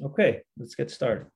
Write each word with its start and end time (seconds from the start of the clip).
Okay, 0.00 0.42
let's 0.56 0.76
get 0.76 0.90
started. 0.90 1.26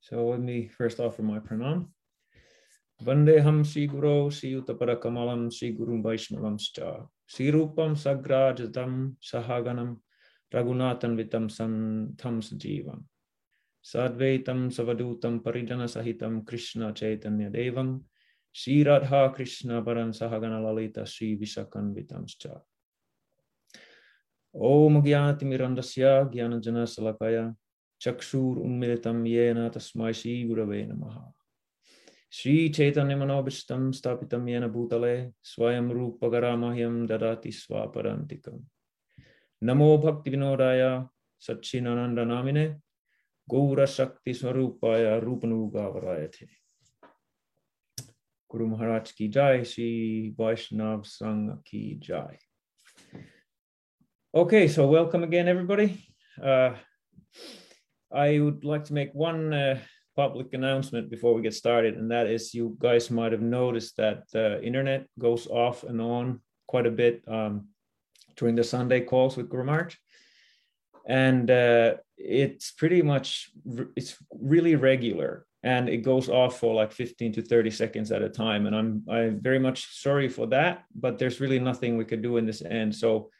So 0.00 0.28
let 0.28 0.40
me 0.40 0.68
first 0.68 1.00
offer 1.00 1.22
my 1.22 1.38
pranam. 1.38 1.88
Vandeham 3.02 3.64
Sri 3.64 3.86
Guru 3.86 4.30
Sri 4.30 4.54
Utapara 4.54 4.96
Kamalam 4.96 5.52
Sri 5.52 5.72
Guru 5.72 6.02
Vaishnavam 6.02 6.58
Sri 6.58 7.52
Rupam 7.52 7.94
Sagrajatam 7.94 9.16
Sahaganam 9.22 9.98
Raghunathan 10.52 11.14
Vitam 11.14 11.46
Santam 11.48 12.40
Sajivam 12.40 13.04
Sadvaitam 13.84 14.72
Savadutam 14.72 15.40
Parijana 15.40 15.86
Sahitam 15.86 16.44
Krishna 16.46 16.92
Chaitanya 16.92 17.50
Devam 17.50 18.00
Sri 18.50 18.82
Radha 18.82 19.30
Krishna 19.34 19.82
Paran 19.82 20.10
Sahagana 20.10 20.60
Lalita 20.64 21.06
Sri 21.06 21.36
Visakan 21.36 21.94
Vitam 21.94 22.24
ॐ 24.58 25.00
ज्ञातिमिरन्दस्य 25.02 26.04
ज्ञानजनशलकया 26.32 27.42
चक्षुरुन्मिलितं 28.00 29.18
येन 29.26 29.58
तस्मै 29.74 30.12
श्रीगुरवे 30.20 30.80
नमः 30.86 31.18
श्रीचैतन्यमनोभीष्टं 32.32 33.90
स्थापितं 33.98 34.48
येन 34.48 34.66
भूतले 34.72 35.14
स्वयं 35.50 35.90
रूपगरामह्यं 35.90 36.96
ददाति 37.06 37.52
स्वापरान्तिकम् 37.52 38.58
नमो 39.62 39.90
भक्ति 39.96 40.06
भक्तिविनोदाय 40.08 40.82
सच्चिदानन्दनामिने 41.42 42.66
गौरशक्तिस्वरूपाय 43.48 45.18
रूपनुगावराय 45.20 46.26
थे 46.34 46.46
गुरु 48.50 48.66
महाराज 48.66 49.10
की 49.12 49.28
जय 49.28 49.64
श्री 49.66 49.88
वैष्णव 50.40 51.02
संघ 51.06 51.50
की 51.66 51.82
जय 52.02 52.47
Okay, 54.34 54.68
so 54.68 54.86
welcome 54.86 55.22
again, 55.22 55.48
everybody. 55.48 56.04
Uh, 56.40 56.74
I 58.12 58.38
would 58.38 58.62
like 58.62 58.84
to 58.84 58.92
make 58.92 59.08
one 59.14 59.54
uh, 59.54 59.78
public 60.16 60.52
announcement 60.52 61.08
before 61.08 61.32
we 61.32 61.40
get 61.40 61.54
started, 61.54 61.94
and 61.94 62.10
that 62.10 62.26
is 62.26 62.52
you 62.52 62.76
guys 62.78 63.10
might 63.10 63.32
have 63.32 63.40
noticed 63.40 63.96
that 63.96 64.24
the 64.30 64.62
internet 64.62 65.06
goes 65.18 65.46
off 65.46 65.82
and 65.82 65.98
on 66.02 66.42
quite 66.66 66.84
a 66.84 66.90
bit 66.90 67.22
um, 67.26 67.68
during 68.36 68.54
the 68.54 68.62
Sunday 68.62 69.00
calls 69.00 69.38
with 69.38 69.48
Guru 69.48 69.88
And 71.06 71.50
uh, 71.50 71.94
it's 72.18 72.70
pretty 72.72 73.00
much, 73.00 73.50
it's 73.96 74.22
really 74.38 74.76
regular 74.76 75.46
and 75.62 75.88
it 75.88 76.04
goes 76.04 76.28
off 76.28 76.58
for 76.60 76.74
like 76.74 76.92
15 76.92 77.32
to 77.32 77.42
30 77.42 77.70
seconds 77.70 78.12
at 78.12 78.20
a 78.20 78.28
time. 78.28 78.66
And 78.66 78.76
I'm, 78.76 79.04
I'm 79.08 79.40
very 79.40 79.58
much 79.58 80.02
sorry 80.02 80.28
for 80.28 80.46
that, 80.48 80.84
but 80.94 81.18
there's 81.18 81.40
really 81.40 81.58
nothing 81.58 81.96
we 81.96 82.04
could 82.04 82.20
do 82.20 82.36
in 82.36 82.44
this 82.44 82.60
end. 82.60 82.94
So 82.94 83.30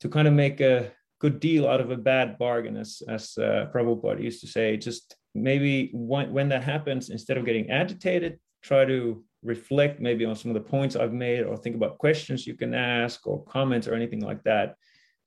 to 0.00 0.08
kind 0.08 0.28
of 0.28 0.34
make 0.34 0.60
a 0.60 0.92
good 1.18 1.40
deal 1.40 1.66
out 1.66 1.80
of 1.80 1.90
a 1.90 1.96
bad 1.96 2.38
bargain, 2.38 2.76
as 2.76 3.02
as 3.08 3.38
uh, 3.38 3.66
Prabhupada 3.72 4.22
used 4.22 4.40
to 4.42 4.46
say. 4.46 4.76
Just 4.76 5.16
maybe 5.34 5.90
when, 5.92 6.32
when 6.32 6.48
that 6.50 6.62
happens, 6.62 7.10
instead 7.10 7.38
of 7.38 7.44
getting 7.44 7.70
agitated, 7.70 8.38
try 8.62 8.84
to 8.84 9.24
reflect 9.42 10.00
maybe 10.00 10.24
on 10.24 10.36
some 10.36 10.50
of 10.50 10.54
the 10.54 10.68
points 10.68 10.96
I've 10.96 11.12
made, 11.12 11.42
or 11.44 11.56
think 11.56 11.76
about 11.76 11.98
questions 11.98 12.46
you 12.46 12.54
can 12.54 12.74
ask, 12.74 13.26
or 13.26 13.44
comments, 13.44 13.86
or 13.86 13.94
anything 13.94 14.20
like 14.20 14.42
that, 14.44 14.74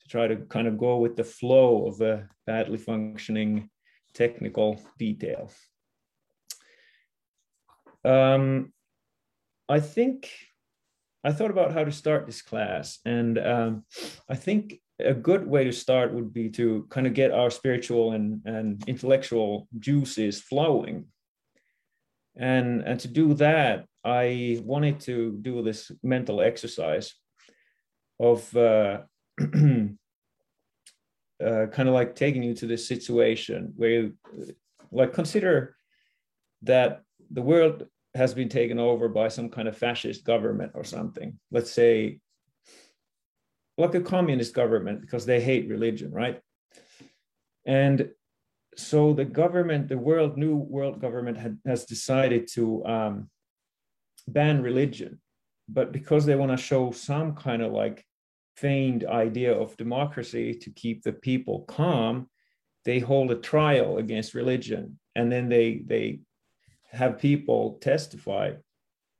to 0.01 0.07
try 0.07 0.27
to 0.27 0.35
kind 0.47 0.67
of 0.67 0.77
go 0.77 0.97
with 0.97 1.15
the 1.15 1.23
flow 1.23 1.87
of 1.87 2.01
a 2.01 2.27
badly 2.45 2.77
functioning 2.77 3.69
technical 4.13 4.79
detail. 4.97 5.51
Um, 8.03 8.73
I 9.67 9.79
think 9.79 10.31
I 11.23 11.31
thought 11.31 11.51
about 11.51 11.73
how 11.73 11.83
to 11.83 11.91
start 11.91 12.25
this 12.25 12.41
class, 12.41 12.99
and 13.05 13.37
um, 13.37 13.83
I 14.29 14.35
think 14.35 14.79
a 14.99 15.13
good 15.13 15.47
way 15.47 15.63
to 15.63 15.71
start 15.71 16.13
would 16.13 16.33
be 16.33 16.49
to 16.49 16.85
kind 16.89 17.07
of 17.07 17.13
get 17.13 17.31
our 17.31 17.49
spiritual 17.49 18.11
and, 18.11 18.41
and 18.45 18.83
intellectual 18.87 19.67
juices 19.79 20.41
flowing. 20.41 21.05
And, 22.35 22.81
and 22.81 22.99
to 23.02 23.08
do 23.08 23.33
that, 23.35 23.85
I 24.03 24.59
wanted 24.63 24.99
to 25.02 25.37
do 25.41 25.61
this 25.61 25.91
mental 26.03 26.41
exercise 26.41 27.13
of 28.19 28.55
uh, 28.55 28.99
uh, 29.39 29.47
kind 31.39 31.89
of 31.89 31.93
like 31.93 32.15
taking 32.15 32.43
you 32.43 32.53
to 32.55 32.67
this 32.67 32.87
situation 32.87 33.73
where 33.75 33.89
you 33.89 34.13
like 34.91 35.13
consider 35.13 35.75
that 36.63 37.02
the 37.31 37.41
world 37.41 37.87
has 38.15 38.33
been 38.33 38.49
taken 38.49 38.80
over 38.80 39.08
by 39.08 39.27
some 39.27 39.49
kind 39.49 39.67
of 39.67 39.77
fascist 39.77 40.23
government 40.23 40.71
or 40.75 40.83
something. 40.83 41.39
Let's 41.52 41.71
say, 41.71 42.20
like 43.77 43.95
a 43.95 44.02
communist 44.02 44.53
government, 44.53 45.02
because 45.02 45.25
they 45.25 45.39
hate 45.39 45.70
religion, 45.70 46.11
right? 46.11 46.42
And 47.65 48.09
so 48.75 49.14
the 49.14 49.25
government, 49.25 49.89
the 49.89 49.97
world, 49.97 50.37
new 50.37 50.55
world 50.55 50.99
government 50.99 51.37
had, 51.37 51.59
has 51.65 51.86
decided 51.86 52.47
to 52.53 52.86
um, 52.86 53.30
ban 54.27 54.61
religion, 54.64 55.21
but 55.67 55.91
because 55.91 56.26
they 56.26 56.36
want 56.36 56.52
to 56.52 56.58
show 56.58 56.91
some 56.91 57.36
kind 57.36 57.61
of 57.61 57.71
like 57.71 58.05
feigned 58.58 59.05
idea 59.05 59.53
of 59.53 59.77
democracy 59.77 60.53
to 60.53 60.71
keep 60.71 61.03
the 61.03 61.14
people 61.14 61.61
calm, 61.61 62.27
they 62.86 62.99
hold 62.99 63.31
a 63.31 63.36
trial 63.36 63.97
against 63.97 64.33
religion, 64.33 64.99
and 65.15 65.31
then 65.31 65.49
they 65.49 65.81
they 65.86 66.20
have 66.92 67.20
people 67.20 67.77
testify 67.82 68.54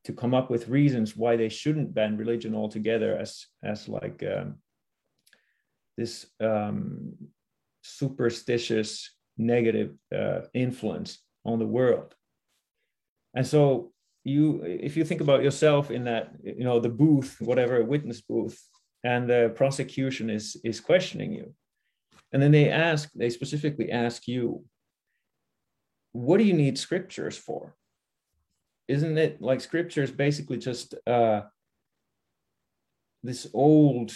to 0.06 0.14
come 0.14 0.34
up 0.34 0.50
with 0.50 0.70
reasons 0.70 1.16
why 1.16 1.36
they 1.36 1.50
shouldn't 1.50 1.94
ban 1.94 2.18
religion 2.18 2.56
altogether 2.56 3.18
as 3.18 3.46
as 3.64 3.88
like 3.88 4.24
um, 4.24 4.56
this 5.98 6.26
um, 6.40 7.14
superstitious 7.84 9.12
negative 9.38 9.94
uh, 10.16 10.42
influence 10.54 11.20
on 11.46 11.60
the 11.60 11.66
world. 11.66 12.16
And 13.36 13.46
so 13.46 13.92
you 14.24 14.64
if 14.64 14.98
you 14.98 15.06
think 15.06 15.22
about 15.22 15.44
yourself 15.44 15.92
in 15.92 16.04
that 16.06 16.32
you 16.44 16.64
know 16.64 16.80
the 16.80 16.90
booth 16.90 17.38
whatever 17.40 17.84
witness 17.84 18.22
booth 18.22 18.60
and 19.04 19.30
the 19.30 19.52
prosecution 19.56 20.30
is 20.30 20.58
is 20.64 20.80
questioning 20.80 21.34
you. 21.34 21.54
And 22.32 22.42
then 22.42 22.52
they 22.52 22.70
ask 22.70 23.10
they 23.14 23.30
specifically 23.30 23.92
ask 23.92 24.28
you 24.28 24.64
what 26.12 26.38
do 26.38 26.44
you 26.44 26.54
need 26.54 26.78
scriptures 26.78 27.38
for? 27.38 27.76
Isn't 28.88 29.18
it 29.18 29.42
like 29.42 29.62
scripture 29.62 30.02
is 30.02 30.12
basically 30.12 30.58
just 30.58 30.96
uh, 31.06 31.42
this 33.22 33.48
old, 33.54 34.12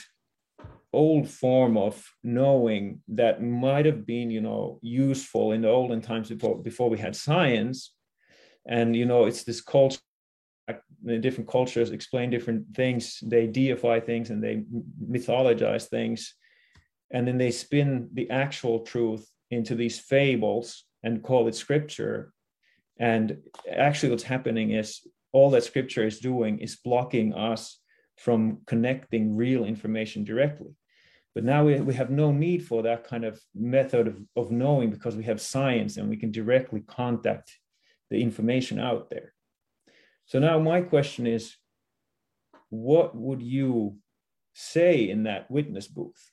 old 0.91 1.29
form 1.29 1.77
of 1.77 2.03
knowing 2.23 3.01
that 3.09 3.43
might 3.43 3.85
have 3.85 4.05
been, 4.05 4.31
you 4.31 4.41
know, 4.41 4.79
useful 4.81 5.51
in 5.51 5.61
the 5.61 5.69
olden 5.69 6.01
times 6.01 6.29
before 6.29 6.61
before 6.61 6.89
we 6.89 6.97
had 6.97 7.15
science, 7.15 7.93
and 8.67 8.95
you 8.95 9.05
know, 9.05 9.25
it's 9.25 9.43
this 9.43 9.61
culture. 9.61 9.99
Different 11.05 11.49
cultures 11.49 11.91
explain 11.91 12.29
different 12.29 12.73
things. 12.73 13.19
They 13.21 13.45
deify 13.45 13.99
things 13.99 14.29
and 14.29 14.41
they 14.41 14.63
mythologize 15.05 15.87
things, 15.87 16.33
and 17.11 17.27
then 17.27 17.37
they 17.37 17.51
spin 17.51 18.09
the 18.13 18.29
actual 18.29 18.79
truth 18.79 19.29
into 19.51 19.75
these 19.75 19.99
fables 19.99 20.85
and 21.03 21.23
call 21.23 21.47
it 21.47 21.55
scripture. 21.55 22.33
And 22.99 23.37
actually, 23.69 24.11
what's 24.11 24.23
happening 24.23 24.71
is 24.71 25.01
all 25.31 25.49
that 25.51 25.63
scripture 25.63 26.05
is 26.05 26.19
doing 26.19 26.59
is 26.59 26.75
blocking 26.75 27.33
us 27.33 27.79
from 28.17 28.59
connecting 28.67 29.35
real 29.35 29.65
information 29.65 30.23
directly. 30.23 30.75
But 31.35 31.43
now 31.43 31.65
we, 31.65 31.79
we 31.81 31.95
have 31.95 32.11
no 32.11 32.31
need 32.31 32.65
for 32.65 32.83
that 32.83 33.03
kind 33.05 33.25
of 33.25 33.39
method 33.55 34.07
of, 34.07 34.21
of 34.35 34.51
knowing 34.51 34.91
because 34.91 35.15
we 35.15 35.23
have 35.23 35.41
science 35.41 35.97
and 35.97 36.07
we 36.07 36.17
can 36.17 36.31
directly 36.31 36.81
contact 36.81 37.57
the 38.11 38.21
information 38.21 38.79
out 38.79 39.09
there. 39.09 39.33
So 40.25 40.39
now 40.39 40.59
my 40.59 40.81
question 40.81 41.25
is, 41.25 41.55
what 42.69 43.15
would 43.15 43.41
you 43.41 43.97
say 44.53 45.09
in 45.09 45.23
that 45.23 45.49
witness 45.49 45.87
booth? 45.87 46.31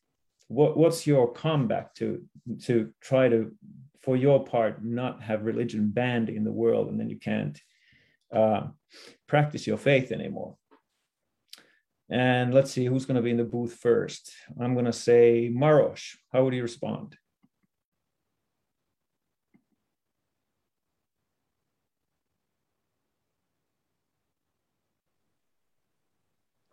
What, 0.48 0.76
what's 0.76 1.06
your 1.06 1.32
comeback 1.32 1.94
to, 1.94 2.22
to 2.64 2.92
try 3.00 3.28
to 3.28 3.52
for 4.02 4.16
your 4.16 4.44
part, 4.44 4.84
not 4.84 5.22
have 5.22 5.44
religion 5.44 5.90
banned 5.90 6.28
in 6.28 6.44
the 6.44 6.52
world, 6.52 6.88
and 6.88 6.98
then 6.98 7.10
you 7.10 7.18
can't 7.18 7.60
uh, 8.34 8.62
practice 9.26 9.66
your 9.66 9.76
faith 9.76 10.12
anymore. 10.12 10.56
And 12.10 12.52
let's 12.52 12.72
see 12.72 12.86
who's 12.86 13.06
going 13.06 13.16
to 13.16 13.22
be 13.22 13.30
in 13.30 13.36
the 13.36 13.44
booth 13.44 13.74
first. 13.74 14.32
I'm 14.60 14.74
going 14.74 14.86
to 14.86 14.92
say 14.92 15.50
Marosh. 15.54 16.16
How 16.32 16.42
would 16.42 16.54
you 16.54 16.62
respond? 16.62 17.16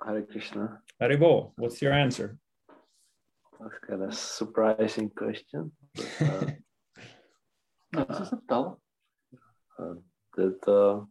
Hare 0.04 0.22
Krishna. 0.22 0.80
Haribol, 1.02 1.52
what's 1.58 1.82
your 1.82 1.92
answer? 1.92 2.38
That's 3.60 3.78
kind 3.88 4.04
of 4.04 4.14
surprising 4.14 5.10
question. 5.10 5.72
But, 5.96 6.22
uh, 6.22 6.46
Acceptava. 7.98 8.78
that 10.36 10.60
uh, 10.68 11.02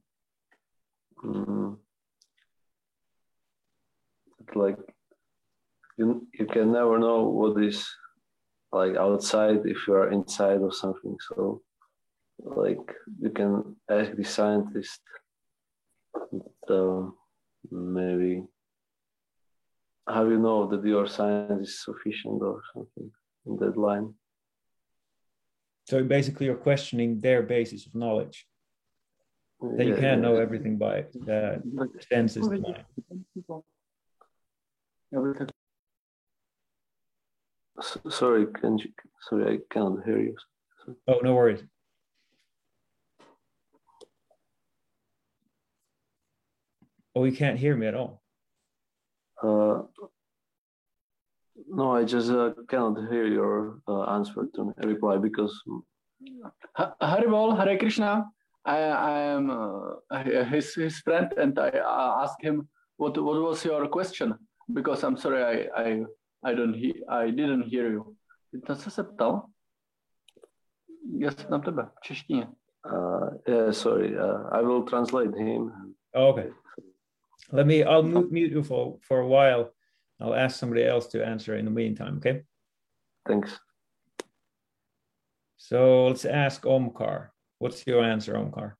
mm, 1.24 1.76
like 4.54 4.78
you, 5.98 6.26
you 6.38 6.46
can 6.46 6.72
never 6.72 6.98
know 6.98 7.24
what 7.24 7.62
is 7.62 7.86
like 8.72 8.96
outside 8.96 9.60
if 9.64 9.86
you 9.86 9.94
are 9.94 10.10
inside 10.10 10.60
or 10.60 10.72
something. 10.72 11.16
So 11.28 11.62
like 12.38 12.94
you 13.20 13.30
can 13.30 13.76
ask 13.90 14.12
the 14.14 14.24
scientist 14.24 15.00
uh, 16.68 17.02
maybe 17.70 18.44
how 20.08 20.24
you 20.28 20.38
know 20.38 20.66
that 20.68 20.84
your 20.84 21.06
science 21.06 21.68
is 21.68 21.84
sufficient 21.84 22.42
or 22.42 22.60
something 22.72 23.10
in 23.46 23.56
that 23.56 23.76
line. 23.76 24.14
So 25.86 26.02
basically, 26.02 26.46
you're 26.46 26.56
questioning 26.56 27.20
their 27.20 27.42
basis 27.42 27.86
of 27.86 27.94
knowledge. 27.94 28.46
That 29.60 29.86
you 29.86 29.94
can't 29.96 30.20
know 30.20 30.36
everything 30.36 30.76
by 30.76 31.06
uh, 31.30 31.56
senses. 32.10 32.46
Sorry, 38.10 38.46
can 38.46 38.78
you, 38.78 38.90
sorry, 39.28 39.54
I 39.54 39.58
can't 39.74 40.04
hear 40.04 40.20
you. 40.20 40.36
Oh, 41.08 41.20
no 41.22 41.34
worries. 41.34 41.62
Oh, 47.14 47.24
you 47.24 47.32
can't 47.32 47.58
hear 47.58 47.74
me 47.76 47.86
at 47.86 47.94
all. 47.94 48.22
Uh, 49.42 49.82
no, 51.68 51.92
I 51.92 52.04
just 52.04 52.30
uh, 52.30 52.52
cannot 52.68 53.10
hear 53.10 53.26
your 53.26 53.80
uh, 53.88 54.04
answer 54.16 54.46
to 54.54 54.64
my 54.64 54.72
reply 54.84 55.18
because. 55.18 55.54
Haribol, 57.02 57.56
Hare 57.56 57.78
Krishna. 57.78 58.24
I, 58.64 58.78
I 58.78 59.20
am 59.20 59.50
uh, 59.50 60.44
his, 60.44 60.74
his 60.74 60.98
friend 60.98 61.32
and 61.36 61.56
I 61.58 61.70
asked 62.22 62.42
him 62.42 62.68
what 62.96 63.16
what 63.22 63.40
was 63.40 63.64
your 63.64 63.86
question 63.86 64.34
because 64.72 65.04
I'm 65.04 65.16
sorry 65.16 65.42
I 65.44 65.82
I 65.82 66.04
I 66.42 66.54
don't 66.54 66.74
he, 66.74 66.94
I 67.08 67.30
didn't 67.30 67.62
hear 67.62 67.90
you. 67.90 68.16
Ty 68.66 68.74
co 68.74 68.90
se 68.90 69.04
ptal? 69.04 69.46
Já 71.18 71.30
se 71.30 71.46
tam 71.46 71.60
tebe 71.60 71.90
v 71.96 72.00
češtině. 72.00 72.48
Uh, 72.92 73.28
yeah, 73.48 73.72
sorry. 73.72 74.18
Uh, 74.18 74.48
I 74.52 74.62
will 74.62 74.82
translate 74.82 75.36
him. 75.38 75.72
Okay. 76.14 76.52
Let 77.52 77.66
me. 77.66 77.84
I'll 77.84 78.02
mute, 78.02 78.30
mute 78.30 78.52
you 78.52 78.62
for 78.62 78.98
for 79.08 79.20
a 79.20 79.26
while. 79.26 79.70
I'll 80.20 80.34
ask 80.34 80.58
somebody 80.58 80.84
else 80.84 81.06
to 81.08 81.24
answer 81.24 81.56
in 81.56 81.64
the 81.64 81.70
meantime. 81.70 82.18
Okay. 82.18 82.42
Thanks. 83.26 83.58
So 85.56 86.06
let's 86.06 86.24
ask 86.24 86.62
Omkar. 86.62 87.28
What's 87.58 87.86
your 87.86 88.02
answer, 88.02 88.34
Omkar? 88.34 88.74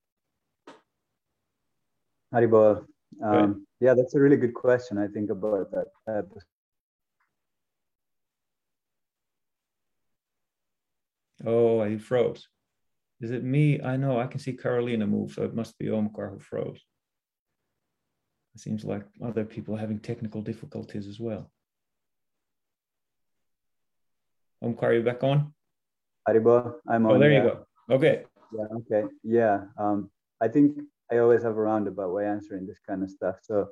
Haribol. 2.33 2.85
Um, 3.23 3.65
yeah, 3.79 3.93
that's 3.93 4.15
a 4.15 4.19
really 4.19 4.37
good 4.37 4.53
question. 4.53 4.97
I 4.97 5.07
think 5.07 5.29
about 5.29 5.71
that. 5.71 5.87
Uh, 6.07 6.21
oh, 11.45 11.83
he 11.83 11.97
froze. 11.97 12.47
Is 13.21 13.31
it 13.31 13.43
me? 13.43 13.81
I 13.81 13.97
know 13.97 14.19
I 14.19 14.27
can 14.27 14.39
see 14.39 14.53
Carolina 14.53 15.07
move, 15.07 15.31
so 15.31 15.43
it 15.43 15.55
must 15.55 15.77
be 15.79 15.87
Omkar 15.87 16.31
who 16.31 16.39
froze. 16.39 16.79
It 18.57 18.61
seems 18.61 18.83
like 18.83 19.05
other 19.23 19.45
people 19.45 19.75
are 19.75 19.77
having 19.77 19.99
technical 19.99 20.41
difficulties 20.41 21.07
as 21.07 21.19
well. 21.19 21.51
Omkar, 24.63 24.95
you 24.95 25.03
back 25.03 25.23
on? 25.23 25.53
Haribol, 26.27 26.73
I'm 26.89 27.05
oh, 27.05 27.09
on. 27.09 27.15
Oh, 27.17 27.19
there 27.19 27.31
you 27.31 27.43
go. 27.43 27.67
Okay. 27.91 28.23
Yeah, 28.51 28.65
okay. 28.77 29.03
Yeah. 29.21 29.65
Um, 29.77 30.09
I 30.41 30.47
think 30.47 30.79
I 31.11 31.19
always 31.19 31.43
have 31.43 31.55
a 31.55 31.61
roundabout 31.61 32.11
way 32.11 32.25
answering 32.25 32.65
this 32.65 32.79
kind 32.79 33.03
of 33.03 33.11
stuff. 33.11 33.35
So 33.43 33.67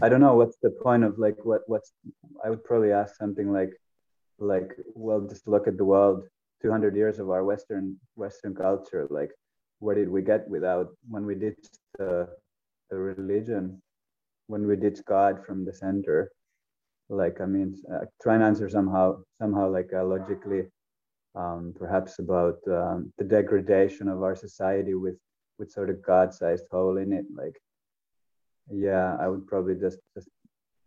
I 0.00 0.08
don't 0.08 0.20
know 0.20 0.36
what's 0.36 0.58
the 0.62 0.70
point 0.70 1.02
of 1.02 1.18
like 1.18 1.38
what 1.44 1.62
what's 1.66 1.90
I 2.44 2.50
would 2.50 2.62
probably 2.62 2.92
ask 2.92 3.16
something 3.16 3.52
like 3.52 3.72
like 4.38 4.76
well 4.94 5.22
just 5.22 5.48
look 5.48 5.66
at 5.66 5.76
the 5.78 5.84
world 5.84 6.28
200 6.62 6.94
years 6.94 7.18
of 7.18 7.28
our 7.30 7.42
western 7.42 7.96
western 8.14 8.54
culture 8.54 9.08
like 9.10 9.32
where 9.80 9.96
did 9.96 10.08
we 10.08 10.22
get 10.22 10.48
without 10.48 10.94
when 11.10 11.26
we 11.26 11.34
did 11.34 11.56
the, 11.98 12.28
the 12.88 12.96
religion 12.96 13.82
when 14.52 14.66
we 14.68 14.76
ditch 14.76 15.00
god 15.08 15.42
from 15.46 15.64
the 15.64 15.72
center 15.72 16.30
like 17.08 17.40
i 17.40 17.46
mean 17.54 17.70
uh, 17.94 18.04
try 18.22 18.34
and 18.34 18.44
answer 18.48 18.68
somehow 18.68 19.06
somehow 19.40 19.66
like 19.76 19.90
uh, 19.98 20.04
logically 20.04 20.62
um, 21.34 21.72
perhaps 21.78 22.18
about 22.18 22.58
um, 22.78 23.10
the 23.16 23.24
degradation 23.24 24.08
of 24.08 24.22
our 24.22 24.36
society 24.36 24.94
with 24.94 25.18
with 25.58 25.70
sort 25.70 25.88
of 25.88 26.02
god-sized 26.02 26.66
hole 26.70 26.98
in 26.98 27.12
it 27.18 27.24
like 27.34 27.56
yeah 28.88 29.16
i 29.20 29.26
would 29.26 29.46
probably 29.46 29.74
just 29.86 29.98
just 30.14 30.28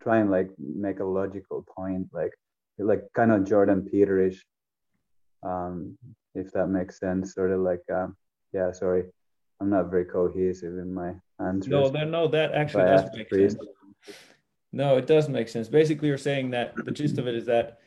try 0.04 0.18
and 0.20 0.30
like 0.30 0.50
make 0.86 1.00
a 1.00 1.12
logical 1.20 1.66
point 1.76 2.08
like 2.14 2.34
like 2.78 3.04
kind 3.16 3.32
of 3.32 3.48
jordan 3.52 3.82
peterish 3.90 4.40
um 5.52 5.98
if 6.36 6.52
that 6.52 6.68
makes 6.68 7.00
sense 7.00 7.34
sort 7.34 7.52
of 7.52 7.62
like 7.62 7.86
um 7.92 8.16
yeah 8.54 8.72
sorry 8.72 9.04
i'm 9.60 9.72
not 9.72 9.90
very 9.90 10.06
cohesive 10.06 10.78
in 10.86 10.94
my 10.94 11.12
answers 11.40 11.92
no 11.92 12.04
no 12.06 12.28
that 12.28 12.54
actually 12.54 12.84
does 12.84 13.10
make 13.16 13.30
sense 13.30 13.56
no 14.72 14.98
it 14.98 15.08
does 15.08 15.28
make 15.30 15.50
sense 15.50 15.68
basically 15.68 16.08
you're 16.08 16.18
saying 16.18 16.52
that 16.52 16.74
the 16.86 16.92
gist 16.92 17.18
of 17.18 17.28
it 17.28 17.36
is 17.36 17.46
that 17.46 17.80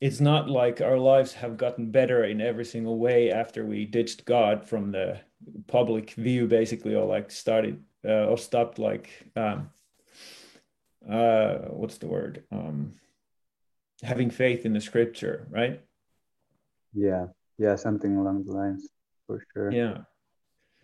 it's 0.00 0.20
not 0.20 0.48
like 0.48 0.80
our 0.80 0.98
lives 0.98 1.32
have 1.32 1.56
gotten 1.56 1.90
better 1.90 2.24
in 2.24 2.40
every 2.40 2.64
single 2.64 2.98
way 2.98 3.30
after 3.30 3.64
we 3.64 3.86
ditched 3.86 4.24
God 4.24 4.68
from 4.68 4.92
the 4.92 5.20
public 5.66 6.10
view, 6.10 6.46
basically, 6.46 6.94
or 6.94 7.06
like 7.06 7.30
started 7.30 7.82
uh, 8.04 8.26
or 8.26 8.36
stopped 8.36 8.78
like 8.78 9.08
um, 9.36 9.70
uh, 11.08 11.54
what's 11.70 11.98
the 11.98 12.08
word? 12.08 12.44
Um, 12.52 12.94
having 14.02 14.30
faith 14.30 14.66
in 14.66 14.74
the 14.74 14.80
scripture, 14.80 15.46
right? 15.50 15.80
Yeah, 16.92 17.26
yeah, 17.58 17.76
something 17.76 18.16
along 18.16 18.44
the 18.44 18.52
lines 18.52 18.88
for 19.26 19.42
sure. 19.54 19.72
Yeah, 19.72 19.98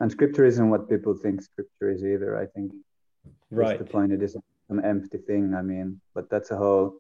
and 0.00 0.11
scripture 0.11 0.44
isn't 0.44 0.71
what 0.71 0.89
people 0.89 1.15
think 1.15 1.43
scripture 1.43 1.91
is 1.91 2.05
either. 2.05 2.37
I 2.37 2.47
think 2.47 2.73
right. 3.50 3.79
the 3.79 3.85
point. 3.85 4.12
It 4.12 4.23
is 4.23 4.37
an 4.69 4.85
empty 4.85 5.19
thing. 5.19 5.55
I 5.55 5.62
mean, 5.62 6.00
but 6.15 6.29
that's 6.31 6.50
a 6.50 6.56
whole 6.56 6.99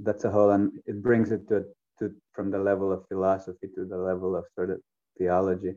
that's 0.00 0.24
a 0.24 0.30
whole 0.30 0.50
and 0.50 0.72
it 0.86 1.02
brings 1.02 1.32
it 1.32 1.48
to 1.48 1.64
to 1.98 2.14
from 2.32 2.50
the 2.50 2.58
level 2.58 2.92
of 2.92 3.06
philosophy 3.08 3.68
to 3.74 3.84
the 3.84 3.96
level 3.96 4.36
of 4.36 4.44
sort 4.54 4.70
of 4.70 4.78
theology 5.18 5.74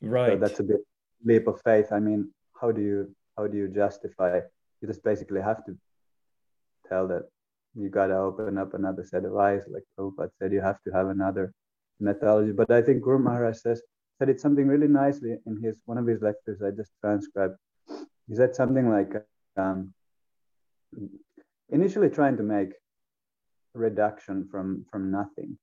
right 0.00 0.32
so 0.32 0.36
that's 0.36 0.60
a 0.60 0.62
bit 0.62 0.80
leap 1.24 1.46
of 1.46 1.60
faith 1.62 1.88
i 1.92 2.00
mean 2.00 2.30
how 2.60 2.72
do 2.72 2.80
you 2.80 3.14
how 3.36 3.46
do 3.46 3.56
you 3.58 3.68
justify 3.68 4.40
you 4.80 4.88
just 4.88 5.04
basically 5.04 5.40
have 5.40 5.64
to 5.64 5.76
tell 6.88 7.06
that 7.06 7.24
you 7.74 7.88
got 7.88 8.06
to 8.06 8.16
open 8.16 8.56
up 8.56 8.72
another 8.74 9.04
set 9.04 9.24
of 9.24 9.36
eyes 9.36 9.62
like 9.68 9.84
Prabhupada 9.98 10.30
said 10.38 10.52
you 10.52 10.60
have 10.60 10.82
to 10.82 10.90
have 10.90 11.08
another 11.08 11.52
methodology 12.00 12.52
but 12.52 12.70
i 12.70 12.80
think 12.80 13.02
Guru 13.02 13.18
Maharaj 13.18 13.58
says 13.58 13.82
said 14.20 14.38
something 14.40 14.66
really 14.66 14.88
nicely 14.88 15.36
in 15.46 15.62
his 15.62 15.80
one 15.86 15.98
of 15.98 16.06
his 16.06 16.20
lectures 16.20 16.60
i 16.62 16.70
just 16.70 16.92
transcribed. 17.00 17.56
He 18.28 18.34
said 18.36 18.54
something 18.54 18.88
like 18.88 19.12
um, 19.56 19.92
initially 21.70 22.10
trying 22.10 22.36
to 22.36 22.42
make 22.42 22.70
reduction 23.74 24.46
from 24.50 24.84
from 24.90 25.10
nothing. 25.10 25.58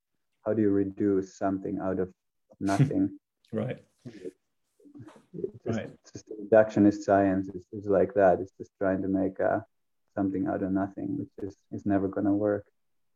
How 0.45 0.53
do 0.53 0.61
you 0.61 0.71
reduce 0.71 1.37
something 1.37 1.79
out 1.81 1.99
of 1.99 2.11
nothing? 2.59 3.09
Right. 3.53 3.77
Just, 5.65 5.77
right. 5.79 5.89
just 6.11 6.25
reductionist 6.29 7.03
science. 7.03 7.47
Is, 7.47 7.65
is 7.71 7.87
like 7.87 8.13
that. 8.15 8.41
It's 8.41 8.51
just 8.57 8.71
trying 8.77 9.01
to 9.03 9.07
make 9.07 9.39
uh, 9.39 9.59
something 10.15 10.47
out 10.47 10.63
of 10.63 10.73
nothing 10.73 11.17
which 11.17 11.47
is 11.47 11.55
is 11.71 11.85
never 11.85 12.09
going 12.09 12.25
to 12.25 12.33
work. 12.33 12.65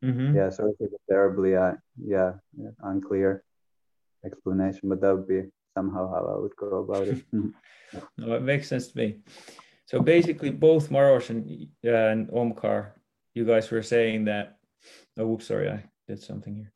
Mm-hmm. 0.03 0.35
yeah 0.35 0.49
so 0.49 0.73
it's 0.79 0.95
terribly 1.07 1.55
uh, 1.55 1.73
yeah, 2.03 2.31
yeah 2.57 2.71
unclear 2.81 3.43
explanation 4.25 4.89
but 4.89 5.01
that 5.01 5.15
would 5.15 5.27
be 5.27 5.43
somehow 5.75 6.09
how 6.09 6.25
i 6.35 6.39
would 6.39 6.55
go 6.55 6.77
about 6.77 7.07
it. 7.07 7.23
No 8.17 8.35
it 8.35 8.41
makes 8.41 8.69
sense 8.69 8.87
to 8.87 8.97
me. 8.97 9.17
So 9.85 9.99
basically 9.99 10.49
both 10.49 10.89
marosh 10.89 11.29
and, 11.29 11.67
uh, 11.85 12.11
and 12.11 12.29
omkar 12.29 12.91
you 13.33 13.45
guys 13.45 13.69
were 13.69 13.83
saying 13.83 14.25
that 14.25 14.57
oh 15.17 15.27
whoops, 15.27 15.47
sorry 15.47 15.69
i 15.69 15.83
did 16.07 16.21
something 16.21 16.55
here. 16.55 16.71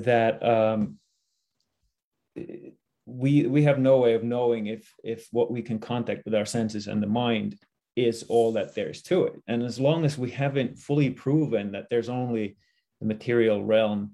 That 0.00 0.42
um, 0.46 0.98
we 3.06 3.46
we 3.46 3.62
have 3.64 3.78
no 3.78 3.98
way 3.98 4.14
of 4.14 4.22
knowing 4.22 4.66
if 4.66 4.94
if 5.02 5.26
what 5.32 5.50
we 5.50 5.62
can 5.62 5.78
contact 5.78 6.24
with 6.24 6.34
our 6.34 6.46
senses 6.46 6.86
and 6.86 7.02
the 7.02 7.06
mind 7.06 7.56
is 7.96 8.24
all 8.28 8.52
that 8.52 8.74
there's 8.74 9.02
to 9.02 9.24
it. 9.24 9.34
And 9.48 9.62
as 9.62 9.80
long 9.80 10.04
as 10.04 10.16
we 10.16 10.30
haven't 10.30 10.78
fully 10.78 11.10
proven 11.10 11.72
that 11.72 11.86
there's 11.90 12.08
only 12.08 12.56
the 13.00 13.06
material 13.06 13.64
realm 13.64 14.12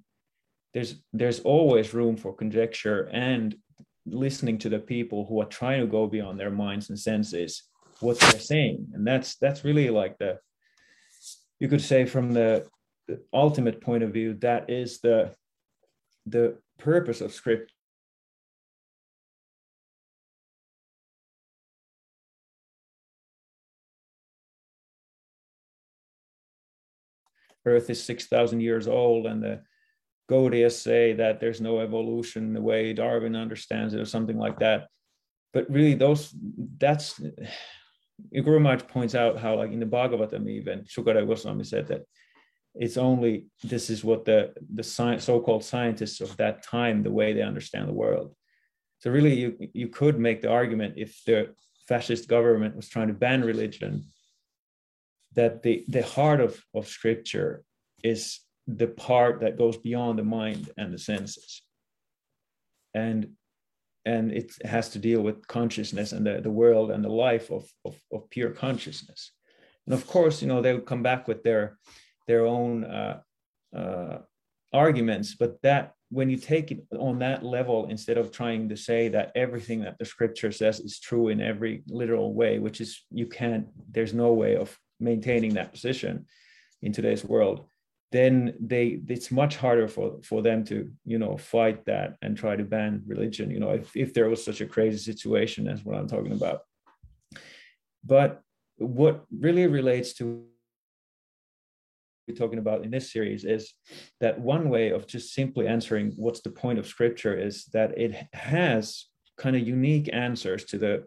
there's 0.77 0.93
there's 1.13 1.41
always 1.41 1.95
room 1.95 2.17
for 2.17 2.35
conjecture 2.35 3.09
and 3.13 3.57
listening 4.05 4.59
to 4.59 4.69
the 4.69 4.79
people 4.79 5.25
who 5.27 5.41
are 5.41 5.53
trying 5.61 5.81
to 5.81 5.87
go 5.87 6.07
beyond 6.07 6.39
their 6.39 6.51
minds 6.51 6.91
and 6.91 6.99
senses 6.99 7.63
what 8.01 8.21
they're 8.21 8.39
saying 8.39 8.87
and 8.93 9.07
that's 9.07 9.37
that's 9.37 9.65
really 9.65 9.89
like 9.89 10.19
the 10.19 10.39
you 11.61 11.69
could 11.69 11.81
say 11.81 12.05
from 12.05 12.33
the 12.33 12.67
the 13.09 13.23
ultimate 13.33 13.81
point 13.81 14.03
of 14.03 14.13
view, 14.13 14.35
that 14.35 14.69
is 14.69 15.01
the 15.01 15.35
the 16.27 16.59
purpose 16.79 17.21
of 17.21 17.33
script. 17.33 17.73
Earth 27.65 27.91
is 27.91 28.03
six 28.03 28.27
thousand 28.27 28.61
years 28.61 28.87
old, 28.89 29.27
and 29.27 29.43
the 29.43 29.63
Gaudiya 30.31 30.71
say 30.73 31.13
that 31.15 31.41
there's 31.41 31.61
no 31.61 31.81
evolution 31.81 32.53
the 32.53 32.61
way 32.61 32.93
Darwin 32.93 33.37
understands 33.37 33.95
it 33.95 34.01
or 34.01 34.05
something 34.05 34.39
like 34.39 34.59
that. 34.59 34.89
But 35.53 35.71
really 35.71 35.95
those 35.95 36.35
that's 36.79 37.21
Guru 38.33 38.61
Maharaj 38.61 38.83
points 38.89 39.15
out 39.15 39.39
how 39.39 39.57
like 39.57 39.73
in 39.73 39.81
the 39.81 39.87
Bhagavatam 39.87 40.49
even 40.49 40.85
Shukadeva 40.85 41.27
Goswami 41.27 41.65
said 41.65 41.87
that 41.89 42.03
it's 42.75 42.97
only 42.97 43.47
this 43.63 43.89
is 43.89 44.05
what 44.05 44.25
the 44.25 44.53
the 44.75 44.83
science, 44.83 45.25
so-called 45.25 45.65
scientists 45.65 46.21
of 46.21 46.37
that 46.37 46.63
time 46.63 47.03
the 47.03 47.11
way 47.11 47.33
they 47.33 47.43
understand 47.43 47.89
the 47.89 47.93
world 47.93 48.35
so 48.99 49.11
really 49.11 49.35
you 49.35 49.57
you 49.73 49.89
could 49.89 50.19
make 50.19 50.43
the 50.43 50.51
argument 50.51 50.95
if 50.97 51.23
the 51.25 51.55
fascist 51.89 52.29
government 52.29 52.77
was 52.77 52.89
trying 52.89 53.09
to 53.09 53.15
ban 53.15 53.43
religion 53.43 54.05
that 55.35 55.63
the 55.63 55.85
the 55.89 56.03
heart 56.03 56.41
of 56.41 56.63
of 56.75 56.89
scripture 56.89 57.63
is 58.03 58.41
the 58.67 58.89
part 58.89 59.41
that 59.41 59.59
goes 59.59 59.77
beyond 59.77 60.19
the 60.19 60.25
mind 60.25 60.71
and 60.77 60.93
the 60.93 60.99
senses. 60.99 61.63
And 62.95 63.33
and 64.05 64.31
it 64.31 64.53
has 64.65 64.91
to 64.91 65.01
deal 65.01 65.21
with 65.21 65.49
consciousness 65.49 66.13
and 66.13 66.25
the, 66.25 66.41
the 66.41 66.51
world 66.51 66.93
and 66.93 67.05
the 67.05 67.09
life 67.09 67.51
of, 67.51 67.69
of, 67.85 67.97
of 68.13 68.31
pure 68.31 68.51
consciousness. 68.51 69.33
And 69.87 69.95
of 69.95 70.07
course 70.07 70.41
you 70.43 70.49
know 70.49 70.63
they 70.63 70.73
would 70.73 70.87
come 70.87 71.03
back 71.03 71.29
with 71.29 71.43
their 71.43 71.79
their 72.27 72.47
own 72.47 72.85
uh, 72.85 73.21
uh, 73.77 74.19
arguments, 74.73 75.35
but 75.35 75.61
that 75.63 75.95
when 76.11 76.31
you 76.31 76.37
take 76.37 76.71
it 76.71 76.85
on 76.97 77.19
that 77.19 77.43
level, 77.43 77.87
instead 77.87 78.17
of 78.19 78.31
trying 78.31 78.69
to 78.69 78.77
say 78.77 79.09
that 79.09 79.33
everything 79.35 79.81
that 79.81 79.99
the 79.99 80.05
scripture 80.05 80.53
says 80.53 80.79
is 80.79 81.01
true 81.01 81.29
in 81.29 81.41
every 81.41 81.83
literal 81.89 82.33
way, 82.33 82.59
which 82.59 82.81
is 82.81 83.05
you 83.11 83.27
can't, 83.27 83.67
there's 83.91 84.15
no 84.15 84.33
way 84.33 84.57
of 84.57 84.79
maintaining 85.01 85.55
that 85.55 85.73
position 85.73 86.27
in 86.83 86.93
today's 86.93 87.25
world, 87.25 87.67
then 88.17 88.55
they 88.59 89.01
it's 89.09 89.31
much 89.31 89.57
harder 89.57 89.89
for 89.89 90.19
for 90.23 90.41
them 90.43 90.65
to 90.65 90.91
you 91.05 91.19
know 91.19 91.37
fight 91.37 91.85
that 91.85 92.17
and 92.23 92.37
try 92.37 92.57
to 92.57 92.65
ban 92.65 93.03
religion. 93.07 93.51
You 93.51 93.61
know, 93.61 93.71
if 93.71 93.97
if 93.97 94.15
there 94.15 94.29
was 94.29 94.45
such 94.45 94.61
a 94.61 94.67
crazy 94.67 94.99
situation 94.99 95.69
as 95.69 95.85
what 95.85 95.97
I'm 95.97 96.09
talking 96.09 96.33
about. 96.33 96.63
But 98.05 98.43
what 98.79 99.25
really 99.31 99.67
relates 99.67 100.15
to 100.15 100.45
we're 102.27 102.35
talking 102.35 102.59
about 102.59 102.85
in 102.85 102.91
this 102.91 103.13
series 103.13 103.45
is 103.45 103.73
that 104.21 104.41
one 104.41 104.69
way 104.69 104.91
of 104.91 105.07
just 105.07 105.33
simply 105.33 105.69
answering 105.69 106.13
what's 106.17 106.41
the 106.41 106.51
point 106.51 106.79
of 106.79 106.87
scripture 106.87 107.37
is 107.37 107.67
that 107.67 107.97
it 107.97 108.13
has 108.33 109.07
kind 109.39 109.55
of 109.55 109.67
unique 109.67 110.11
answers 110.13 110.65
to 110.65 110.79
the 110.79 111.05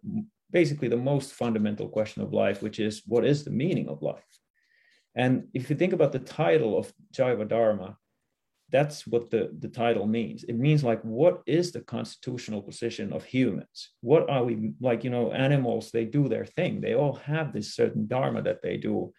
basically 0.51 0.87
the 0.87 0.97
most 1.11 1.33
fundamental 1.33 1.87
question 1.87 2.21
of 2.23 2.33
life, 2.33 2.61
which 2.61 2.79
is 2.79 3.03
what 3.05 3.25
is 3.25 3.43
the 3.43 3.51
meaning 3.51 3.87
of 3.89 4.01
life? 4.01 4.28
And 5.15 5.47
if 5.53 5.69
you 5.69 5.75
think 5.75 5.93
about 5.93 6.11
the 6.11 6.19
title 6.19 6.77
of 6.77 6.93
Jiva 7.13 7.47
Dharma, 7.47 7.97
that's 8.71 9.07
what 9.07 9.31
the, 9.31 9.49
the 9.57 9.67
title 9.67 10.05
means. 10.05 10.43
It 10.43 10.57
means 10.57 10.83
like, 10.83 11.01
what 11.01 11.41
is 11.47 11.71
the 11.71 11.81
constitutional 11.81 12.61
position 12.61 13.11
of 13.11 13.23
humans? 13.23 13.91
What 14.01 14.29
are 14.29 14.43
we 14.43 14.73
like, 14.79 15.03
you 15.03 15.09
know, 15.09 15.31
animals, 15.31 15.89
they 15.89 16.05
do 16.05 16.29
their 16.29 16.45
thing. 16.45 16.79
They 16.79 16.93
all 16.93 17.13
have 17.13 17.51
this 17.51 17.73
certain 17.73 18.07
Dharma 18.07 18.43
that 18.43 18.61
they 18.61 18.77
do 18.77 19.11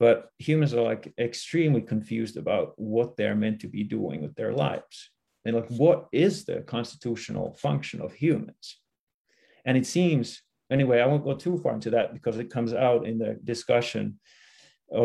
but 0.00 0.30
humans 0.38 0.72
are 0.72 0.80
like 0.80 1.12
extremely 1.18 1.82
confused 1.82 2.38
about 2.38 2.72
what 2.76 3.16
they're 3.16 3.36
meant 3.36 3.60
to 3.60 3.68
be 3.68 3.84
doing 3.84 4.22
with 4.22 4.34
their 4.34 4.52
lives 4.52 5.10
and 5.44 5.54
like 5.54 5.68
what 5.68 6.08
is 6.10 6.44
the 6.44 6.62
constitutional 6.62 7.52
function 7.52 8.00
of 8.00 8.12
humans 8.12 8.80
and 9.64 9.76
it 9.76 9.86
seems 9.86 10.42
anyway 10.72 11.00
i 11.00 11.06
won't 11.06 11.24
go 11.24 11.34
too 11.34 11.58
far 11.58 11.74
into 11.74 11.90
that 11.90 12.12
because 12.12 12.38
it 12.38 12.50
comes 12.50 12.72
out 12.72 13.06
in 13.06 13.18
the 13.18 13.38
discussion 13.44 14.18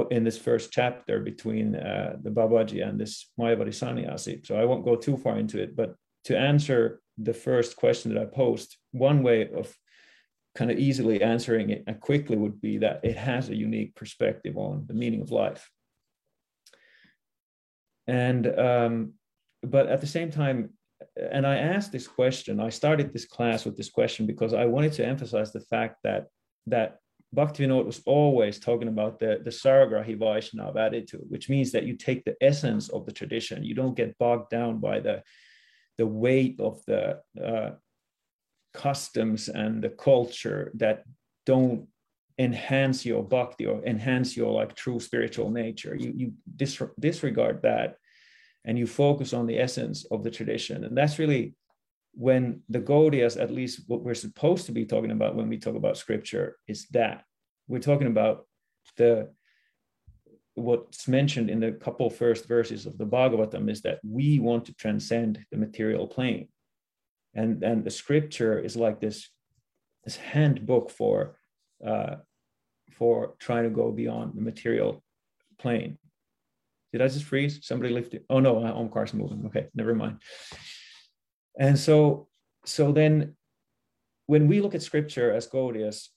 in 0.10 0.24
this 0.24 0.38
first 0.38 0.72
chapter 0.72 1.20
between 1.20 1.75
uh, 1.75 2.15
the 2.24 2.30
babaji 2.32 2.88
and 2.88 3.00
this 3.00 3.32
mayavadi 3.39 3.74
sannyasi 3.74 4.42
so 4.44 4.56
i 4.56 4.65
won't 4.65 4.86
go 4.86 4.96
too 4.96 5.15
far 5.15 5.38
into 5.38 5.62
it 5.62 5.75
but 5.75 5.96
to 6.24 6.38
answer 6.38 7.01
the 7.18 7.34
first 7.34 7.75
question 7.75 8.13
that 8.13 8.22
i 8.22 8.25
posed 8.25 8.77
one 8.92 9.22
way 9.22 9.48
of 9.51 9.75
kind 10.56 10.72
of 10.72 10.80
easily 10.80 11.22
answering 11.22 11.70
it 11.70 11.84
and 11.86 12.00
quickly 12.00 12.38
would 12.38 12.60
be 12.62 12.77
that 12.77 13.01
it 13.04 13.18
has 13.18 13.50
a 13.50 13.56
unique 13.56 13.94
perspective 13.94 14.58
on 14.58 14.86
the 14.88 14.94
meaning 14.94 15.22
of 15.22 15.30
life. 15.30 15.70
And 18.08 18.48
um, 18.58 19.13
but 19.62 19.88
at 19.88 20.00
the 20.00 20.08
same 20.08 20.32
time, 20.32 20.70
and 21.32 21.46
I 21.46 21.58
asked 21.58 21.92
this 21.92 22.08
question, 22.08 22.60
I 22.60 22.70
started 22.70 23.12
this 23.12 23.25
class 23.25 23.65
with 23.65 23.75
this 23.75 23.89
question 23.89 24.25
because 24.25 24.54
I 24.54 24.65
wanted 24.65 24.94
to 24.94 25.06
emphasize 25.06 25.51
the 25.51 25.60
fact 25.60 25.98
that 26.04 26.27
that 26.68 27.00
Bhaktivinoda 27.36 27.86
was 27.86 28.01
always 28.06 28.60
talking 28.60 28.88
about 28.88 29.20
the, 29.20 29.42
the 29.44 29.50
Saragrahi 29.50 30.18
Vaishnava 30.18 30.80
attitude, 30.80 31.25
which 31.27 31.50
means 31.50 31.72
that 31.72 31.84
you 31.84 31.96
take 31.96 32.24
the 32.24 32.36
essence 32.42 32.89
of 32.89 33.06
the 33.06 33.12
tradition. 33.12 33.63
You 33.63 33.75
don't 33.75 33.98
get 33.98 34.18
bogged 34.18 34.50
down 34.50 34.80
by 34.80 35.00
the, 35.00 35.22
the 35.98 36.08
weight 36.08 36.60
of 36.60 36.84
the 36.88 37.20
uh, 37.44 37.72
customs 38.74 39.50
and 39.50 39.84
the 39.84 39.89
culture 39.89 40.72
that 40.75 41.04
don't 41.46 41.88
enhance 42.38 43.06
your 43.06 43.24
bhakti 43.24 43.65
or 43.65 43.84
enhance 43.86 44.36
your 44.36 44.51
like 44.51 44.75
true 44.75 45.00
spiritual 45.00 45.50
nature 45.50 45.96
you 45.96 46.12
you 46.18 46.34
dis- 46.58 46.82
disregard 47.00 47.62
that 47.62 47.96
and 48.65 48.77
you 48.77 48.86
focus 48.86 49.32
on 49.32 49.48
the 49.48 49.58
essence 49.58 50.06
of 50.12 50.22
the 50.22 50.30
tradition 50.30 50.84
and 50.84 50.98
that's 50.98 51.18
really 51.18 51.56
when 52.15 52.62
the 52.69 52.79
Gaudiyas, 52.79 53.39
at 53.41 53.51
least 53.51 53.81
what 53.88 54.01
we're 54.01 54.13
supposed 54.13 54.65
to 54.65 54.72
be 54.72 54.86
talking 54.86 55.12
about 55.12 55.36
when 55.36 55.50
we 55.50 55.57
talk 55.57 55.75
about 55.75 55.98
scripture 55.98 56.57
is 56.67 56.88
that 56.91 57.24
we're 57.67 57.79
talking 57.79 58.07
about 58.07 58.48
the 58.98 59.29
what's 60.53 61.07
mentioned 61.07 61.50
in 61.50 61.60
the 61.60 61.74
couple 61.74 62.10
first 62.10 62.48
verses 62.48 62.86
of 62.86 62.98
the 62.98 63.05
Bhagavatam 63.05 63.69
is 63.69 63.81
that 63.81 64.00
we 64.03 64.39
want 64.39 64.63
to 64.65 64.74
transcend 64.75 65.45
the 65.51 65.57
material 65.57 66.07
plane 66.07 66.48
and 67.36 67.62
and 67.63 67.84
the 67.84 67.91
scripture 67.91 68.57
is 68.57 68.75
like 68.75 69.00
this 69.00 69.29
this 70.05 70.15
handbook 70.15 70.89
for 70.89 71.36
uh, 71.86 72.15
for 72.91 73.36
trying 73.39 73.63
to 73.63 73.69
go 73.69 73.91
beyond 73.91 74.34
the 74.36 74.41
material 74.41 75.03
plane. 75.60 75.98
Did 76.93 77.01
I 77.01 77.07
just 77.10 77.25
freeze? 77.25 77.60
Somebody 77.63 77.93
lifted. 77.93 78.24
Oh 78.29 78.39
no, 78.39 78.55
Omkar's 78.55 79.13
moving. 79.13 79.45
Okay, 79.48 79.67
never 79.75 79.93
mind. 79.93 80.22
And 81.58 81.78
so 81.80 82.28
so 82.66 82.92
then 82.92 83.36
when 84.28 84.48
we 84.48 84.62
look 84.62 84.76
at 84.76 84.82
scripture 84.82 85.32
as 85.32 85.48
Gaudiyas, 85.48 86.08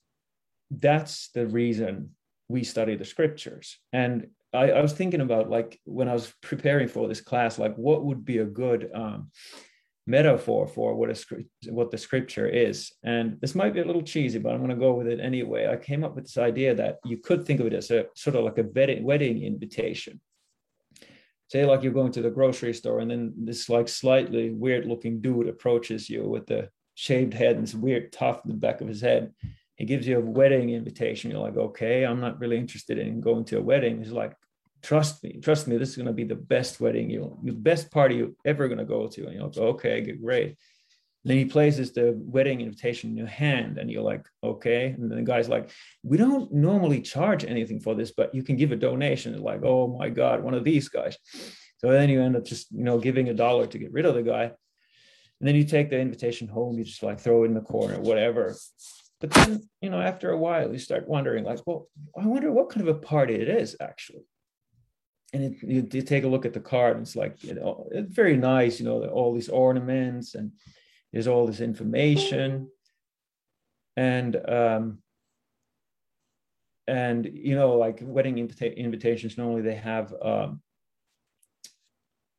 that's 0.71 1.29
the 1.33 1.47
reason 1.47 2.15
we 2.47 2.63
study 2.63 2.95
the 2.95 3.05
scriptures. 3.05 3.77
And 3.93 4.27
I, 4.53 4.71
I, 4.71 4.81
was 4.81 4.93
thinking 4.93 5.21
about 5.21 5.49
like 5.49 5.79
when 5.85 6.09
I 6.09 6.13
was 6.13 6.33
preparing 6.41 6.87
for 6.87 7.07
this 7.07 7.21
class, 7.21 7.59
like 7.59 7.75
what 7.75 8.03
would 8.03 8.25
be 8.25 8.39
a 8.39 8.45
good 8.45 8.89
um, 8.93 9.29
metaphor 10.07 10.67
for 10.67 10.95
what 10.95 11.09
a 11.11 11.71
what 11.71 11.91
the 11.91 11.97
scripture 11.97 12.47
is. 12.47 12.91
And 13.03 13.39
this 13.41 13.53
might 13.53 13.73
be 13.73 13.81
a 13.81 13.85
little 13.85 14.01
cheesy, 14.01 14.39
but 14.39 14.53
I'm 14.53 14.57
going 14.57 14.69
to 14.71 14.75
go 14.75 14.93
with 14.93 15.07
it 15.07 15.19
anyway. 15.19 15.67
I 15.67 15.77
came 15.77 16.03
up 16.03 16.15
with 16.15 16.25
this 16.25 16.37
idea 16.37 16.73
that 16.75 16.97
you 17.05 17.17
could 17.17 17.45
think 17.45 17.59
of 17.59 17.67
it 17.67 17.73
as 17.73 17.91
a 17.91 18.07
sort 18.15 18.35
of 18.35 18.43
like 18.43 18.57
a 18.57 19.01
wedding 19.01 19.43
invitation. 19.43 20.19
Say 21.49 21.65
like 21.65 21.81
you're 21.81 21.91
going 21.91 22.11
to 22.13 22.21
the 22.21 22.29
grocery 22.29 22.73
store, 22.73 22.99
and 22.99 23.09
then 23.09 23.33
this 23.35 23.69
like 23.69 23.89
slightly 23.89 24.51
weird 24.51 24.85
looking 24.85 25.19
dude 25.19 25.47
approaches 25.47 26.09
you 26.09 26.23
with 26.29 26.45
the 26.45 26.69
shaved 26.93 27.33
head 27.33 27.55
and 27.55 27.63
this 27.63 27.73
weird 27.73 28.11
tuft 28.11 28.45
in 28.45 28.51
the 28.51 28.57
back 28.57 28.81
of 28.81 28.87
his 28.87 29.01
head. 29.01 29.33
He 29.75 29.85
gives 29.85 30.07
you 30.07 30.17
a 30.17 30.21
wedding 30.21 30.69
invitation. 30.69 31.31
You're 31.31 31.39
like, 31.39 31.57
okay, 31.57 32.05
I'm 32.05 32.19
not 32.19 32.39
really 32.39 32.57
interested 32.57 32.99
in 32.99 33.19
going 33.19 33.45
to 33.45 33.57
a 33.57 33.61
wedding. 33.61 33.97
He's 33.97 34.11
like, 34.11 34.35
trust 34.83 35.23
me, 35.23 35.39
trust 35.41 35.67
me, 35.67 35.77
this 35.77 35.89
is 35.89 35.95
going 35.95 36.05
to 36.05 36.13
be 36.13 36.23
the 36.23 36.35
best 36.35 36.79
wedding 36.79 37.09
you'll 37.09 37.39
the 37.43 37.51
best 37.51 37.89
party 37.89 38.15
you're 38.15 38.31
ever 38.45 38.67
going 38.67 38.77
to 38.77 38.85
go 38.85 39.07
to. 39.07 39.25
And 39.25 39.33
you'll 39.33 39.49
go, 39.49 39.63
okay, 39.69 40.01
great. 40.01 40.55
And 41.23 41.31
then 41.31 41.37
he 41.37 41.45
places 41.45 41.91
the 41.91 42.13
wedding 42.17 42.61
invitation 42.61 43.09
in 43.09 43.17
your 43.17 43.27
hand, 43.27 43.77
and 43.77 43.91
you're 43.91 44.03
like, 44.03 44.25
okay. 44.41 44.95
And 44.97 45.11
the 45.11 45.21
guy's 45.21 45.49
like, 45.49 45.69
we 46.01 46.15
don't 46.15 46.51
normally 46.53 47.01
charge 47.01 47.43
anything 47.43 47.81
for 47.81 47.93
this, 47.93 48.11
but 48.11 48.33
you 48.33 48.41
can 48.41 48.55
give 48.55 48.71
a 48.71 48.77
donation. 48.77 49.33
It's 49.33 49.43
like, 49.43 49.61
oh 49.63 49.87
my 49.87 50.09
God, 50.09 50.43
one 50.43 50.53
of 50.53 50.63
these 50.63 50.87
guys. 50.87 51.17
So 51.79 51.91
then 51.91 52.09
you 52.09 52.21
end 52.21 52.37
up 52.37 52.45
just, 52.45 52.71
you 52.71 52.83
know, 52.85 52.99
giving 52.99 53.27
a 53.27 53.33
dollar 53.33 53.67
to 53.67 53.77
get 53.77 53.91
rid 53.91 54.05
of 54.05 54.15
the 54.15 54.23
guy. 54.23 54.43
And 54.43 55.47
then 55.47 55.55
you 55.55 55.65
take 55.65 55.89
the 55.89 55.99
invitation 55.99 56.47
home, 56.47 56.77
you 56.77 56.85
just 56.85 57.03
like 57.03 57.19
throw 57.19 57.43
it 57.43 57.47
in 57.47 57.53
the 57.53 57.61
corner, 57.61 57.99
whatever. 57.99 58.55
But 59.19 59.31
then, 59.31 59.69
you 59.81 59.89
know, 59.89 59.99
after 60.01 60.31
a 60.31 60.37
while, 60.37 60.71
you 60.71 60.79
start 60.79 61.07
wondering, 61.07 61.43
like, 61.43 61.59
well, 61.65 61.89
I 62.17 62.25
wonder 62.25 62.51
what 62.51 62.69
kind 62.69 62.87
of 62.87 62.95
a 62.95 62.99
party 62.99 63.35
it 63.35 63.49
is 63.49 63.75
actually 63.81 64.23
and 65.33 65.43
it, 65.43 65.53
you, 65.61 65.87
you, 65.91 66.01
take 66.01 66.23
a 66.23 66.27
look 66.27 66.45
at 66.45 66.53
the 66.53 66.59
card 66.59 66.97
and 66.97 67.05
it's 67.05 67.15
like 67.15 67.43
you 67.43 67.53
know 67.53 67.87
it's 67.91 68.13
very 68.13 68.35
nice 68.35 68.79
you 68.79 68.85
know 68.85 69.03
all 69.05 69.33
these 69.33 69.49
ornaments 69.49 70.35
and 70.35 70.51
there's 71.11 71.27
all 71.27 71.47
this 71.47 71.59
information. 71.59 72.69
And 73.97 74.35
um 74.47 74.99
and 76.87 77.29
you 77.31 77.55
know 77.55 77.77
like 77.77 77.99
wedding 78.01 78.37
invita- 78.37 78.77
invitations 78.77 79.37
normally 79.37 79.61
they 79.61 79.75
have 79.75 80.13
um 80.21 80.61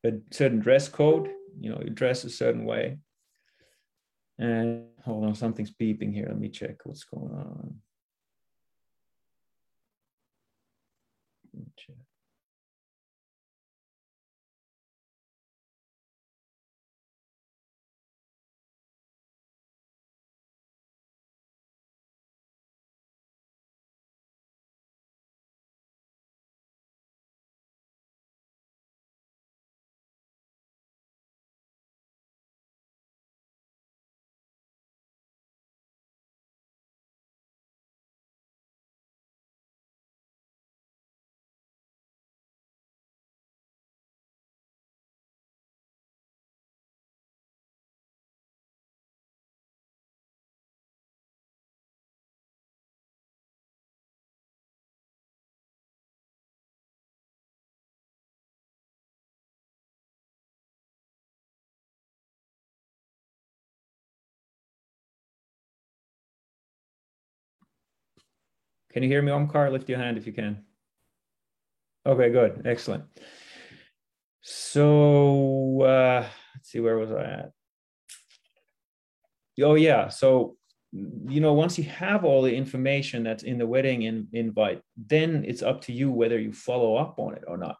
a 0.05 0.13
certain 0.33 0.59
dress 0.59 0.89
code 0.89 1.31
you 1.61 1.71
know 1.71 1.81
you 1.85 1.91
dress 1.91 2.25
a 2.25 2.31
certain 2.31 2.65
way. 2.65 2.99
And 4.39 4.87
hold 5.05 5.27
on 5.27 5.35
something's 5.35 5.71
beeping 5.71 6.15
here. 6.15 6.27
Let 6.27 6.39
me 6.39 6.49
check 6.49 6.77
what's 6.85 7.05
going 7.05 7.33
on. 7.35 7.75
Check 11.77 11.97
Can 68.93 69.03
you 69.03 69.09
hear 69.09 69.23
me, 69.23 69.31
Omkar? 69.31 69.71
Lift 69.71 69.89
your 69.89 69.99
hand 69.99 70.19
if 70.19 70.27
you 70.27 70.33
can. 70.33 70.65
Okay, 72.05 72.31
good. 72.31 72.63
Excellent. 72.65 73.05
So 74.41 75.83
uh, 75.83 76.27
let's 76.55 76.71
see, 76.71 76.81
where 76.81 76.97
was 76.97 77.13
I 77.13 77.23
at? 77.23 77.53
Oh, 79.63 79.75
yeah. 79.75 80.09
So, 80.09 80.57
you 80.93 81.41
know, 81.41 81.53
once 81.53 81.79
you 81.79 81.85
have 81.85 82.25
all 82.25 82.43
the 82.43 82.55
information 82.55 83.23
that's 83.23 83.43
in 83.43 83.59
the 83.59 83.67
wedding 83.67 84.03
in, 84.03 84.27
invite, 84.33 84.81
then 84.97 85.45
it's 85.47 85.63
up 85.63 85.83
to 85.83 85.93
you 85.93 86.11
whether 86.11 86.39
you 86.39 86.53
follow 86.53 86.97
up 86.97 87.19
on 87.19 87.35
it 87.35 87.45
or 87.47 87.57
not. 87.57 87.77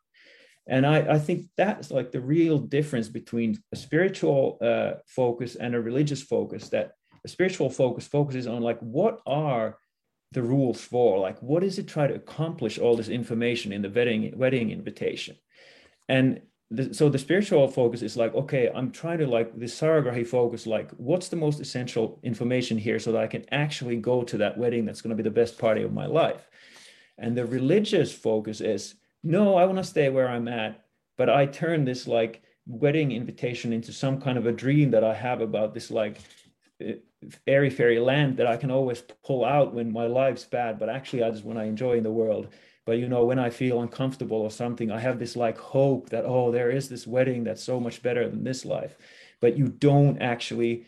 And 0.69 0.87
I, 0.87 1.15
I 1.15 1.19
think 1.19 1.47
that's 1.57 1.91
like 1.91 2.13
the 2.13 2.21
real 2.21 2.59
difference 2.59 3.09
between 3.09 3.59
a 3.73 3.77
spiritual 3.77 4.59
uh, 4.63 5.01
focus 5.07 5.57
and 5.57 5.75
a 5.75 5.81
religious 5.81 6.23
focus. 6.23 6.69
That 6.69 6.93
a 7.25 7.29
spiritual 7.29 7.71
focus 7.71 8.07
focuses 8.07 8.47
on 8.47 8.63
like 8.63 8.79
what 8.79 9.21
are 9.27 9.79
the 10.33 10.43
rules 10.43 10.81
for 10.81 11.19
like 11.19 11.39
what 11.41 11.63
does 11.63 11.79
it 11.79 11.89
try 11.89 12.07
to 12.07 12.15
accomplish 12.15 12.79
all 12.79 12.97
this 12.97 13.09
information 13.09 13.73
in 13.73 13.83
the 13.83 13.91
wedding 13.91 14.33
wedding 14.37 14.71
invitation? 14.71 15.37
And 16.09 16.43
the, 16.71 16.95
so 16.95 17.09
the 17.09 17.19
spiritual 17.19 17.67
focus 17.67 18.01
is 18.01 18.17
like 18.17 18.33
okay 18.35 18.71
i'm 18.75 18.93
trying 18.93 19.19
to 19.19 19.27
like 19.27 19.59
the 19.59 19.67
saragrahi 19.67 20.25
focus 20.27 20.67
like 20.67 20.91
what's 20.93 21.29
the 21.29 21.37
most 21.37 21.61
essential 21.61 22.21
information 22.23 22.79
here 22.79 23.01
so 23.01 23.11
that 23.11 23.23
i 23.23 23.27
can 23.27 23.45
actually 23.51 23.97
go 23.97 24.23
to 24.23 24.39
that 24.39 24.57
wedding 24.57 24.85
that's 24.85 25.03
going 25.03 25.11
to 25.11 25.21
be 25.21 25.29
the 25.29 25.31
best 25.31 25.59
party 25.59 25.83
of 25.83 25.93
my 25.93 26.07
life? 26.07 26.49
And 27.19 27.37
the 27.37 27.45
religious 27.45 28.13
focus 28.13 28.61
is 28.61 28.95
no 29.23 29.57
i 29.57 29.65
want 29.65 29.79
to 29.79 29.85
stay 29.85 30.09
where 30.09 30.29
i'm 30.29 30.49
at 30.49 30.85
but 31.19 31.29
i 31.29 31.45
turn 31.45 31.85
this 31.85 32.07
like 32.07 32.43
wedding 32.67 33.11
invitation 33.13 33.73
into 33.73 33.93
some 33.93 34.21
kind 34.21 34.39
of 34.39 34.47
a 34.47 34.53
dream 34.53 34.93
that 34.93 35.05
i 35.05 35.13
have 35.13 35.41
about 35.41 35.75
this 35.75 35.91
like 35.91 36.19
airy 37.47 37.71
fairy 37.71 37.99
land 37.99 38.37
that 38.39 38.47
I 38.47 38.57
can 38.57 38.71
always 38.71 39.03
pull 39.25 39.45
out 39.45 39.75
when 39.75 39.93
my 39.93 40.07
life's 40.07 40.45
bad, 40.45 40.79
but 40.79 40.89
actually 40.89 41.23
I 41.23 41.31
just 41.31 41.45
when 41.45 41.59
I 41.59 41.65
enjoy 41.65 41.97
in 41.99 42.05
the 42.05 42.11
world. 42.11 42.49
But 42.87 42.99
you 42.99 43.09
know, 43.09 43.25
when 43.25 43.39
I 43.39 43.51
feel 43.51 43.83
uncomfortable 43.83 44.39
or 44.39 44.51
something, 44.51 44.91
I 44.91 44.99
have 45.01 45.19
this 45.19 45.37
like 45.37 45.59
hope 45.59 46.11
that 46.11 46.25
oh, 46.25 46.51
there 46.51 46.71
is 46.71 46.89
this 46.89 47.07
wedding 47.07 47.45
that's 47.45 47.63
so 47.63 47.79
much 47.79 48.03
better 48.03 48.29
than 48.29 48.45
this 48.45 48.65
life. 48.65 48.97
But 49.41 49.57
you 49.57 49.69
don't 49.69 50.21
actually 50.21 50.87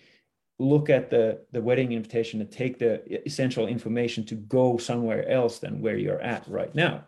look 0.58 0.90
at 0.90 1.10
the 1.10 1.44
the 1.52 1.60
wedding 1.60 1.92
invitation 1.92 2.40
and 2.40 2.50
take 2.50 2.78
the 2.78 3.26
essential 3.26 3.66
information 3.66 4.24
to 4.26 4.34
go 4.34 4.78
somewhere 4.78 5.28
else 5.28 5.58
than 5.58 5.80
where 5.80 5.96
you're 5.96 6.20
at 6.20 6.46
right 6.48 6.74
now 6.74 7.04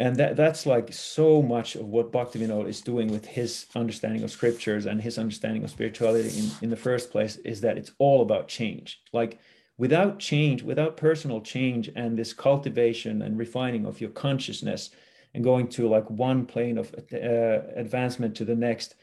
and 0.00 0.16
that 0.16 0.36
that's 0.36 0.66
like 0.66 0.92
so 0.92 1.40
much 1.40 1.76
of 1.76 1.86
what 1.86 2.12
Bhaktivinoda 2.12 2.68
is 2.68 2.80
doing 2.80 3.08
with 3.08 3.24
his 3.24 3.66
understanding 3.76 4.24
of 4.24 4.30
scriptures 4.30 4.86
and 4.86 5.00
his 5.00 5.18
understanding 5.18 5.62
of 5.62 5.70
spirituality 5.70 6.36
in, 6.36 6.50
in 6.62 6.70
the 6.70 6.76
first 6.76 7.10
place 7.10 7.36
is 7.36 7.60
that 7.60 7.78
it's 7.78 7.92
all 7.98 8.22
about 8.22 8.48
change. 8.48 9.00
Like 9.12 9.38
without 9.78 10.18
change, 10.18 10.62
without 10.62 10.96
personal 10.96 11.40
change 11.40 11.90
and 11.94 12.18
this 12.18 12.32
cultivation 12.32 13.22
and 13.22 13.38
refining 13.38 13.86
of 13.86 14.00
your 14.00 14.10
consciousness 14.10 14.90
and 15.32 15.44
going 15.44 15.68
to 15.68 15.88
like 15.88 16.10
one 16.10 16.44
plane 16.44 16.76
of 16.76 16.92
uh, 17.12 17.60
advancement 17.76 18.34
to 18.36 18.44
the 18.44 18.56
next, 18.56 18.96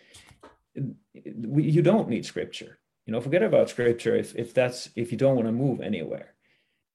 you 1.13 1.82
don't 1.82 2.10
need 2.10 2.25
scripture. 2.25 2.80
You 3.06 3.13
know, 3.13 3.21
forget 3.21 3.43
about 3.43 3.69
scripture 3.69 4.15
if 4.15 4.36
if 4.36 4.54
that's 4.54 4.89
if 4.95 5.12
you 5.12 5.17
don't 5.17 5.36
want 5.36 5.47
to 5.47 5.54
move 5.54 5.80
anywhere 5.80 6.34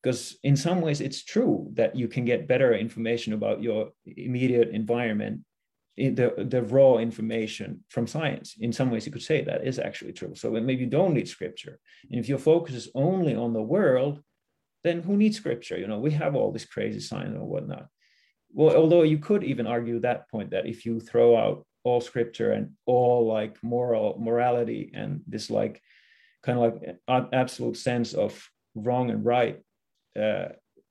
because 0.07 0.38
in 0.45 0.55
some 0.55 0.81
ways 0.81 1.01
it's 1.01 1.25
true 1.25 1.69
that 1.73 1.97
you 1.97 2.07
can 2.07 2.25
get 2.25 2.47
better 2.47 2.73
information 2.73 3.33
about 3.33 3.61
your 3.61 3.90
immediate 4.05 4.69
environment 4.69 5.40
eh, 5.99 6.11
the, 6.11 6.47
the 6.49 6.62
raw 6.62 6.99
information 6.99 7.83
from 7.88 8.07
science. 8.07 8.55
In 8.61 8.73
some 8.73 8.92
ways 8.92 9.05
you 9.05 9.11
could 9.11 9.29
say 9.31 9.42
that 9.42 9.66
is 9.66 9.81
actually 9.81 10.12
true. 10.12 10.37
So 10.37 10.53
maybe 10.53 10.85
you 10.85 10.87
don't 10.87 11.14
need 11.14 11.29
scripture 11.29 11.81
and 12.09 12.21
if 12.21 12.29
your 12.29 12.38
focus 12.38 12.77
is 12.77 12.88
only 12.95 13.35
on 13.35 13.53
the 13.53 13.69
world 13.77 14.23
then 14.85 15.03
who 15.03 15.16
needs 15.16 15.38
scripture? 15.38 15.77
You 15.77 15.88
know 15.88 15.99
we 15.99 16.12
have 16.12 16.37
all 16.37 16.53
this 16.53 16.66
crazy 16.66 17.01
science 17.01 17.35
and 17.35 17.49
whatnot. 17.49 17.88
Well 18.53 18.77
although 18.77 19.03
you 19.03 19.19
could 19.19 19.42
even 19.42 19.66
argue 19.66 19.99
that 20.01 20.31
point 20.31 20.51
that 20.51 20.66
if 20.66 20.87
you 20.87 21.01
throw 21.01 21.37
out 21.37 21.66
all 21.83 22.01
scripture 22.01 22.53
and 22.53 22.75
all 22.87 23.27
like 23.27 23.57
moral 23.61 24.16
morality 24.21 24.92
and 24.95 25.23
this 25.27 25.51
like 25.51 25.83
kind 26.45 26.59
of 26.61 26.64
like 26.64 26.97
eh, 27.09 27.25
absolute 27.33 27.77
sense 27.77 28.14
of 28.14 28.31
wrong 28.77 29.11
and 29.11 29.25
right 29.25 29.62
uh, 30.16 30.48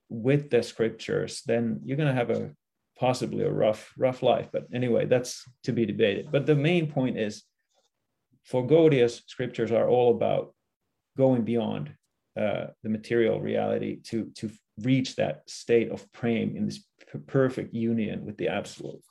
with 0.09 0.49
the 0.49 0.63
scriptures, 0.63 1.41
then 1.45 1.81
you're 1.83 1.97
going 1.97 2.13
to 2.13 2.15
have 2.15 2.29
a 2.29 2.51
possibly 2.99 3.43
a 3.43 3.51
rough 3.51 3.93
rough 3.97 4.23
life. 4.23 4.49
But 4.51 4.67
anyway, 4.73 5.05
that's 5.05 5.43
to 5.63 5.71
be 5.71 5.85
debated. 5.85 6.31
But 6.31 6.45
the 6.45 6.55
main 6.55 6.91
point 6.91 7.17
is, 7.17 7.43
for 8.43 8.65
Gaudiya's 8.65 9.23
scriptures 9.27 9.71
are 9.71 9.89
all 9.89 10.11
about 10.15 10.53
going 11.17 11.43
beyond 11.43 11.93
uh, 12.39 12.67
the 12.83 12.89
material 12.89 13.39
reality 13.39 14.01
to 14.03 14.31
to 14.35 14.49
reach 14.81 15.15
that 15.15 15.49
state 15.49 15.89
of 15.89 16.11
prema 16.11 16.51
in 16.53 16.65
this 16.65 16.83
perfect 17.27 17.73
union 17.73 18.25
with 18.25 18.37
the 18.37 18.49
absolute. 18.49 19.01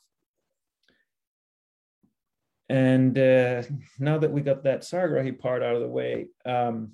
And 2.68 3.18
uh, 3.18 3.62
now 3.98 4.18
that 4.18 4.32
we 4.32 4.40
got 4.40 4.64
that 4.64 4.82
Saragrahi 4.82 5.38
part 5.38 5.62
out 5.62 5.74
of 5.74 5.82
the 5.82 5.88
way, 5.88 6.28
um, 6.44 6.92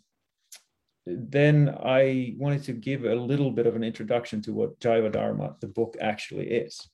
then 1.18 1.74
I 1.82 2.34
wanted 2.38 2.64
to 2.64 2.72
give 2.72 3.04
a 3.04 3.14
little 3.14 3.50
bit 3.50 3.66
of 3.66 3.76
an 3.76 3.84
introduction 3.84 4.42
to 4.42 4.52
what 4.52 4.78
Jaiva 4.80 5.12
Dharma, 5.12 5.56
the 5.60 5.68
book, 5.68 5.96
actually 6.00 6.48
is. 6.48 6.88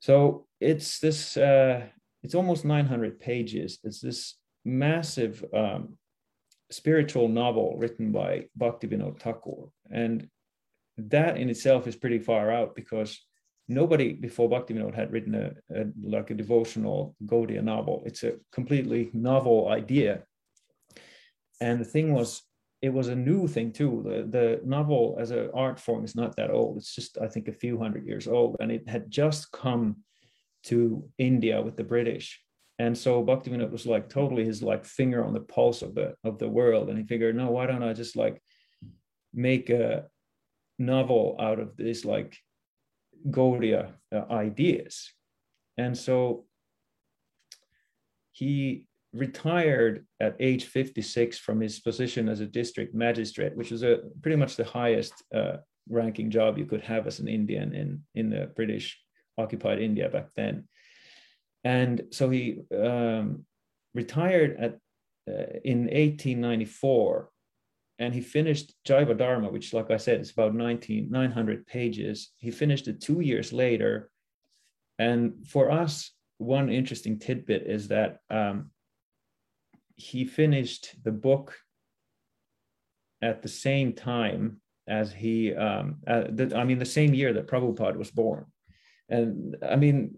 So 0.00 0.46
it's 0.60 0.98
this, 1.00 1.36
uh, 1.36 1.86
it's 2.22 2.34
almost 2.34 2.64
900 2.64 3.20
pages. 3.20 3.78
It's 3.82 4.00
this 4.00 4.36
massive 4.64 5.44
um, 5.54 5.96
spiritual 6.70 7.28
novel 7.28 7.76
written 7.78 8.12
by 8.12 8.46
Bhaktivinoda 8.58 9.20
Thakur. 9.20 9.70
And 9.90 10.28
that 10.98 11.36
in 11.36 11.50
itself 11.50 11.86
is 11.86 11.96
pretty 11.96 12.18
far 12.18 12.50
out 12.50 12.74
because 12.74 13.20
nobody 13.68 14.12
before 14.12 14.48
Bhaktivinoda 14.48 14.94
had 14.94 15.12
written 15.12 15.34
a, 15.34 15.52
a 15.74 15.86
like 16.02 16.30
a 16.30 16.34
devotional 16.34 17.16
Gaudiya 17.24 17.62
novel. 17.62 18.02
It's 18.06 18.22
a 18.22 18.34
completely 18.52 19.10
novel 19.12 19.68
idea 19.68 20.22
and 21.60 21.80
the 21.80 21.84
thing 21.84 22.12
was 22.12 22.42
it 22.82 22.92
was 22.92 23.08
a 23.08 23.16
new 23.16 23.48
thing 23.48 23.72
too. 23.72 24.02
The, 24.04 24.38
the 24.38 24.60
novel 24.64 25.16
as 25.18 25.30
an 25.30 25.50
art 25.54 25.80
form 25.80 26.04
is 26.04 26.14
not 26.14 26.36
that 26.36 26.50
old. 26.50 26.76
It's 26.76 26.94
just 26.94 27.18
i 27.18 27.26
think 27.26 27.48
a 27.48 27.52
few 27.52 27.78
hundred 27.78 28.06
years 28.06 28.26
old. 28.26 28.56
And 28.60 28.70
it 28.70 28.88
had 28.88 29.10
just 29.10 29.50
come 29.52 29.98
to 30.64 31.08
india 31.18 31.62
with 31.62 31.76
the 31.76 31.84
british. 31.84 32.40
And 32.78 32.96
so 32.96 33.24
bhaktivinoda 33.24 33.70
was 33.70 33.86
like 33.86 34.08
totally 34.08 34.44
his 34.44 34.62
like 34.62 34.84
finger 34.84 35.24
on 35.24 35.32
the 35.32 35.40
pulse 35.40 35.82
of 35.82 35.94
the 35.94 36.14
of 36.24 36.38
the 36.38 36.48
world. 36.48 36.88
And 36.88 36.98
he 36.98 37.04
figured 37.04 37.36
no 37.36 37.50
why 37.50 37.66
don't 37.66 37.82
i 37.82 37.92
just 37.92 38.16
like 38.16 38.42
make 39.32 39.70
a 39.70 40.04
novel 40.78 41.36
out 41.38 41.58
of 41.58 41.76
these 41.76 42.04
like 42.04 42.36
Gaudiya 43.30 43.92
uh, 44.14 44.24
ideas? 44.30 45.12
And 45.78 45.96
so 45.96 46.44
he 48.32 48.85
retired 49.16 50.06
at 50.20 50.36
age 50.40 50.64
56 50.64 51.38
from 51.38 51.60
his 51.60 51.80
position 51.80 52.28
as 52.28 52.40
a 52.40 52.46
district 52.46 52.94
magistrate, 52.94 53.56
which 53.56 53.70
was 53.70 53.82
a 53.82 54.00
pretty 54.22 54.36
much 54.36 54.56
the 54.56 54.64
highest 54.64 55.14
uh, 55.34 55.56
ranking 55.88 56.30
job 56.30 56.58
you 56.58 56.66
could 56.66 56.82
have 56.82 57.06
as 57.06 57.20
an 57.20 57.28
Indian 57.28 57.74
in, 57.74 58.02
in 58.14 58.30
the 58.30 58.50
British 58.56 58.98
occupied 59.38 59.80
India 59.80 60.08
back 60.08 60.28
then. 60.34 60.68
And 61.64 62.02
so 62.12 62.30
he 62.30 62.60
um, 62.76 63.44
retired 63.94 64.56
at, 64.58 64.72
uh, 65.28 65.58
in 65.64 65.84
1894 65.84 67.30
and 67.98 68.14
he 68.14 68.20
finished 68.20 68.74
Jaiva 68.86 69.16
Dharma, 69.16 69.48
which, 69.48 69.72
like 69.72 69.90
I 69.90 69.96
said, 69.96 70.20
is 70.20 70.30
about 70.30 70.54
19, 70.54 71.08
900 71.10 71.66
pages. 71.66 72.30
He 72.36 72.50
finished 72.50 72.88
it 72.88 73.00
two 73.00 73.20
years 73.20 73.52
later. 73.52 74.10
And 74.98 75.46
for 75.46 75.70
us, 75.70 76.12
one 76.38 76.70
interesting 76.70 77.18
tidbit 77.18 77.66
is 77.66 77.88
that 77.88 78.18
um, 78.30 78.70
he 79.96 80.24
finished 80.24 80.94
the 81.02 81.12
book 81.12 81.56
at 83.22 83.42
the 83.42 83.48
same 83.48 83.92
time 83.92 84.60
as 84.86 85.12
he, 85.12 85.54
um, 85.54 85.96
uh, 86.06 86.24
the, 86.28 86.56
I 86.56 86.64
mean, 86.64 86.78
the 86.78 86.84
same 86.84 87.14
year 87.14 87.32
that 87.32 87.48
Prabhupada 87.48 87.96
was 87.96 88.10
born. 88.10 88.46
And 89.08 89.56
I 89.68 89.76
mean, 89.76 90.16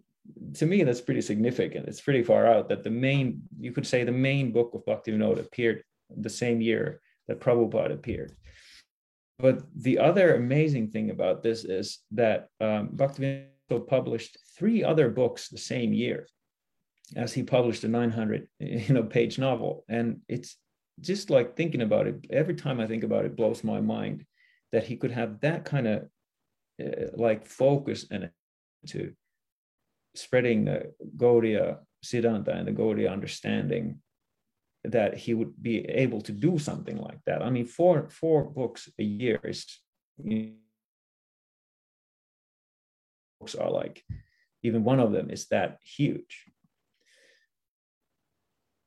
to 0.55 0.67
me, 0.67 0.83
that's 0.83 1.01
pretty 1.01 1.23
significant. 1.23 1.88
It's 1.88 2.01
pretty 2.01 2.23
far 2.23 2.47
out 2.47 2.69
that 2.69 2.83
the 2.83 2.91
main, 2.91 3.43
you 3.59 3.73
could 3.73 3.87
say 3.87 4.05
the 4.05 4.12
main 4.12 4.53
book 4.53 4.75
of 4.75 4.85
Bhaktivinoda 4.85 5.41
appeared 5.41 5.83
the 6.14 6.31
same 6.31 6.61
year 6.61 7.01
that 7.29 7.41
Prabhupada 7.41 7.93
appeared. 7.93 8.37
But 9.38 9.62
the 9.77 9.99
other 9.99 10.35
amazing 10.35 10.91
thing 10.91 11.11
about 11.11 11.43
this 11.43 11.64
is 11.64 12.01
that 12.11 12.49
um, 12.61 12.91
Bhaktivinoda 12.97 13.87
published 13.87 14.37
three 14.57 14.83
other 14.83 15.09
books 15.09 15.49
the 15.49 15.59
same 15.59 15.93
year 15.93 16.27
as 17.16 17.33
he 17.33 17.42
published 17.42 17.85
a 17.85 17.88
900 17.88 18.49
you 18.61 18.94
know 18.94 19.03
page 19.03 19.38
novel 19.38 19.85
and 19.88 20.21
it's 20.29 20.57
just 21.01 21.31
like 21.31 21.57
thinking 21.57 21.83
about 21.83 22.07
it 22.07 22.27
every 22.31 22.55
time 22.55 22.81
i 22.81 22.87
think 22.87 23.05
about 23.05 23.25
it, 23.25 23.37
blows 23.37 23.62
my 23.64 23.81
mind 23.81 24.25
that 24.73 24.85
he 24.85 24.97
could 24.97 25.11
have 25.11 25.40
that 25.40 25.64
kind 25.64 25.87
of 25.87 26.09
uh, 26.83 27.07
like 27.14 27.47
focus 27.47 28.07
and 28.11 28.31
to 28.87 29.12
spreading 30.14 30.64
the 30.64 30.92
Gaudiya 31.16 31.79
Siddhanta 32.05 32.57
and 32.57 32.66
the 32.68 32.73
Gaudiya 32.73 33.11
understanding 33.12 34.01
that 34.85 35.16
he 35.16 35.35
would 35.35 35.61
be 35.61 35.81
able 35.81 36.21
to 36.23 36.33
do 36.33 36.59
something 36.59 36.97
like 36.97 37.18
that. 37.27 37.42
I 37.42 37.51
mean, 37.51 37.66
four 37.66 38.09
four 38.11 38.44
books 38.44 38.88
a 38.99 39.03
year 39.03 39.40
is 39.44 39.66
books 43.40 43.55
are 43.55 43.71
like 43.71 44.05
even 44.62 44.85
one 44.85 45.01
of 45.01 45.12
them 45.12 45.31
is 45.31 45.47
that 45.49 45.79
huge 45.83 46.44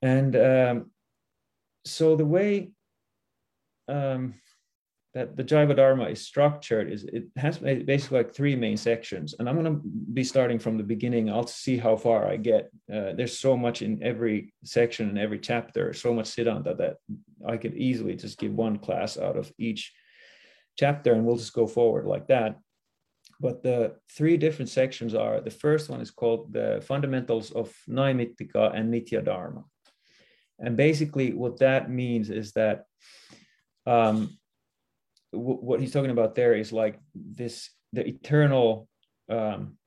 and 0.02 0.36
um, 0.36 0.92
so 1.86 2.16
the 2.16 2.26
way 2.26 2.72
um, 3.88 4.36
that 5.14 5.36
the 5.36 5.44
Jiva 5.44 5.76
Dharma 5.76 6.06
is 6.06 6.26
structured 6.26 6.90
is 6.90 7.04
it 7.04 7.26
has 7.36 7.58
basically 7.58 8.20
like 8.20 8.34
three 8.34 8.56
main 8.56 8.78
sections. 8.78 9.36
And 9.38 9.50
I'm 9.50 9.62
going 9.62 9.74
to 9.76 9.82
be 10.14 10.24
starting 10.24 10.58
from 10.58 10.78
the 10.78 10.84
beginning. 10.84 11.30
I'll 11.30 11.48
see 11.48 11.78
how 11.78 11.98
far 11.98 12.28
I 12.28 12.38
get. 12.38 12.72
Uh, 12.92 13.12
there's 13.14 13.38
so 13.38 13.58
much 13.58 13.82
in 13.82 14.02
every 14.02 14.54
section 14.64 15.10
and 15.10 15.20
every 15.20 15.40
chapter, 15.40 15.94
so 15.94 16.14
much 16.14 16.28
Siddhanta 16.28 16.78
that 16.78 16.98
I 17.46 17.58
could 17.58 17.76
easily 17.76 18.16
just 18.16 18.40
give 18.40 18.54
one 18.54 18.78
class 18.78 19.18
out 19.18 19.36
of 19.36 19.52
each 19.58 19.92
chapter 20.80 21.12
and 21.12 21.26
we'll 21.26 21.36
just 21.36 21.54
go 21.54 21.68
forward 21.68 22.06
like 22.06 22.28
that. 22.28 22.58
But 23.42 23.64
the 23.64 23.96
three 24.16 24.38
different 24.38 24.70
sections 24.70 25.14
are 25.14 25.42
the 25.42 25.50
first 25.50 25.90
one 25.90 26.00
is 26.00 26.12
called 26.12 26.54
the 26.54 26.82
fundamentals 26.88 27.52
of 27.52 27.74
Naimittika 27.90 28.74
and 28.74 28.94
Nitya 28.94 29.26
Dharma. 29.26 29.66
And 30.62 30.78
basically, 30.78 31.34
what 31.34 31.60
that 31.60 31.90
means 31.90 32.30
is 32.30 32.52
that 32.54 32.86
um, 33.86 34.38
w- 35.34 35.60
what 35.60 35.80
he's 35.80 35.92
talking 35.92 36.12
about 36.12 36.36
there 36.36 36.54
is 36.54 36.72
like 36.72 37.00
this 37.16 37.72
the 37.94 38.08
eternal 38.08 38.88
um, 39.30 39.78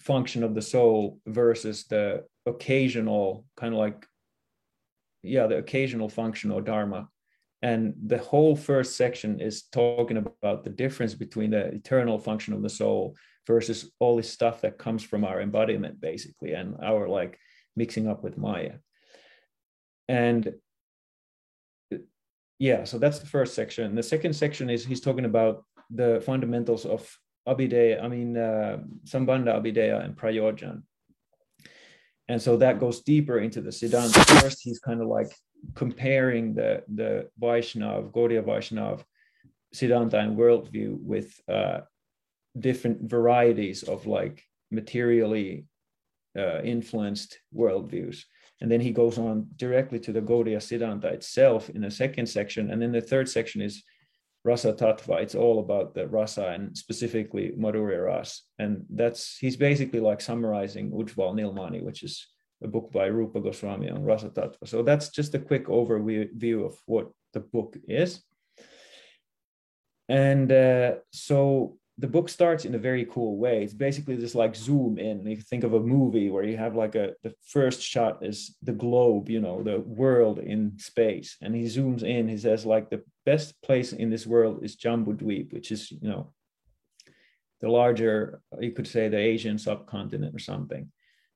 function 0.00 0.42
of 0.42 0.54
the 0.54 0.62
soul 0.62 1.20
versus 1.26 1.84
the 1.84 2.24
occasional 2.46 3.44
kind 3.56 3.72
of 3.72 3.78
like 3.78 4.06
yeah 5.22 5.46
the 5.46 5.58
occasional 5.58 6.08
function 6.08 6.50
or 6.50 6.60
dharma. 6.60 7.08
And 7.62 7.94
the 8.06 8.18
whole 8.18 8.56
first 8.56 8.96
section 8.96 9.40
is 9.40 9.62
talking 9.72 10.18
about 10.18 10.64
the 10.64 10.70
difference 10.70 11.14
between 11.14 11.50
the 11.50 11.66
eternal 11.68 12.18
function 12.18 12.52
of 12.52 12.62
the 12.62 12.68
soul 12.68 13.16
versus 13.46 13.90
all 14.00 14.16
this 14.16 14.30
stuff 14.30 14.60
that 14.60 14.76
comes 14.76 15.02
from 15.02 15.24
our 15.24 15.40
embodiment 15.40 16.00
basically 16.00 16.52
and 16.52 16.76
our 16.82 17.08
like 17.08 17.38
mixing 17.76 18.06
up 18.06 18.22
with 18.22 18.38
maya 18.38 18.74
and 20.08 20.54
yeah, 22.58 22.84
so 22.84 22.98
that's 22.98 23.18
the 23.18 23.26
first 23.26 23.54
section. 23.54 23.94
The 23.94 24.02
second 24.02 24.34
section 24.34 24.70
is 24.70 24.84
he's 24.84 25.00
talking 25.00 25.24
about 25.24 25.64
the 25.90 26.22
fundamentals 26.24 26.86
of 26.86 27.06
Abhideya, 27.46 28.02
I 28.02 28.08
mean, 28.08 28.36
uh, 28.36 28.78
Sambandha, 29.04 29.60
Abhideya, 29.60 30.04
and 30.04 30.16
Prayojan. 30.16 30.82
And 32.28 32.40
so 32.40 32.56
that 32.56 32.80
goes 32.80 33.02
deeper 33.02 33.38
into 33.40 33.60
the 33.60 33.70
Siddhanta. 33.70 34.40
First, 34.40 34.60
he's 34.62 34.78
kind 34.78 35.02
of 35.02 35.08
like 35.08 35.30
comparing 35.74 36.54
the, 36.54 36.82
the 36.94 37.28
Vaishnav, 37.40 38.12
Gaudiya 38.12 38.42
Vaishnav, 38.42 39.04
Siddhanta 39.74 40.14
and 40.14 40.38
worldview 40.38 40.98
with 41.00 41.38
uh, 41.48 41.80
different 42.58 43.10
varieties 43.10 43.82
of 43.82 44.06
like 44.06 44.42
materially 44.70 45.66
uh, 46.38 46.62
influenced 46.62 47.38
worldviews. 47.54 48.24
And 48.60 48.70
then 48.70 48.80
he 48.80 48.92
goes 48.92 49.18
on 49.18 49.48
directly 49.56 49.98
to 50.00 50.12
the 50.12 50.22
Gaudiya 50.22 50.58
Siddhanta 50.58 51.12
itself 51.12 51.70
in 51.70 51.82
the 51.82 51.90
second 51.90 52.26
section. 52.26 52.70
And 52.70 52.80
then 52.80 52.92
the 52.92 53.00
third 53.00 53.28
section 53.28 53.60
is 53.60 53.82
Rasa 54.44 54.72
Tattva. 54.74 55.20
It's 55.22 55.34
all 55.34 55.58
about 55.58 55.94
the 55.94 56.06
rasa 56.06 56.48
and 56.48 56.76
specifically 56.76 57.52
Madhurya 57.58 58.04
Ras. 58.04 58.42
And 58.58 58.84
that's, 58.90 59.36
he's 59.38 59.56
basically 59.56 60.00
like 60.00 60.20
summarizing 60.20 60.90
Ujjval 60.90 61.34
Nilmani, 61.34 61.82
which 61.82 62.02
is 62.02 62.26
a 62.62 62.68
book 62.68 62.92
by 62.92 63.06
Rupa 63.06 63.40
Goswami 63.40 63.90
on 63.90 64.04
Rasa 64.04 64.30
Tattva. 64.30 64.66
So 64.66 64.82
that's 64.82 65.08
just 65.08 65.34
a 65.34 65.38
quick 65.38 65.66
overview 65.66 66.66
of 66.66 66.78
what 66.86 67.10
the 67.32 67.40
book 67.40 67.76
is. 67.88 68.22
And 70.08 70.52
uh, 70.52 70.96
so 71.12 71.78
the 71.98 72.08
book 72.08 72.28
starts 72.28 72.64
in 72.64 72.74
a 72.74 72.78
very 72.78 73.04
cool 73.04 73.36
way. 73.36 73.62
It's 73.62 73.72
basically 73.72 74.16
just 74.16 74.34
like 74.34 74.56
zoom 74.56 74.98
in. 74.98 75.24
You 75.26 75.36
think 75.36 75.62
of 75.62 75.74
a 75.74 75.80
movie 75.80 76.28
where 76.28 76.42
you 76.42 76.56
have 76.56 76.74
like 76.74 76.96
a 76.96 77.12
the 77.22 77.32
first 77.46 77.80
shot 77.82 78.24
is 78.24 78.56
the 78.62 78.72
globe, 78.72 79.28
you 79.28 79.40
know, 79.40 79.62
the 79.62 79.78
world 79.78 80.40
in 80.40 80.76
space, 80.78 81.36
and 81.40 81.54
he 81.54 81.62
zooms 81.64 82.02
in. 82.02 82.28
He 82.28 82.36
says 82.36 82.66
like 82.66 82.90
the 82.90 83.02
best 83.24 83.60
place 83.62 83.92
in 83.92 84.10
this 84.10 84.26
world 84.26 84.64
is 84.64 84.76
Jambu 84.76 85.16
Dweep, 85.16 85.52
which 85.52 85.70
is 85.70 85.90
you 85.92 86.08
know 86.08 86.32
the 87.60 87.68
larger 87.68 88.40
you 88.58 88.72
could 88.72 88.88
say 88.88 89.08
the 89.08 89.18
Asian 89.18 89.58
subcontinent 89.58 90.34
or 90.34 90.40
something. 90.40 90.90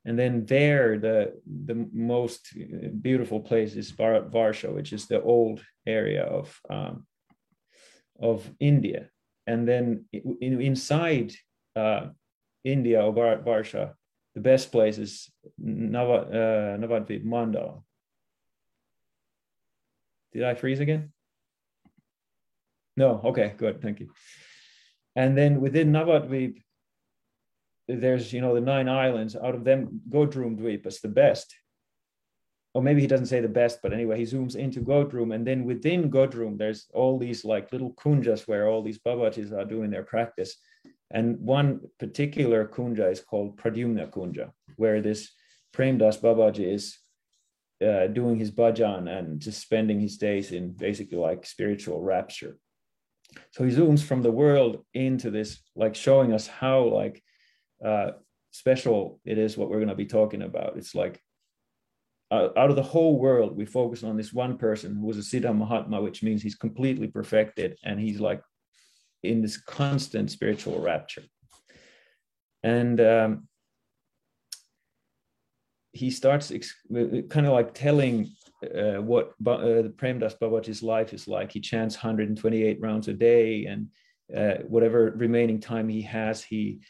And 0.05 0.19
then 0.19 0.45
there, 0.47 0.99
the 0.99 1.35
the 1.47 1.87
most 1.93 2.53
beautiful 3.01 3.41
place 3.41 3.77
is 3.77 3.93
Varsha, 3.93 4.75
which 4.75 4.93
is 4.93 5.07
the 5.07 5.23
old 5.23 5.63
area 5.87 6.25
of 6.25 6.61
um, 6.69 7.07
of 8.19 8.51
India 8.59 9.11
and 9.49 9.67
then 9.67 10.05
in, 10.13 10.61
inside 10.61 11.33
uh, 11.75 12.09
India 12.65 13.03
or 13.03 13.13
Varsha, 13.15 13.95
the 14.35 14.41
best 14.41 14.71
place 14.71 14.99
is 14.99 15.31
Nava, 15.61 16.19
uh, 16.29 16.77
Navadvip 16.77 17.25
Mandala. 17.25 17.83
Did 20.33 20.45
I 20.45 20.55
freeze 20.55 20.81
again? 20.81 21.13
No, 22.95 23.21
okay, 23.25 23.55
good, 23.57 23.81
thank 23.81 24.01
you. 24.01 24.11
And 25.17 25.37
then 25.37 25.63
within 25.63 25.93
Navadvip, 25.93 26.61
there's 27.89 28.31
you 28.35 28.43
know 28.43 28.55
the 28.55 28.61
nine 28.61 28.89
islands. 28.89 29.35
Out 29.35 29.55
of 29.55 29.65
them, 29.65 30.03
Godrum 30.11 30.59
Dweep 30.59 30.87
is 30.87 31.01
the 31.01 31.09
best 31.09 31.55
or 32.79 32.83
maybe 32.83 33.01
he 33.01 33.09
doesn't 33.09 33.27
say 33.27 33.41
the 33.41 33.49
best, 33.49 33.81
but 33.83 33.93
anyway, 33.93 34.17
he 34.17 34.23
zooms 34.23 34.55
into 34.55 34.81
Godrum, 34.81 35.35
and 35.35 35.45
then 35.45 35.65
within 35.65 36.13
Godrum, 36.13 36.57
there's 36.57 36.87
all 36.95 37.19
these 37.19 37.45
like 37.45 37.73
little 37.73 37.93
kunjas 37.95 38.47
where 38.47 38.69
all 38.69 38.85
these 38.85 39.01
babajis 39.01 39.51
are 39.51 39.65
doing 39.65 39.91
their 39.91 40.05
practice. 40.05 40.55
And 41.11 41.41
one 41.41 41.81
particular 41.99 42.69
kunja 42.69 43.11
is 43.11 43.21
called 43.21 43.57
Pradyumna 43.57 44.13
Kunja, 44.13 44.53
where 44.77 45.03
this 45.03 45.33
Premdas 45.75 46.21
Babaji 46.21 46.73
is 46.73 46.97
uh, 47.85 48.07
doing 48.07 48.39
his 48.39 48.53
bhajan 48.53 49.11
and 49.11 49.41
just 49.41 49.61
spending 49.61 49.99
his 49.99 50.17
days 50.17 50.53
in 50.53 50.71
basically 50.71 51.19
like 51.19 51.45
spiritual 51.45 52.01
rapture. 52.01 52.59
So 53.51 53.65
he 53.65 53.75
zooms 53.75 54.05
from 54.05 54.23
the 54.23 54.31
world 54.31 54.85
into 54.95 55.33
this, 55.33 55.59
like 55.75 55.97
showing 55.97 56.33
us 56.33 56.47
how 56.47 56.85
like 56.85 57.25
uh, 57.85 58.13
special 58.53 59.19
it 59.25 59.37
is 59.37 59.57
what 59.57 59.69
we're 59.69 59.83
going 59.85 59.89
to 59.89 60.05
be 60.05 60.07
talking 60.07 60.43
about. 60.43 60.77
It's 60.77 60.95
like 60.95 61.21
uh, 62.31 62.49
out 62.57 62.71
of 62.71 62.77
the 62.77 62.83
whole 62.83 63.19
world, 63.19 63.57
we 63.57 63.65
focus 63.65 64.05
on 64.05 64.17
this 64.17 64.33
one 64.33 64.59
person 64.59 64.97
who 64.97 65.07
was 65.07 65.19
a 65.19 65.21
Siddha 65.21 65.57
Mahatma, 65.57 66.01
which 66.03 66.23
means 66.23 66.43
he's 66.43 66.55
completely 66.55 67.09
perfected 67.09 67.79
and 67.85 67.99
he's 67.99 68.21
like 68.21 68.43
in 69.23 69.41
this 69.41 69.57
constant 69.57 70.31
spiritual 70.31 70.81
rapture. 70.81 71.23
And 72.63 73.01
um, 73.01 73.49
he 75.93 76.11
starts 76.11 76.51
ex- 76.51 76.75
kind 76.93 77.47
of 77.47 77.53
like 77.53 77.73
telling 77.73 78.29
uh, 78.63 79.01
what 79.01 79.31
uh, 79.47 79.89
Premdas 79.97 80.39
Babaji's 80.39 80.83
life 80.83 81.15
is 81.15 81.29
like. 81.29 81.53
He 81.53 81.61
chants 81.61 81.97
128 81.97 82.81
rounds 82.81 83.09
a 83.09 83.15
day, 83.15 83.67
and 83.67 83.89
uh, 84.37 84.63
whatever 84.67 85.13
remaining 85.17 85.61
time 85.61 85.89
he 85.89 86.03
has, 86.03 86.43
he 86.43 86.81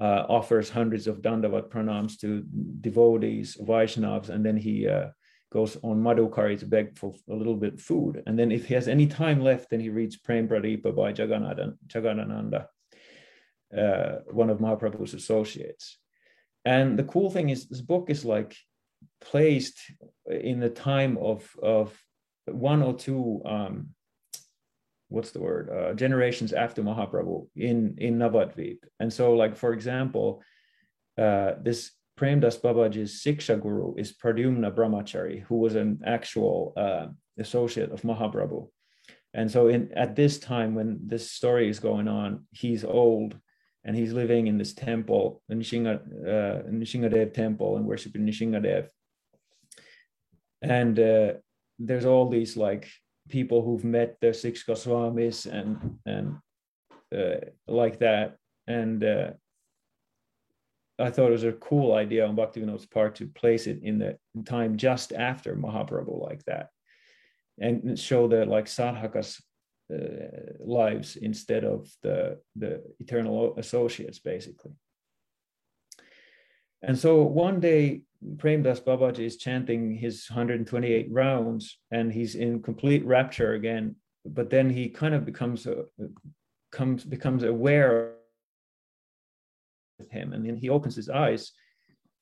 uh, 0.00 0.24
offers 0.28 0.68
hundreds 0.68 1.06
of 1.06 1.22
dandavat 1.22 1.68
pranams 1.68 2.18
to 2.20 2.44
devotees, 2.80 3.56
Vaishnavas, 3.60 4.28
and 4.28 4.44
then 4.44 4.56
he 4.56 4.88
uh, 4.88 5.08
goes 5.52 5.76
on 5.82 6.02
Madhukari 6.02 6.58
to 6.58 6.66
beg 6.66 6.98
for 6.98 7.14
a 7.30 7.34
little 7.34 7.56
bit 7.56 7.80
food. 7.80 8.22
And 8.26 8.38
then 8.38 8.50
if 8.50 8.66
he 8.66 8.74
has 8.74 8.88
any 8.88 9.06
time 9.06 9.40
left, 9.40 9.70
then 9.70 9.80
he 9.80 9.88
reads 9.88 10.16
Prem 10.16 10.48
Pradipa 10.48 10.94
by 10.94 11.12
Jagadananda, 11.12 12.66
uh, 13.76 14.12
one 14.30 14.50
of 14.50 14.58
Mahaprabhu's 14.58 15.14
associates. 15.14 15.98
And 16.64 16.98
the 16.98 17.04
cool 17.04 17.30
thing 17.30 17.50
is 17.50 17.68
this 17.68 17.80
book 17.80 18.10
is 18.10 18.24
like 18.24 18.56
placed 19.20 19.78
in 20.28 20.58
the 20.60 20.70
time 20.70 21.16
of, 21.18 21.48
of 21.62 21.96
one 22.46 22.82
or 22.82 22.94
two 22.94 23.40
um, 23.44 23.90
what's 25.08 25.30
the 25.30 25.40
word 25.40 25.70
uh, 25.70 25.94
generations 25.94 26.52
after 26.52 26.82
Mahaprabhu 26.82 27.46
in 27.56 27.96
in 27.98 28.18
Navadvip. 28.18 28.78
And 29.00 29.12
so, 29.12 29.32
like 29.34 29.56
for 29.56 29.72
example, 29.72 30.42
uh, 31.18 31.52
this 31.62 31.92
Premdas 32.18 32.60
Babaji's 32.60 33.22
Siksha 33.22 33.60
Guru 33.60 33.94
is 33.96 34.16
Pradyumna 34.16 34.74
Brahmachari, 34.74 35.42
who 35.42 35.56
was 35.56 35.74
an 35.74 36.00
actual 36.04 36.72
uh, 36.76 37.06
associate 37.38 37.92
of 37.92 38.02
Mahaprabhu. 38.02 38.68
And 39.34 39.50
so, 39.50 39.68
in 39.68 39.92
at 39.92 40.16
this 40.16 40.38
time 40.38 40.74
when 40.74 40.98
this 41.04 41.30
story 41.30 41.68
is 41.68 41.78
going 41.78 42.08
on, 42.08 42.46
he's 42.52 42.84
old 42.84 43.38
and 43.84 43.94
he's 43.94 44.12
living 44.12 44.48
in 44.48 44.58
this 44.58 44.74
temple, 44.74 45.42
the 45.48 45.54
Nrisingha, 45.54 45.94
uh, 45.94 46.62
Nrisinghadev 46.68 47.32
temple, 47.32 47.76
and 47.76 47.86
worshiping 47.86 48.26
Nrisinghadev. 48.26 48.88
And 50.60 50.98
uh, 50.98 51.32
there's 51.78 52.04
all 52.04 52.28
these 52.28 52.56
like 52.56 52.88
people 53.28 53.62
who've 53.62 53.84
met 53.84 54.16
the 54.20 54.32
six 54.32 54.64
Goswamis 54.64 55.46
and 55.46 55.98
and 56.06 56.36
uh, 57.16 57.46
like 57.66 57.98
that. 58.00 58.36
And 58.66 59.04
uh, 59.04 59.30
I 60.98 61.10
thought 61.10 61.28
it 61.28 61.32
was 61.32 61.44
a 61.44 61.52
cool 61.52 61.94
idea 61.94 62.26
on 62.26 62.36
Bhaktivinoda's 62.36 62.86
part 62.86 63.16
to 63.16 63.26
place 63.26 63.66
it 63.66 63.80
in 63.82 63.98
the 63.98 64.18
time 64.44 64.76
just 64.76 65.12
after 65.12 65.54
Mahaprabhu 65.54 66.20
like 66.20 66.44
that, 66.44 66.70
and 67.60 67.98
show 67.98 68.28
the 68.28 68.44
like 68.46 68.66
sadhakas 68.66 69.40
uh, 69.92 70.54
lives 70.58 71.16
instead 71.16 71.64
of 71.64 71.88
the, 72.02 72.38
the 72.56 72.82
eternal 72.98 73.54
associates, 73.56 74.18
basically. 74.18 74.72
And 76.82 76.98
so 76.98 77.22
one 77.22 77.60
day, 77.60 78.02
Prem 78.38 78.62
Das 78.62 78.80
Babaji 78.80 79.20
is 79.20 79.36
chanting 79.36 79.94
his 79.94 80.28
128 80.28 81.08
rounds 81.10 81.78
and 81.90 82.12
he's 82.12 82.34
in 82.34 82.62
complete 82.62 83.04
rapture 83.04 83.54
again. 83.54 83.96
But 84.24 84.50
then 84.50 84.70
he 84.70 84.88
kind 84.88 85.14
of 85.14 85.24
becomes 85.24 85.66
a, 85.66 85.84
comes 86.72 87.04
becomes 87.04 87.42
aware 87.42 88.14
of 90.00 90.10
him, 90.10 90.32
and 90.32 90.44
then 90.44 90.56
he 90.56 90.68
opens 90.68 90.94
his 90.96 91.08
eyes, 91.08 91.52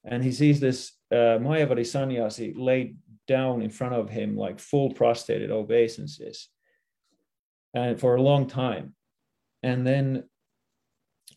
and 0.04 0.22
he 0.22 0.32
sees 0.32 0.60
this 0.60 0.92
uh, 1.10 1.38
Mayavadi 1.40 1.86
sannyasi 1.86 2.54
laid 2.56 2.96
down 3.26 3.62
in 3.62 3.70
front 3.70 3.94
of 3.94 4.10
him 4.10 4.36
like 4.36 4.60
full 4.60 4.92
prostrated 4.92 5.50
obeisances, 5.50 6.48
and 7.74 7.98
for 7.98 8.14
a 8.14 8.22
long 8.22 8.46
time, 8.46 8.94
and 9.62 9.86
then 9.86 10.24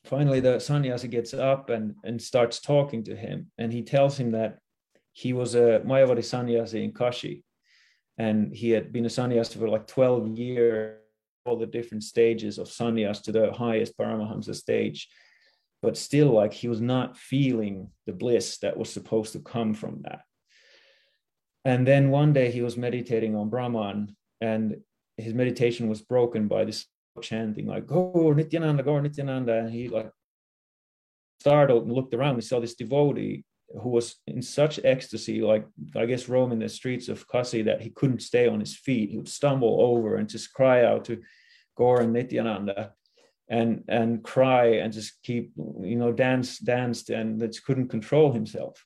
finally 0.08 0.39
the 0.39 0.60
sannyasi 0.60 1.08
gets 1.08 1.34
up 1.34 1.70
and, 1.70 1.96
and 2.04 2.22
starts 2.22 2.60
talking 2.60 3.04
to 3.04 3.15
him 3.15 3.52
and 3.58 3.72
he 3.72 3.82
tells 3.82 4.17
him 4.17 4.32
that 4.32 4.58
he 5.12 5.34
was 5.34 5.56
a 5.56 5.82
mayavadi 5.86 6.24
sannyasi 6.24 6.84
in 6.84 6.91
kashi 6.91 7.43
and 8.17 8.54
he 8.54 8.70
had 8.70 8.91
been 8.91 9.06
a 9.06 9.10
sannyasi 9.10 9.60
for 9.60 9.70
like 9.70 9.88
12 9.88 10.38
years 10.38 11.00
all 11.46 11.58
the 11.58 11.65
different 11.65 12.04
stages 12.04 12.58
of 12.58 12.67
sannyas 12.67 13.22
to 13.22 13.32
the 13.32 13.52
highest 13.54 13.98
paramahamsa 13.98 14.56
stage 14.56 15.08
but 15.82 15.98
still 15.98 16.32
like 16.32 16.54
he 16.54 16.67
was 16.67 16.82
not 16.82 17.17
feeling 17.17 17.89
the 18.06 18.13
bliss 18.13 18.58
that 18.60 18.78
was 18.78 18.91
supposed 18.91 19.34
to 19.34 19.39
come 19.39 19.74
from 19.74 20.02
that. 20.04 20.22
And 21.65 21.86
then 21.86 22.10
one 22.10 22.34
day 22.34 22.52
he 22.52 22.62
was 22.62 22.78
meditating 22.78 23.36
on 23.36 23.50
brahman 23.50 24.15
and 24.41 24.78
his 25.17 25.34
meditation 25.34 25.89
was 25.89 26.02
broken 26.02 26.48
by 26.48 26.65
this 26.65 26.86
chanting 27.22 27.68
like 27.68 27.88
"Go 27.88 28.34
Nityananda, 28.36 28.84
go 28.84 29.00
Nityananda," 29.00 29.54
and 29.60 29.72
he 29.72 29.88
like 29.88 30.12
startled 31.40 31.86
and 31.86 31.94
looked 31.94 32.14
around. 32.14 32.36
He 32.36 32.42
saw 32.42 32.60
this 32.60 32.76
devotee 32.76 33.44
who 33.82 33.90
was 33.90 34.16
in 34.28 34.42
such 34.42 34.80
ecstasy, 34.84 35.42
like 35.42 35.66
I 35.96 36.06
guess 36.06 36.30
roaming 36.30 36.60
the 36.60 36.70
streets 36.70 37.10
of 37.10 37.28
Kasi, 37.28 37.64
that 37.64 37.82
he 37.82 37.90
couldn't 37.90 38.22
stay 38.22 38.48
on 38.48 38.60
his 38.60 38.76
feet. 38.76 39.10
He 39.10 39.18
would 39.18 39.28
stumble 39.28 39.82
over 39.82 40.16
and 40.16 40.30
just 40.30 40.54
cry 40.54 40.86
out 40.86 41.06
to 41.06 41.22
Gaur 41.76 42.02
and 42.02 42.14
Nityananda, 42.14 42.94
and 43.50 43.84
and 43.88 44.24
cry 44.24 44.78
and 44.78 44.94
just 44.94 45.22
keep 45.24 45.52
you 45.82 45.98
know 45.98 46.12
dance 46.12 46.60
danced 46.60 47.10
and 47.10 47.40
just 47.40 47.66
couldn't 47.66 47.90
control 47.90 48.32
himself, 48.32 48.86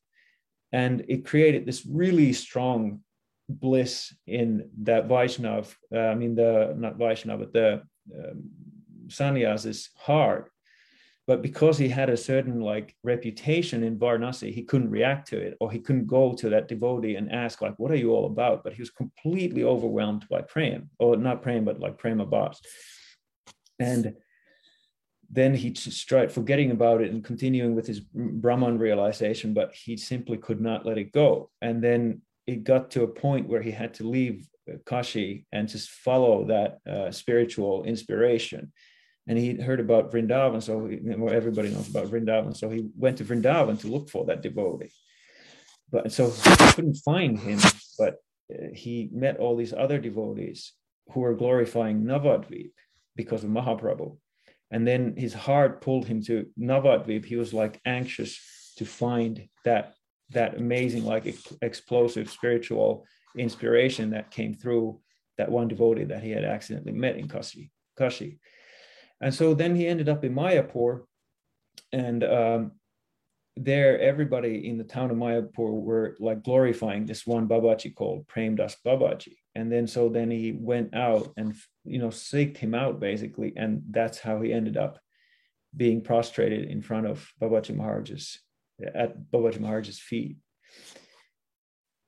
and 0.71 1.05
it 1.07 1.25
created 1.25 1.65
this 1.65 1.85
really 1.85 2.33
strong 2.33 3.01
bliss 3.49 4.15
in 4.27 4.69
that 4.83 5.07
Vaishnav. 5.07 5.73
Uh, 5.93 5.99
I 5.99 6.15
mean 6.15 6.35
the 6.35 6.73
not 6.77 6.97
Vaishnav, 6.97 7.39
but 7.39 7.53
the 7.53 7.83
um, 8.17 8.49
sannyas 9.07 9.65
is 9.65 9.89
hard 9.95 10.49
but 11.27 11.41
because 11.41 11.77
he 11.77 11.87
had 11.87 12.09
a 12.09 12.17
certain 12.17 12.59
like 12.59 12.95
reputation 13.03 13.83
in 13.83 13.97
Varanasi, 13.97 14.53
he 14.53 14.63
couldn't 14.63 14.89
react 14.89 15.27
to 15.29 15.39
it, 15.39 15.55
or 15.59 15.71
he 15.71 15.79
couldn't 15.79 16.07
go 16.07 16.33
to 16.33 16.49
that 16.49 16.67
devotee 16.67 17.15
and 17.15 17.31
ask 17.31 17.61
like, 17.61 17.77
"What 17.77 17.91
are 17.91 17.95
you 17.95 18.11
all 18.11 18.25
about?" 18.25 18.63
But 18.63 18.73
he 18.73 18.81
was 18.81 18.89
completely 18.89 19.63
overwhelmed 19.63 20.27
by 20.29 20.41
prem, 20.41 20.89
or 20.99 21.15
not 21.15 21.41
prem, 21.41 21.63
but 21.63 21.79
like 21.79 21.97
prema 21.97 22.25
bhas. 22.25 22.57
And 23.79 24.15
then 25.29 25.53
he 25.53 25.69
just 25.69 26.09
tried 26.09 26.31
forgetting 26.31 26.71
about 26.71 27.01
it 27.01 27.11
and 27.11 27.23
continuing 27.23 27.75
with 27.75 27.87
his 27.87 28.01
Brahman 28.01 28.77
realization, 28.77 29.53
but 29.53 29.73
he 29.73 29.95
simply 29.95 30.37
could 30.37 30.59
not 30.59 30.85
let 30.85 30.97
it 30.97 31.13
go. 31.13 31.49
And 31.61 31.81
then 31.81 32.23
it 32.45 32.65
got 32.65 32.91
to 32.91 33.03
a 33.03 33.07
point 33.07 33.47
where 33.47 33.61
he 33.61 33.71
had 33.71 33.93
to 33.95 34.03
leave 34.03 34.49
Kashi 34.85 35.45
and 35.51 35.67
just 35.67 35.89
follow 35.89 36.45
that 36.45 36.79
uh, 36.89 37.11
spiritual 37.11 37.83
inspiration. 37.83 38.71
And 39.27 39.37
he 39.37 39.55
heard 39.55 39.79
about 39.79 40.11
Vrindavan, 40.11 40.61
so 40.61 40.87
he, 40.87 40.99
well, 41.01 41.33
everybody 41.33 41.69
knows 41.69 41.89
about 41.89 42.07
Vrindavan. 42.07 42.55
So 42.55 42.69
he 42.69 42.89
went 42.97 43.17
to 43.17 43.23
Vrindavan 43.23 43.79
to 43.81 43.87
look 43.87 44.09
for 44.09 44.25
that 44.25 44.41
devotee. 44.41 44.91
But 45.91 46.11
so 46.11 46.29
he 46.29 46.73
couldn't 46.73 46.95
find 47.05 47.37
him, 47.37 47.59
but 47.99 48.15
uh, 48.53 48.67
he 48.73 49.09
met 49.11 49.37
all 49.37 49.55
these 49.55 49.73
other 49.73 49.99
devotees 49.99 50.73
who 51.11 51.19
were 51.21 51.35
glorifying 51.35 52.03
Navadvip 52.03 52.71
because 53.15 53.43
of 53.43 53.49
Mahaprabhu. 53.49 54.17
And 54.71 54.87
then 54.87 55.15
his 55.17 55.33
heart 55.33 55.81
pulled 55.81 56.05
him 56.05 56.23
to 56.23 56.45
Navadvip. 56.57 57.25
He 57.25 57.35
was 57.35 57.53
like 57.53 57.81
anxious 57.85 58.39
to 58.77 58.85
find 58.85 59.47
that 59.65 59.93
that 60.29 60.57
amazing, 60.57 61.03
like 61.03 61.35
explosive 61.61 62.29
spiritual 62.29 63.05
inspiration 63.37 64.11
that 64.11 64.31
came 64.31 64.53
through 64.53 64.99
that 65.37 65.51
one 65.51 65.67
devotee 65.67 66.05
that 66.05 66.23
he 66.23 66.31
had 66.31 66.43
accidentally 66.43 66.93
met 66.93 67.17
in 67.17 67.27
Kashi. 67.27 67.71
Kashi. 67.97 68.39
And 69.21 69.33
so 69.33 69.53
then 69.53 69.75
he 69.75 69.87
ended 69.87 70.09
up 70.09 70.23
in 70.23 70.33
Mayapur, 70.33 71.03
and 71.91 72.23
um, 72.23 72.71
there 73.55 73.99
everybody 73.99 74.67
in 74.67 74.77
the 74.77 74.83
town 74.83 75.11
of 75.11 75.17
Mayapur 75.17 75.81
were 75.81 76.15
like 76.19 76.43
glorifying 76.43 77.05
this 77.05 77.27
one 77.27 77.47
Babaji 77.47 77.93
called 77.93 78.27
Prem 78.27 78.55
Das 78.55 78.77
Babaji. 78.85 79.35
And 79.55 79.71
then 79.71 79.87
so 79.87 80.09
then 80.09 80.31
he 80.31 80.53
went 80.53 80.95
out 80.95 81.33
and 81.37 81.55
you 81.83 81.99
know 81.99 82.07
seeked 82.07 82.57
him 82.57 82.73
out 82.73 82.99
basically, 82.99 83.53
and 83.55 83.83
that's 83.89 84.19
how 84.19 84.41
he 84.41 84.53
ended 84.53 84.77
up 84.77 84.99
being 85.75 86.01
prostrated 86.01 86.69
in 86.69 86.81
front 86.81 87.07
of 87.07 87.29
Babaji 87.41 87.75
Maharaj's 87.75 88.39
at 88.95 89.17
Babaji 89.31 89.59
Maharaj's 89.59 89.99
feet. 89.99 90.37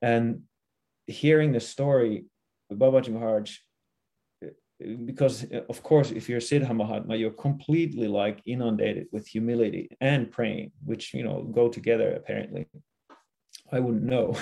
And 0.02 0.44
hearing 1.08 1.52
the 1.52 1.60
story 1.60 2.26
of 2.70 2.78
Babaji 2.78 3.10
Maharaj, 3.10 3.58
because 5.06 5.46
of 5.70 5.84
course, 5.84 6.12
if 6.12 6.28
you're 6.28 6.40
Siddha 6.40 6.74
Mahatma, 6.76 7.16
you're 7.16 7.32
completely 7.32 8.08
like 8.08 8.42
inundated 8.46 9.08
with 9.12 9.28
humility 9.28 9.90
and 10.02 10.32
praying, 10.32 10.72
which 10.84 11.14
you 11.14 11.24
know 11.24 11.44
go 11.44 11.70
together 11.70 12.14
apparently. 12.14 12.68
I 13.72 13.80
wouldn't 13.80 14.04
know. 14.04 14.36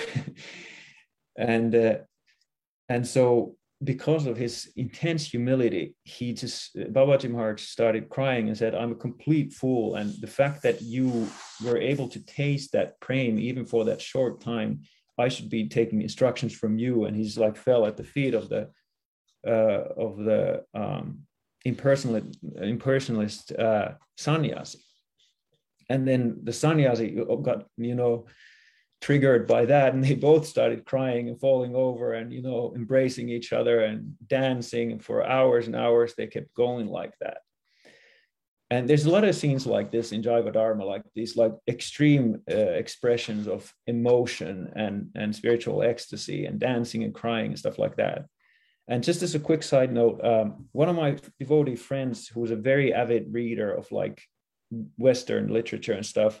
and 1.36 1.74
uh, 1.74 1.98
and 2.88 3.06
so 3.06 3.56
because 3.84 4.26
of 4.26 4.36
his 4.36 4.70
intense 4.76 5.26
humility, 5.26 5.94
he 6.04 6.32
just 6.32 6.74
Babaji 6.76 7.30
Maharaj 7.30 7.62
started 7.62 8.08
crying 8.08 8.48
and 8.48 8.56
said, 8.56 8.74
"I'm 8.74 8.92
a 8.92 8.96
complete 8.96 9.52
fool." 9.52 9.96
And 9.96 10.14
the 10.20 10.26
fact 10.26 10.62
that 10.62 10.82
you 10.82 11.28
were 11.64 11.78
able 11.78 12.08
to 12.08 12.20
taste 12.24 12.72
that 12.72 12.98
praying 13.00 13.38
even 13.38 13.64
for 13.64 13.84
that 13.84 14.00
short 14.00 14.40
time 14.40 14.82
I 15.22 15.28
should 15.28 15.50
be 15.50 15.68
taking 15.68 16.02
instructions 16.02 16.52
from 16.52 16.78
you. 16.78 17.04
And 17.04 17.16
he's 17.16 17.38
like 17.38 17.56
fell 17.56 17.86
at 17.86 17.96
the 17.96 18.04
feet 18.14 18.34
of 18.34 18.48
the 18.48 18.62
uh, 19.46 19.84
of 20.06 20.18
the 20.18 20.64
um, 20.74 21.20
impersonalist, 21.66 22.36
impersonalist 22.56 23.58
uh, 23.58 23.94
sannyasi. 24.16 24.80
And 25.88 26.06
then 26.06 26.38
the 26.42 26.52
sannyasi 26.52 27.16
got, 27.42 27.66
you 27.76 27.94
know, 27.94 28.26
triggered 29.02 29.48
by 29.48 29.64
that 29.66 29.94
and 29.94 30.02
they 30.04 30.14
both 30.14 30.46
started 30.46 30.86
crying 30.86 31.28
and 31.28 31.40
falling 31.40 31.74
over 31.74 32.12
and 32.12 32.32
you 32.32 32.40
know 32.40 32.72
embracing 32.76 33.28
each 33.28 33.52
other 33.52 33.80
and 33.80 34.14
dancing 34.28 34.92
and 34.92 35.04
for 35.04 35.26
hours 35.26 35.66
and 35.66 35.74
hours 35.74 36.14
they 36.14 36.28
kept 36.28 36.54
going 36.54 36.86
like 36.86 37.12
that 37.20 37.38
and 38.72 38.88
there's 38.88 39.04
a 39.04 39.10
lot 39.10 39.24
of 39.24 39.34
scenes 39.34 39.66
like 39.66 39.90
this 39.90 40.12
in 40.12 40.22
Jaiva 40.22 40.50
Dharma, 40.50 40.82
like 40.86 41.02
these 41.14 41.36
like 41.36 41.52
extreme 41.68 42.40
uh, 42.50 42.72
expressions 42.82 43.46
of 43.46 43.70
emotion 43.86 44.72
and 44.74 45.10
and 45.14 45.36
spiritual 45.36 45.82
ecstasy 45.82 46.46
and 46.46 46.58
dancing 46.58 47.04
and 47.04 47.12
crying 47.12 47.48
and 47.48 47.58
stuff 47.58 47.78
like 47.78 47.96
that. 47.96 48.24
And 48.88 49.04
just 49.04 49.22
as 49.22 49.34
a 49.34 49.46
quick 49.48 49.62
side 49.62 49.92
note, 49.92 50.24
um, 50.24 50.68
one 50.72 50.88
of 50.88 50.96
my 50.96 51.18
devotee 51.38 51.76
friends 51.76 52.28
who 52.28 52.40
was 52.40 52.50
a 52.50 52.64
very 52.70 52.94
avid 52.94 53.34
reader 53.34 53.70
of 53.70 53.92
like 53.92 54.22
Western 54.96 55.48
literature 55.48 55.92
and 55.92 56.06
stuff, 56.06 56.40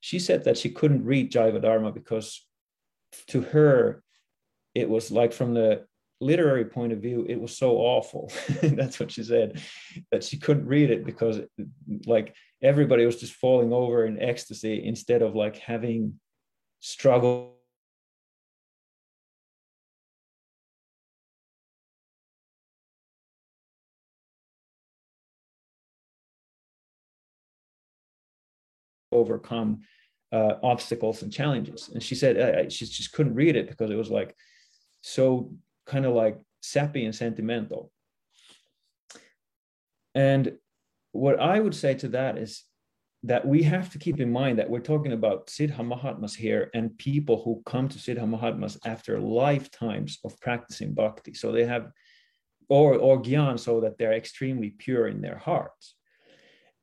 she 0.00 0.20
said 0.20 0.44
that 0.44 0.58
she 0.58 0.70
couldn't 0.70 1.04
read 1.04 1.32
Jaiva 1.32 1.60
Dharma 1.60 1.90
because 1.90 2.46
to 3.26 3.40
her 3.40 4.04
it 4.72 4.88
was 4.88 5.10
like 5.10 5.32
from 5.32 5.52
the 5.54 5.84
literary 6.22 6.64
point 6.64 6.92
of 6.92 7.00
view, 7.00 7.26
it 7.28 7.40
was 7.40 7.56
so 7.56 7.76
awful. 7.76 8.30
That's 8.62 9.00
what 9.00 9.10
she 9.10 9.22
said, 9.22 9.60
that 10.10 10.24
she 10.24 10.38
couldn't 10.38 10.66
read 10.66 10.90
it 10.90 11.04
because 11.04 11.40
like 12.06 12.34
everybody 12.62 13.04
was 13.04 13.20
just 13.20 13.34
falling 13.34 13.72
over 13.72 14.06
in 14.06 14.20
ecstasy 14.20 14.84
instead 14.84 15.22
of 15.22 15.34
like 15.34 15.58
having 15.58 16.18
struggle 16.80 17.56
overcome 29.12 29.82
uh, 30.32 30.54
obstacles 30.62 31.22
and 31.22 31.32
challenges. 31.32 31.90
And 31.92 32.02
she 32.02 32.14
said 32.14 32.36
uh, 32.38 32.68
she 32.70 32.86
just 32.86 33.12
couldn't 33.12 33.34
read 33.34 33.54
it 33.54 33.68
because 33.68 33.90
it 33.90 33.96
was 33.96 34.10
like 34.10 34.34
so 35.02 35.52
kind 35.92 36.06
of 36.06 36.14
like 36.14 36.36
sappy 36.60 37.04
and 37.04 37.14
sentimental. 37.14 37.82
And 40.14 40.44
what 41.12 41.38
I 41.40 41.56
would 41.60 41.74
say 41.74 41.92
to 41.94 42.08
that 42.08 42.38
is 42.38 42.64
that 43.24 43.46
we 43.46 43.62
have 43.62 43.88
to 43.92 43.98
keep 43.98 44.18
in 44.20 44.32
mind 44.32 44.58
that 44.58 44.70
we're 44.70 44.90
talking 44.92 45.12
about 45.12 45.46
Siddha 45.46 45.82
Mahatmas 45.86 46.34
here 46.34 46.70
and 46.74 46.98
people 46.98 47.36
who 47.42 47.62
come 47.72 47.88
to 47.88 47.98
Siddha 47.98 48.26
Mahatmas 48.28 48.78
after 48.84 49.20
lifetimes 49.20 50.18
of 50.24 50.38
practicing 50.40 50.92
bhakti. 50.92 51.34
So 51.34 51.52
they 51.52 51.66
have 51.74 51.84
or 52.68 52.94
or 52.96 53.20
gyan 53.22 53.58
so 53.58 53.80
that 53.80 53.98
they're 53.98 54.20
extremely 54.22 54.70
pure 54.84 55.06
in 55.08 55.20
their 55.20 55.38
hearts 55.48 55.94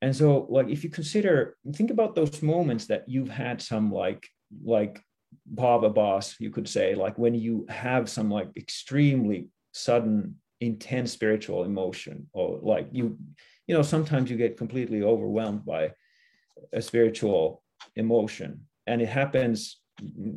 and 0.01 0.15
so 0.15 0.45
like 0.49 0.69
if 0.69 0.83
you 0.83 0.89
consider 0.89 1.57
think 1.73 1.91
about 1.91 2.15
those 2.15 2.41
moments 2.41 2.85
that 2.87 3.03
you've 3.07 3.35
had 3.45 3.61
some 3.61 3.91
like 3.91 4.27
like 4.63 5.01
bhava 5.53 5.93
boss 5.93 6.35
you 6.39 6.49
could 6.49 6.67
say 6.67 6.95
like 6.95 7.17
when 7.17 7.33
you 7.33 7.65
have 7.69 8.09
some 8.09 8.29
like 8.29 8.49
extremely 8.55 9.47
sudden 9.71 10.35
intense 10.61 11.11
spiritual 11.11 11.63
emotion 11.63 12.27
or 12.33 12.59
like 12.61 12.87
you 12.91 13.17
you 13.67 13.75
know 13.75 13.81
sometimes 13.81 14.29
you 14.29 14.37
get 14.37 14.57
completely 14.57 15.01
overwhelmed 15.03 15.65
by 15.65 15.91
a 16.73 16.81
spiritual 16.81 17.63
emotion. 17.95 18.61
And 18.87 19.01
it 19.01 19.09
happens 19.09 19.79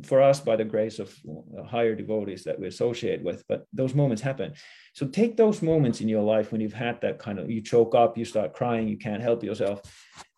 for 0.03 0.21
us 0.21 0.41
by 0.41 0.57
the 0.57 0.65
grace 0.65 0.99
of 0.99 1.15
uh, 1.57 1.63
higher 1.63 1.95
devotees 1.95 2.43
that 2.43 2.59
we 2.59 2.67
associate 2.67 3.23
with 3.23 3.45
but 3.47 3.65
those 3.71 3.95
moments 3.95 4.21
happen. 4.21 4.53
So 4.93 5.07
take 5.07 5.37
those 5.37 5.61
moments 5.61 6.01
in 6.01 6.09
your 6.09 6.21
life 6.21 6.51
when 6.51 6.59
you've 6.59 6.73
had 6.73 6.99
that 7.01 7.17
kind 7.17 7.39
of 7.39 7.49
you 7.49 7.61
choke 7.61 7.95
up 7.95 8.17
you 8.17 8.25
start 8.25 8.53
crying 8.53 8.89
you 8.89 8.97
can't 8.97 9.21
help 9.21 9.41
yourself 9.41 9.81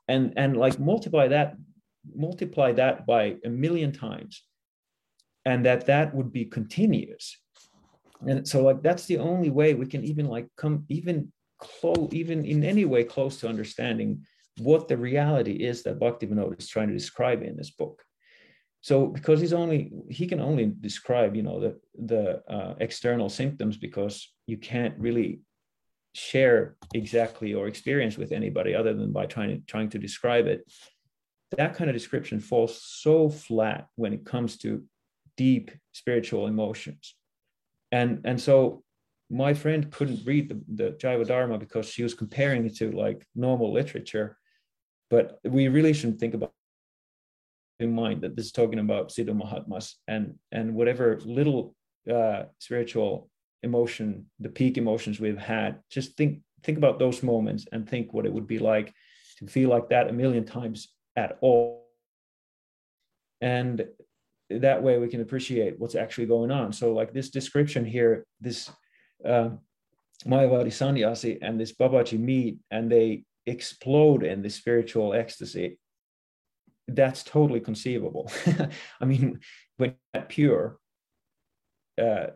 and 0.08 0.34
and 0.38 0.56
like 0.56 0.80
multiply 0.80 1.28
that 1.30 1.56
multiply 2.14 2.72
that 2.74 3.06
by 3.06 3.38
a 3.46 3.50
million 3.50 3.92
times 3.92 4.44
and 5.46 5.66
that 5.66 5.86
that 5.86 6.14
would 6.14 6.34
be 6.34 6.46
continuous. 6.46 7.38
And 8.28 8.48
so 8.48 8.64
like 8.64 8.82
that's 8.82 9.06
the 9.06 9.20
only 9.20 9.50
way 9.50 9.74
we 9.74 9.86
can 9.86 10.04
even 10.04 10.28
like 10.28 10.48
come 10.58 10.86
even 10.90 11.32
close 11.60 12.10
even 12.12 12.44
in 12.46 12.64
any 12.64 12.86
way 12.86 13.04
close 13.04 13.40
to 13.40 13.48
understanding 13.48 14.26
what 14.60 14.88
the 14.88 14.98
reality 14.98 15.54
is 15.54 15.84
that 15.84 16.00
Bhaktivinoda 16.00 16.60
is 16.60 16.68
trying 16.68 16.88
to 16.88 16.94
describe 16.94 17.44
in 17.44 17.58
this 17.58 17.72
book. 17.72 18.02
So 18.82 19.08
because 19.08 19.42
he's 19.42 19.54
only 19.54 19.92
he 20.10 20.28
can 20.28 20.40
only 20.40 20.72
describe 20.80 21.36
you 21.36 21.44
know 21.44 21.60
the 21.60 21.80
the 21.98 22.42
uh, 22.52 22.76
external 22.80 23.30
symptoms 23.30 23.78
because 23.78 24.32
you 24.48 24.58
can't 24.58 24.98
really 24.98 25.42
share 26.14 26.78
exactly 26.94 27.54
or 27.54 27.68
experience 27.68 28.18
with 28.18 28.32
anybody 28.32 28.74
other 28.74 28.94
than 28.94 29.12
by 29.12 29.26
trying 29.26 29.50
to 29.50 29.58
trying 29.66 29.90
to 29.90 30.00
describe 30.00 30.48
it 30.48 30.62
that 31.58 31.76
kind 31.76 31.90
of 31.90 31.96
description 31.96 32.40
falls 32.40 32.82
so 32.82 33.30
flat 33.30 33.88
when 33.96 34.14
it 34.14 34.26
comes 34.26 34.58
to 34.58 34.84
deep 35.38 35.72
spiritual 35.92 36.48
emotions. 36.48 37.16
And 37.92 38.22
and 38.26 38.40
so 38.40 38.84
my 39.30 39.54
friend 39.54 39.92
couldn't 39.92 40.26
read 40.26 40.50
the, 40.50 40.62
the 40.84 40.92
Jaiva 40.92 41.26
Dharma 41.28 41.58
because 41.58 41.88
she 41.88 42.04
was 42.04 42.14
comparing 42.14 42.66
it 42.66 42.76
to 42.78 42.92
like 42.92 43.26
normal 43.36 43.72
literature. 43.74 44.38
But 45.10 45.40
we 45.44 45.68
really 45.68 45.94
shouldn't 45.94 46.20
think 46.20 46.34
about 46.34 46.52
in 47.80 47.94
mind 47.94 48.22
that 48.22 48.36
this 48.36 48.46
is 48.46 48.52
talking 48.52 48.80
about 48.80 49.10
Siddha 49.10 49.36
Mahatmas 49.36 49.96
and 50.08 50.36
and 50.52 50.76
whatever 50.76 51.20
little 51.26 51.76
uh, 52.12 52.44
spiritual 52.60 53.30
emotion, 53.64 54.28
the 54.40 54.50
peak 54.50 54.78
emotions 54.78 55.20
we've 55.20 55.38
had, 55.38 55.80
just 55.90 56.16
think 56.16 56.42
think 56.64 56.78
about 56.78 57.00
those 57.00 57.22
moments 57.22 57.66
and 57.72 57.88
think 57.88 58.14
what 58.14 58.26
it 58.26 58.34
would 58.34 58.48
be 58.48 58.60
like 58.60 58.94
to 59.38 59.48
feel 59.48 59.70
like 59.70 59.90
that 59.90 60.10
a 60.10 60.14
million 60.14 60.46
times 60.46 60.95
at 61.16 61.38
all. 61.42 61.86
And 63.42 63.86
that 64.50 64.84
way 64.84 64.98
we 65.00 65.08
can 65.08 65.22
appreciate 65.22 65.80
what's 65.80 65.96
actually 65.96 66.28
going 66.28 66.52
on. 66.52 66.72
So 66.74 66.94
like 66.94 67.14
this 67.14 67.30
description 67.30 67.86
here, 67.86 68.26
this 68.40 68.70
uh, 69.26 69.50
Mayavadi 70.26 70.72
sannyasi 70.72 71.40
and 71.42 71.60
this 71.60 71.74
Babaji 71.74 72.20
meet 72.20 72.58
and 72.72 72.92
they 72.92 73.24
explode 73.46 74.24
in 74.24 74.42
the 74.42 74.50
spiritual 74.50 75.14
ecstasy 75.14 75.78
that's 76.88 77.24
totally 77.24 77.60
conceivable. 77.60 78.32
I 79.02 79.06
mean, 79.06 79.40
when 79.78 79.96
pure, 80.28 80.78
uh, 82.02 82.28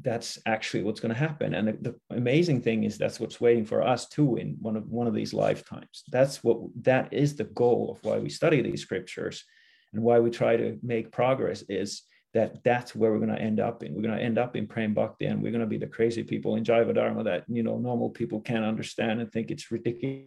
that's 0.00 0.38
actually 0.46 0.82
what's 0.82 1.00
going 1.00 1.12
to 1.12 1.18
happen. 1.18 1.54
And 1.54 1.68
the, 1.68 1.72
the, 1.72 2.16
amazing 2.16 2.62
thing 2.62 2.84
is 2.84 2.98
that's 2.98 3.20
what's 3.20 3.40
waiting 3.40 3.64
for 3.64 3.82
us 3.82 4.08
too 4.08 4.36
in 4.36 4.56
one 4.60 4.76
of 4.76 4.88
one 4.88 5.06
of 5.06 5.14
these 5.14 5.34
lifetimes. 5.34 6.02
That's 6.10 6.42
what 6.42 6.58
that 6.82 7.12
is 7.12 7.36
the 7.36 7.44
goal 7.44 7.92
of 7.92 8.04
why 8.04 8.18
we 8.18 8.28
study 8.28 8.62
these 8.62 8.82
scriptures 8.82 9.44
and 9.92 10.02
why 10.02 10.18
we 10.18 10.30
try 10.30 10.56
to 10.56 10.78
make 10.82 11.12
progress 11.12 11.62
is 11.68 12.02
that 12.34 12.64
that's 12.64 12.94
where 12.94 13.12
we're 13.12 13.18
going 13.18 13.28
to 13.28 13.40
end 13.40 13.60
up 13.60 13.82
in. 13.82 13.94
We're 13.94 14.02
going 14.02 14.16
to 14.16 14.24
end 14.24 14.38
up 14.38 14.56
in 14.56 14.66
Prem 14.66 14.94
Bhakti 14.94 15.26
and 15.26 15.42
we're 15.42 15.52
going 15.52 15.60
to 15.60 15.66
be 15.66 15.78
the 15.78 15.86
crazy 15.86 16.22
people 16.22 16.56
in 16.56 16.64
Jaiva 16.64 16.94
Dharma 16.94 17.22
that, 17.24 17.44
you 17.46 17.62
know, 17.62 17.76
normal 17.76 18.08
people 18.08 18.40
can't 18.40 18.64
understand 18.64 19.20
and 19.20 19.30
think 19.30 19.50
it's 19.50 19.70
ridiculous 19.70 20.24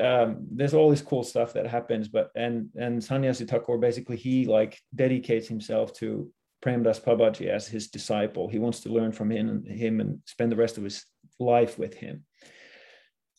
um, 0.00 0.46
there's 0.50 0.74
all 0.74 0.90
this 0.90 1.02
cool 1.02 1.24
stuff 1.24 1.52
that 1.54 1.66
happens, 1.66 2.08
but 2.08 2.30
and 2.34 2.68
and 2.76 3.02
Sannyasi 3.02 3.44
Thakur 3.44 3.78
basically 3.78 4.16
he 4.16 4.46
like 4.46 4.78
dedicates 4.94 5.48
himself 5.48 5.92
to 5.94 6.30
Premdas 6.64 7.02
Babaji 7.02 7.48
as 7.48 7.66
his 7.66 7.88
disciple. 7.88 8.48
He 8.48 8.58
wants 8.58 8.80
to 8.80 8.92
learn 8.92 9.12
from 9.12 9.30
him 9.30 9.48
and 9.48 9.66
him 9.66 10.00
and 10.00 10.20
spend 10.26 10.50
the 10.50 10.56
rest 10.56 10.78
of 10.78 10.84
his 10.84 11.04
life 11.38 11.78
with 11.78 11.94
him. 11.94 12.24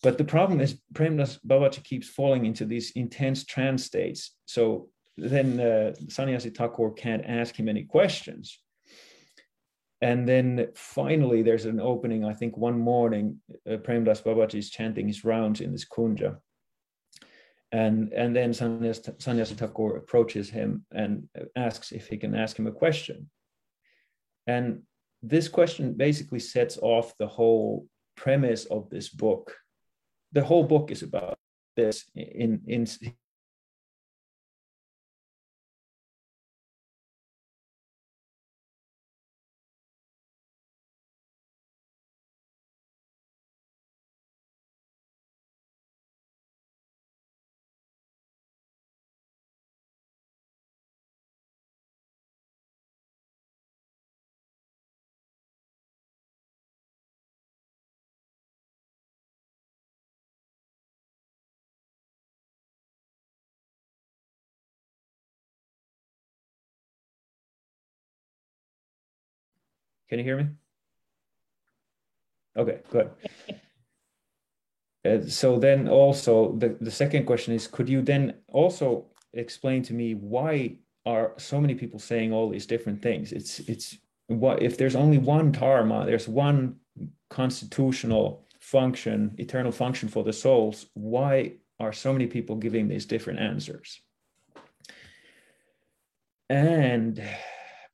But 0.01 0.17
the 0.17 0.23
problem 0.23 0.61
is 0.61 0.79
Premdas 0.93 1.39
Babaji 1.45 1.83
keeps 1.83 2.07
falling 2.07 2.45
into 2.45 2.65
these 2.65 2.91
intense 2.91 3.43
trance 3.43 3.83
states. 3.83 4.35
So 4.45 4.89
then 5.17 5.59
uh, 5.59 5.93
Sannyasi 6.07 6.51
Thakur 6.51 6.91
can't 6.91 7.25
ask 7.25 7.55
him 7.55 7.67
any 7.67 7.83
questions. 7.83 8.57
And 10.01 10.25
then 10.25 10.69
finally, 10.75 11.41
there's 11.41 11.65
an 11.65 11.81
opening. 11.81 12.23
I 12.23 12.33
think 12.33 12.55
one 12.55 12.79
morning, 12.79 13.41
uh, 13.69 13.77
Premdas 13.77 14.23
Babaji 14.23 14.59
is 14.59 14.69
chanting 14.69 15.07
his 15.07 15.25
rounds 15.25 15.59
in 15.59 15.73
this 15.73 15.85
kunja 15.85 16.37
and 17.71 18.11
and 18.13 18.35
then 18.35 18.53
Sannyasi 18.53 19.55
Thakur 19.55 19.97
approaches 19.97 20.49
him 20.49 20.85
and 20.91 21.29
asks 21.55 21.91
if 21.91 22.07
he 22.07 22.17
can 22.17 22.35
ask 22.35 22.57
him 22.57 22.67
a 22.67 22.71
question. 22.71 23.29
And 24.47 24.83
this 25.21 25.47
question 25.47 25.93
basically 25.93 26.39
sets 26.39 26.77
off 26.81 27.13
the 27.17 27.27
whole 27.27 27.87
premise 28.15 28.65
of 28.65 28.89
this 28.89 29.09
book. 29.09 29.55
The 30.31 30.43
whole 30.43 30.63
book 30.63 30.91
is 30.91 31.03
about 31.03 31.37
this 31.75 32.09
in 32.15 32.61
in 32.67 32.87
Can 70.09 70.17
you 70.17 70.25
hear 70.25 70.37
me? 70.37 70.47
Okay, 72.57 72.79
good. 72.89 73.11
Uh, 75.05 75.21
so 75.27 75.59
then 75.59 75.87
also 75.87 76.53
the, 76.57 76.75
the 76.81 76.91
second 76.91 77.25
question 77.25 77.53
is, 77.53 77.67
could 77.67 77.87
you 77.87 78.01
then 78.01 78.35
also 78.47 79.05
explain 79.33 79.83
to 79.83 79.93
me 79.93 80.15
why 80.15 80.77
are 81.05 81.33
so 81.37 81.61
many 81.61 81.75
people 81.75 81.99
saying 81.99 82.33
all 82.33 82.49
these 82.49 82.65
different 82.65 83.01
things? 83.01 83.31
It's 83.31 83.59
it's 83.59 83.97
what 84.27 84.61
if 84.61 84.77
there's 84.77 84.95
only 84.95 85.17
one 85.17 85.51
dharma, 85.51 86.05
there's 86.05 86.27
one 86.27 86.75
constitutional 87.29 88.45
function, 88.59 89.33
eternal 89.37 89.71
function 89.71 90.09
for 90.09 90.23
the 90.23 90.33
souls, 90.33 90.87
why 90.93 91.53
are 91.79 91.93
so 91.93 92.11
many 92.11 92.27
people 92.27 92.55
giving 92.55 92.87
these 92.87 93.05
different 93.05 93.39
answers? 93.39 94.01
And 96.49 97.23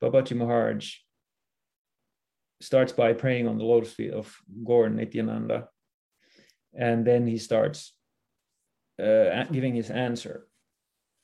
Babaji 0.02 0.36
Maharaj 0.36 0.96
starts 2.60 2.92
by 2.92 3.12
praying 3.12 3.48
on 3.48 3.58
the 3.58 3.64
lotus 3.64 3.92
feet 3.92 4.12
of 4.12 4.34
Gaur 4.64 4.88
Nityananda, 4.88 5.68
and 6.74 7.06
then 7.06 7.26
he 7.26 7.38
starts 7.38 7.92
uh, 9.02 9.44
giving 9.44 9.74
his 9.74 9.90
answer. 9.90 10.46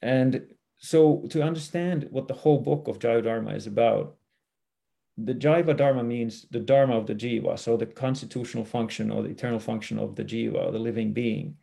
And 0.00 0.46
so, 0.78 1.26
to 1.30 1.42
understand 1.42 2.08
what 2.10 2.28
the 2.28 2.34
whole 2.34 2.58
book 2.58 2.88
of 2.88 2.98
Jaiva 2.98 3.24
Dharma 3.24 3.52
is 3.54 3.66
about, 3.66 4.16
the 5.16 5.34
Jaiva 5.34 5.76
Dharma 5.76 6.02
means 6.02 6.46
the 6.50 6.58
Dharma 6.58 6.96
of 6.96 7.06
the 7.06 7.14
Jiva, 7.14 7.58
so 7.58 7.76
the 7.76 7.86
constitutional 7.86 8.64
function 8.64 9.10
or 9.10 9.22
the 9.22 9.30
eternal 9.30 9.60
function 9.60 9.98
of 9.98 10.16
the 10.16 10.24
Jiva, 10.24 10.72
the 10.72 10.78
living 10.78 11.12
being. 11.12 11.56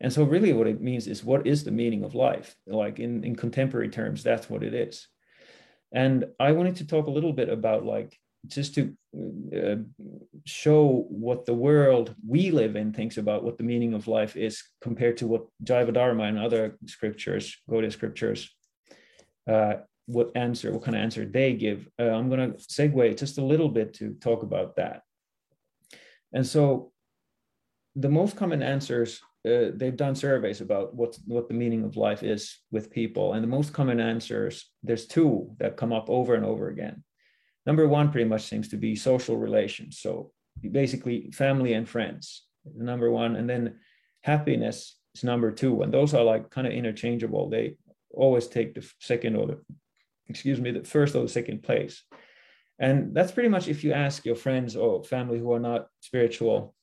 And 0.00 0.12
so, 0.12 0.22
really, 0.24 0.52
what 0.52 0.66
it 0.66 0.80
means 0.80 1.06
is 1.06 1.24
what 1.24 1.46
is 1.46 1.64
the 1.64 1.70
meaning 1.70 2.04
of 2.04 2.14
life? 2.14 2.54
Like 2.66 3.00
in, 3.00 3.24
in 3.24 3.36
contemporary 3.36 3.88
terms, 3.88 4.22
that's 4.22 4.50
what 4.50 4.62
it 4.62 4.74
is. 4.74 5.08
And 5.90 6.26
I 6.38 6.52
wanted 6.52 6.76
to 6.76 6.86
talk 6.86 7.06
a 7.06 7.10
little 7.10 7.32
bit 7.32 7.48
about 7.48 7.84
like 7.84 8.18
just 8.48 8.74
to 8.74 8.94
uh, 9.56 9.76
show 10.44 11.06
what 11.08 11.46
the 11.46 11.54
world 11.54 12.14
we 12.26 12.50
live 12.50 12.76
in 12.76 12.92
thinks 12.92 13.16
about 13.16 13.44
what 13.44 13.58
the 13.58 13.64
meaning 13.64 13.94
of 13.94 14.08
life 14.08 14.36
is 14.36 14.62
compared 14.80 15.16
to 15.18 15.26
what 15.26 15.46
Jaiva 15.64 15.92
Dharma 15.92 16.24
and 16.24 16.38
other 16.38 16.76
scriptures, 16.86 17.56
Gaudiya 17.70 17.92
scriptures, 17.92 18.50
uh, 19.50 19.74
what 20.06 20.30
answer, 20.34 20.72
what 20.72 20.82
kind 20.82 20.96
of 20.96 21.02
answer 21.02 21.24
they 21.24 21.52
give. 21.52 21.88
Uh, 21.98 22.10
I'm 22.10 22.28
going 22.28 22.52
to 22.52 22.58
segue 22.58 23.18
just 23.18 23.38
a 23.38 23.44
little 23.44 23.68
bit 23.68 23.94
to 23.94 24.14
talk 24.14 24.42
about 24.42 24.76
that. 24.76 25.02
And 26.32 26.46
so 26.46 26.92
the 27.94 28.08
most 28.08 28.36
common 28.36 28.62
answers 28.62 29.20
uh, 29.46 29.70
they've 29.74 29.96
done 29.96 30.14
surveys 30.14 30.60
about 30.60 30.94
what 30.94 31.16
what 31.26 31.48
the 31.48 31.54
meaning 31.54 31.84
of 31.84 31.96
life 31.96 32.22
is 32.22 32.58
with 32.70 32.90
people 32.90 33.34
and 33.34 33.42
the 33.42 33.48
most 33.48 33.72
common 33.72 34.00
answers 34.00 34.70
there's 34.82 35.06
two 35.06 35.48
that 35.58 35.76
come 35.76 35.92
up 35.92 36.10
over 36.10 36.34
and 36.34 36.44
over 36.44 36.68
again 36.68 37.02
number 37.68 37.86
one 37.86 38.10
pretty 38.10 38.28
much 38.28 38.44
seems 38.44 38.68
to 38.68 38.78
be 38.78 38.96
social 38.96 39.36
relations. 39.36 39.98
So 40.00 40.32
basically 40.82 41.30
family 41.32 41.74
and 41.74 41.86
friends 41.86 42.24
number 42.92 43.10
one. 43.10 43.36
And 43.36 43.46
then 43.48 43.64
happiness 44.22 44.96
is 45.14 45.22
number 45.22 45.50
two. 45.52 45.82
And 45.82 45.92
those 45.92 46.14
are 46.14 46.24
like 46.24 46.48
kind 46.48 46.66
of 46.66 46.72
interchangeable. 46.72 47.50
They 47.50 47.76
always 48.10 48.46
take 48.46 48.74
the 48.74 48.90
second 49.00 49.36
or 49.36 49.46
the 49.46 49.58
excuse 50.30 50.58
me 50.60 50.70
the 50.70 50.84
first 50.84 51.14
or 51.14 51.22
the 51.22 51.36
second 51.40 51.62
place. 51.62 51.94
And 52.78 53.14
that's 53.14 53.32
pretty 53.32 53.50
much 53.50 53.68
if 53.68 53.84
you 53.84 53.92
ask 53.92 54.24
your 54.24 54.40
friends 54.44 54.74
or 54.74 55.04
family 55.04 55.38
who 55.38 55.52
are 55.52 55.64
not 55.70 55.88
spiritual 56.00 56.74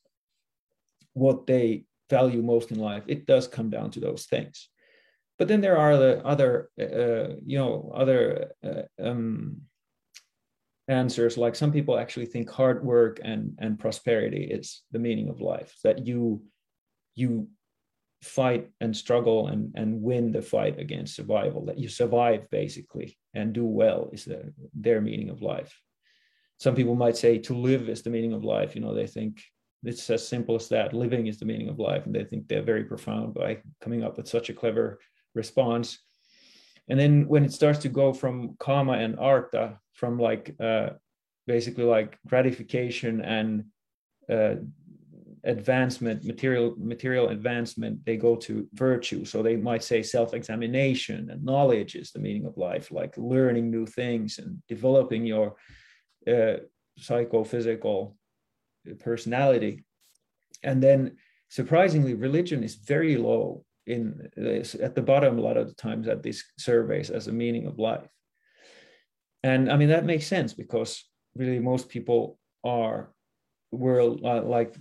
what 1.13 1.47
they 1.47 1.85
value 2.11 2.43
most 2.43 2.69
in 2.71 2.79
life, 2.79 3.05
it 3.07 3.25
does 3.25 3.47
come 3.47 3.69
down 3.71 3.89
to 3.91 3.99
those 3.99 4.25
things. 4.25 4.69
But 5.39 5.47
then 5.47 5.61
there 5.61 5.77
are 5.77 5.97
the 5.97 6.25
other, 6.25 6.69
uh, 6.79 7.35
you 7.51 7.57
know, 7.57 7.91
other 7.95 8.51
uh, 8.63 8.83
um, 9.01 9.61
answers. 10.87 11.37
Like 11.37 11.55
some 11.55 11.71
people 11.71 11.97
actually 11.97 12.27
think 12.27 12.49
hard 12.49 12.83
work 12.83 13.19
and 13.23 13.55
and 13.59 13.79
prosperity 13.79 14.43
is 14.43 14.83
the 14.91 14.99
meaning 14.99 15.29
of 15.29 15.41
life. 15.41 15.75
That 15.83 16.05
you 16.05 16.43
you 17.15 17.47
fight 18.21 18.69
and 18.81 18.95
struggle 18.95 19.47
and 19.47 19.73
and 19.75 20.01
win 20.01 20.31
the 20.31 20.41
fight 20.41 20.79
against 20.79 21.15
survival. 21.15 21.65
That 21.65 21.79
you 21.79 21.87
survive 21.87 22.49
basically 22.49 23.17
and 23.33 23.53
do 23.53 23.65
well 23.65 24.09
is 24.13 24.25
the, 24.25 24.53
their 24.73 25.01
meaning 25.01 25.29
of 25.29 25.41
life. 25.41 25.79
Some 26.57 26.75
people 26.75 26.95
might 26.95 27.17
say 27.17 27.37
to 27.39 27.53
live 27.53 27.89
is 27.89 28.01
the 28.01 28.09
meaning 28.09 28.33
of 28.33 28.43
life. 28.43 28.75
You 28.75 28.81
know, 28.81 28.93
they 28.93 29.07
think 29.07 29.43
it's 29.83 30.09
as 30.09 30.27
simple 30.27 30.55
as 30.55 30.69
that. 30.69 30.93
Living 30.93 31.27
is 31.27 31.37
the 31.37 31.45
meaning 31.45 31.69
of 31.69 31.79
life. 31.79 32.05
And 32.05 32.15
they 32.15 32.23
think 32.23 32.47
they're 32.47 32.63
very 32.63 32.85
profound 32.85 33.33
by 33.33 33.61
coming 33.81 34.03
up 34.03 34.17
with 34.17 34.27
such 34.27 34.49
a 34.49 34.53
clever 34.53 34.99
response. 35.33 35.99
And 36.87 36.99
then 36.99 37.27
when 37.27 37.43
it 37.43 37.51
starts 37.51 37.79
to 37.79 37.89
go 37.89 38.13
from 38.13 38.55
karma 38.59 38.93
and 38.93 39.19
artha, 39.19 39.79
from 39.95 40.19
like 40.19 40.55
uh, 40.59 40.89
basically 41.47 41.83
like 41.83 42.17
gratification 42.27 43.21
and 43.21 43.65
uh, 44.29 44.55
advancement, 45.45 46.23
material 46.25 46.75
material 46.77 47.29
advancement, 47.29 48.03
they 48.05 48.17
go 48.17 48.35
to 48.35 48.67
virtue. 48.73 49.23
So 49.25 49.41
they 49.41 49.55
might 49.55 49.83
say 49.83 50.01
self-examination 50.03 51.29
and 51.29 51.43
knowledge 51.43 51.95
is 51.95 52.11
the 52.11 52.19
meaning 52.19 52.45
of 52.45 52.57
life, 52.57 52.91
like 52.91 53.13
learning 53.17 53.69
new 53.69 53.85
things 53.85 54.39
and 54.39 54.61
developing 54.67 55.25
your 55.25 55.55
uh, 56.27 56.57
psychophysical 56.97 58.15
personality. 58.99 59.85
And 60.63 60.81
then 60.81 61.17
surprisingly, 61.49 62.15
religion 62.15 62.63
is 62.63 62.75
very 62.75 63.17
low 63.17 63.63
in 63.85 64.29
at 64.81 64.95
the 64.95 65.01
bottom 65.01 65.37
a 65.37 65.41
lot 65.41 65.57
of 65.57 65.67
the 65.67 65.75
times 65.75 66.07
at 66.07 66.23
these 66.23 66.43
surveys 66.57 67.11
as 67.11 67.27
a 67.27 67.31
meaning 67.31 67.67
of 67.67 67.77
life. 67.77 68.07
And 69.45 69.71
I 69.71 69.75
mean 69.77 69.89
that 69.89 70.05
makes 70.11 70.25
sense 70.25 70.53
because 70.53 70.91
really 71.35 71.59
most 71.59 71.87
people 71.87 72.39
are 72.63 73.11
world 73.71 74.21
uh, 74.25 74.41
like 74.41 74.73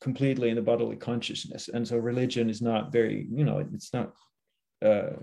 completely 0.00 0.50
in 0.50 0.56
the 0.56 0.62
bodily 0.70 0.96
consciousness, 0.96 1.68
and 1.74 1.86
so 1.88 1.96
religion 1.96 2.48
is 2.48 2.62
not 2.62 2.92
very 2.92 3.26
you 3.38 3.44
know 3.44 3.58
it's 3.74 3.92
not 3.92 4.12
uh, 4.88 5.16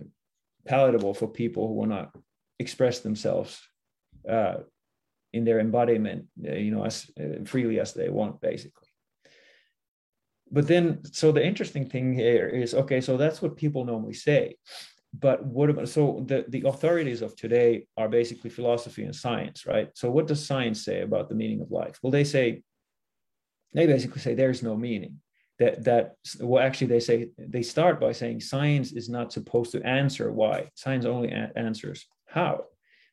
palatable 0.65 1.13
for 1.13 1.27
people 1.41 1.67
who 1.67 1.75
will 1.75 1.93
not 1.97 2.07
express 2.59 2.99
themselves 2.99 3.61
uh, 4.27 4.57
in 5.31 5.45
their 5.45 5.59
embodiment, 5.61 6.25
uh, 6.45 6.53
you 6.65 6.71
know, 6.71 6.83
as 6.83 7.09
uh, 7.17 7.45
freely 7.45 7.79
as 7.79 7.93
they 7.93 8.09
want, 8.09 8.41
basically. 8.41 8.89
But 10.51 10.67
then, 10.67 10.83
so 11.05 11.31
the 11.31 11.45
interesting 11.45 11.85
thing 11.89 12.13
here 12.13 12.47
is, 12.49 12.73
okay, 12.73 12.99
so 12.99 13.15
that's 13.15 13.41
what 13.41 13.55
people 13.55 13.85
normally 13.85 14.13
say. 14.13 14.57
But 15.13 15.45
what 15.45 15.69
about, 15.69 15.89
so 15.89 16.23
the, 16.25 16.45
the 16.47 16.63
authorities 16.67 17.21
of 17.21 17.35
today 17.35 17.85
are 17.97 18.07
basically 18.07 18.49
philosophy 18.49 19.03
and 19.03 19.15
science, 19.15 19.65
right? 19.65 19.89
So 19.93 20.09
what 20.09 20.27
does 20.27 20.45
science 20.45 20.85
say 20.85 21.01
about 21.01 21.27
the 21.27 21.35
meaning 21.35 21.61
of 21.61 21.71
life? 21.71 21.99
Well, 22.01 22.11
they 22.11 22.23
say, 22.23 22.63
they 23.73 23.87
basically 23.87 24.21
say 24.21 24.33
there's 24.33 24.63
no 24.63 24.75
meaning. 24.75 25.19
That, 25.59 25.83
that 25.83 26.15
well 26.39 26.63
actually 26.63 26.87
they 26.87 26.99
say 26.99 27.29
they 27.37 27.61
start 27.61 27.99
by 27.99 28.13
saying 28.13 28.39
science 28.39 28.93
is 28.93 29.09
not 29.09 29.31
supposed 29.31 29.71
to 29.73 29.85
answer 29.85 30.31
why 30.31 30.71
science 30.73 31.05
only 31.05 31.29
a- 31.29 31.51
answers 31.55 32.07
how 32.25 32.63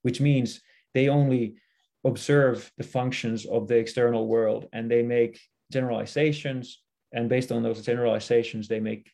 which 0.01 0.19
means 0.19 0.63
they 0.95 1.11
only 1.11 1.57
observe 2.07 2.73
the 2.79 2.85
functions 2.85 3.45
of 3.45 3.69
the 3.69 3.77
external 3.77 4.27
world 4.27 4.67
and 4.73 4.91
they 4.91 5.03
make 5.03 5.39
generalizations 5.71 6.81
and 7.13 7.29
based 7.29 7.53
on 7.53 7.63
those 7.63 7.85
generalizations 7.85 8.67
they 8.67 8.81
make 8.81 9.11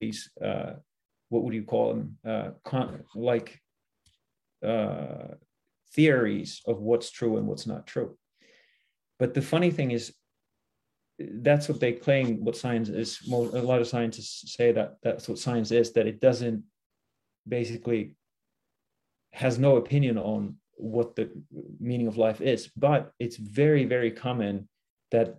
these 0.00 0.28
uh, 0.44 0.72
what 1.28 1.42
would 1.42 1.54
you 1.54 1.64
call 1.64 1.94
them? 1.94 2.18
Uh, 2.26 2.50
con- 2.64 3.04
like 3.14 3.60
uh, 4.64 5.34
theories 5.94 6.62
of 6.66 6.80
what's 6.80 7.10
true 7.10 7.36
and 7.36 7.46
what's 7.46 7.66
not 7.66 7.86
true. 7.86 8.16
But 9.18 9.34
the 9.34 9.42
funny 9.42 9.70
thing 9.70 9.90
is 9.90 10.14
that's 11.18 11.68
what 11.68 11.80
they 11.80 11.92
claim 11.92 12.44
what 12.44 12.56
science 12.56 12.88
is. 12.88 13.20
A 13.26 13.34
lot 13.34 13.80
of 13.80 13.88
scientists 13.88 14.54
say 14.54 14.72
that 14.72 14.96
that's 15.02 15.28
what 15.28 15.38
science 15.38 15.70
is 15.70 15.92
that 15.92 16.06
it 16.06 16.20
doesn't 16.20 16.62
basically 17.48 18.16
has 19.32 19.58
no 19.58 19.76
opinion 19.76 20.18
on 20.18 20.56
what 20.74 21.16
the 21.16 21.30
meaning 21.80 22.06
of 22.06 22.18
life 22.18 22.40
is. 22.40 22.68
But 22.76 23.12
it's 23.18 23.36
very 23.36 23.84
very 23.84 24.10
common 24.10 24.68
that 25.10 25.36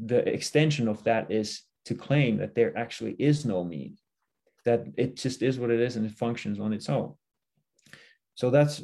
the 0.00 0.18
extension 0.28 0.88
of 0.88 1.02
that 1.04 1.30
is 1.30 1.62
to 1.84 1.94
claim 1.94 2.38
that 2.38 2.54
there 2.54 2.76
actually 2.76 3.14
is 3.18 3.44
no 3.44 3.64
meaning 3.64 3.96
that 4.68 4.84
it 4.96 5.16
just 5.16 5.40
is 5.42 5.58
what 5.58 5.70
it 5.70 5.80
is 5.80 5.96
and 5.96 6.04
it 6.04 6.12
functions 6.12 6.60
on 6.60 6.74
its 6.74 6.88
own. 6.90 7.14
So 8.34 8.50
that's 8.50 8.82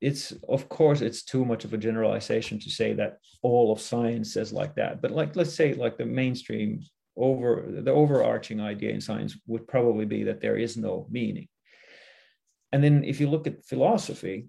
it's 0.00 0.32
of 0.56 0.68
course 0.68 1.00
it's 1.00 1.22
too 1.24 1.44
much 1.44 1.64
of 1.64 1.72
a 1.72 1.82
generalization 1.88 2.60
to 2.60 2.70
say 2.70 2.92
that 2.92 3.18
all 3.42 3.72
of 3.72 3.80
science 3.80 4.34
says 4.34 4.52
like 4.52 4.74
that. 4.76 5.00
But 5.02 5.10
like 5.10 5.34
let's 5.34 5.54
say 5.54 5.74
like 5.74 5.96
the 5.96 6.04
mainstream 6.04 6.80
over 7.16 7.48
the 7.88 7.90
overarching 7.90 8.60
idea 8.60 8.90
in 8.90 9.00
science 9.00 9.36
would 9.46 9.66
probably 9.66 10.04
be 10.04 10.22
that 10.24 10.40
there 10.40 10.58
is 10.66 10.76
no 10.76 11.06
meaning. 11.10 11.48
And 12.72 12.84
then 12.84 13.02
if 13.04 13.18
you 13.20 13.28
look 13.28 13.46
at 13.46 13.64
philosophy 13.64 14.48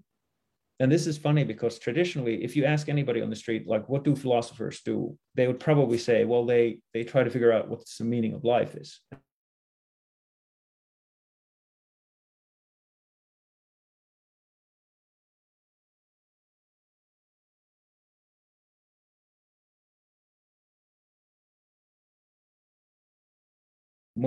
and 0.80 0.92
this 0.92 1.06
is 1.06 1.16
funny 1.16 1.44
because 1.44 1.78
traditionally 1.78 2.44
if 2.44 2.54
you 2.56 2.64
ask 2.64 2.88
anybody 2.88 3.20
on 3.22 3.30
the 3.30 3.42
street 3.44 3.66
like 3.66 3.88
what 3.88 4.04
do 4.04 4.14
philosophers 4.14 4.82
do? 4.84 5.16
They 5.34 5.46
would 5.46 5.60
probably 5.68 5.98
say 5.98 6.24
well 6.24 6.44
they 6.44 6.80
they 6.92 7.04
try 7.04 7.22
to 7.24 7.30
figure 7.30 7.52
out 7.52 7.68
what 7.68 7.80
the 7.98 8.04
meaning 8.04 8.34
of 8.34 8.44
life 8.44 8.74
is 8.76 9.00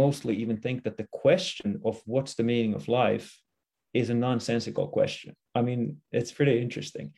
mostly 0.04 0.36
even 0.38 0.58
think 0.58 0.84
that 0.84 0.98
the 0.98 1.08
question 1.12 1.82
of 1.84 2.02
what's 2.06 2.36
the 2.36 2.50
meaning 2.52 2.74
of 2.76 2.88
life 2.88 3.28
is 3.94 4.10
a 4.10 4.14
nonsensical 4.28 4.88
question. 4.88 5.36
I 5.56 5.62
mean, 5.68 5.80
it's 6.12 6.32
pretty 6.32 6.62
interesting. 6.62 7.14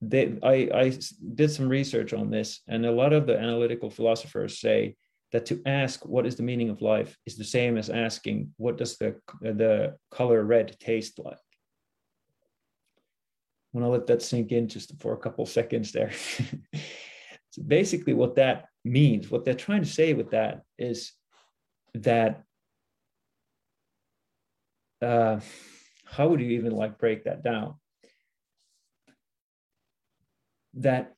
They, 0.00 0.24
I, 0.42 0.54
I 0.82 0.98
did 1.34 1.50
some 1.50 1.68
research 1.68 2.12
on 2.12 2.30
this, 2.30 2.60
and 2.68 2.84
a 2.84 2.98
lot 3.02 3.12
of 3.12 3.26
the 3.26 3.38
analytical 3.38 3.90
philosophers 3.90 4.60
say 4.60 4.96
that 5.32 5.46
to 5.46 5.62
ask 5.66 6.04
what 6.04 6.26
is 6.26 6.36
the 6.36 6.42
meaning 6.50 6.70
of 6.70 6.82
life 6.82 7.16
is 7.26 7.36
the 7.36 7.44
same 7.44 7.76
as 7.78 7.88
asking 7.88 8.36
what 8.56 8.76
does 8.76 8.98
the, 8.98 9.16
the 9.40 9.96
color 10.10 10.42
red 10.44 10.78
taste 10.78 11.18
like. 11.18 11.44
I'm 13.74 13.80
gonna 13.80 13.90
let 13.90 14.06
that 14.08 14.22
sink 14.22 14.52
in 14.52 14.68
just 14.68 14.88
for 15.00 15.14
a 15.14 15.22
couple 15.24 15.46
seconds 15.46 15.92
there. 15.92 16.12
so 17.50 17.62
basically, 17.66 18.12
what 18.12 18.36
that 18.36 18.66
means, 18.84 19.30
what 19.30 19.44
they're 19.44 19.54
trying 19.66 19.82
to 19.82 19.88
say 19.88 20.12
with 20.12 20.30
that 20.32 20.62
is 20.78 21.12
that 21.94 22.42
uh, 25.00 25.40
how 26.04 26.28
would 26.28 26.40
you 26.40 26.50
even 26.50 26.72
like 26.72 26.98
break 26.98 27.24
that 27.24 27.42
down? 27.42 27.74
That 30.74 31.14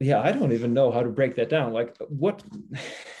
yeah, 0.00 0.20
I 0.20 0.32
don't 0.32 0.52
even 0.52 0.74
know 0.74 0.90
how 0.90 1.02
to 1.02 1.08
break 1.08 1.36
that 1.36 1.48
down. 1.48 1.72
Like 1.72 1.96
what 2.08 2.42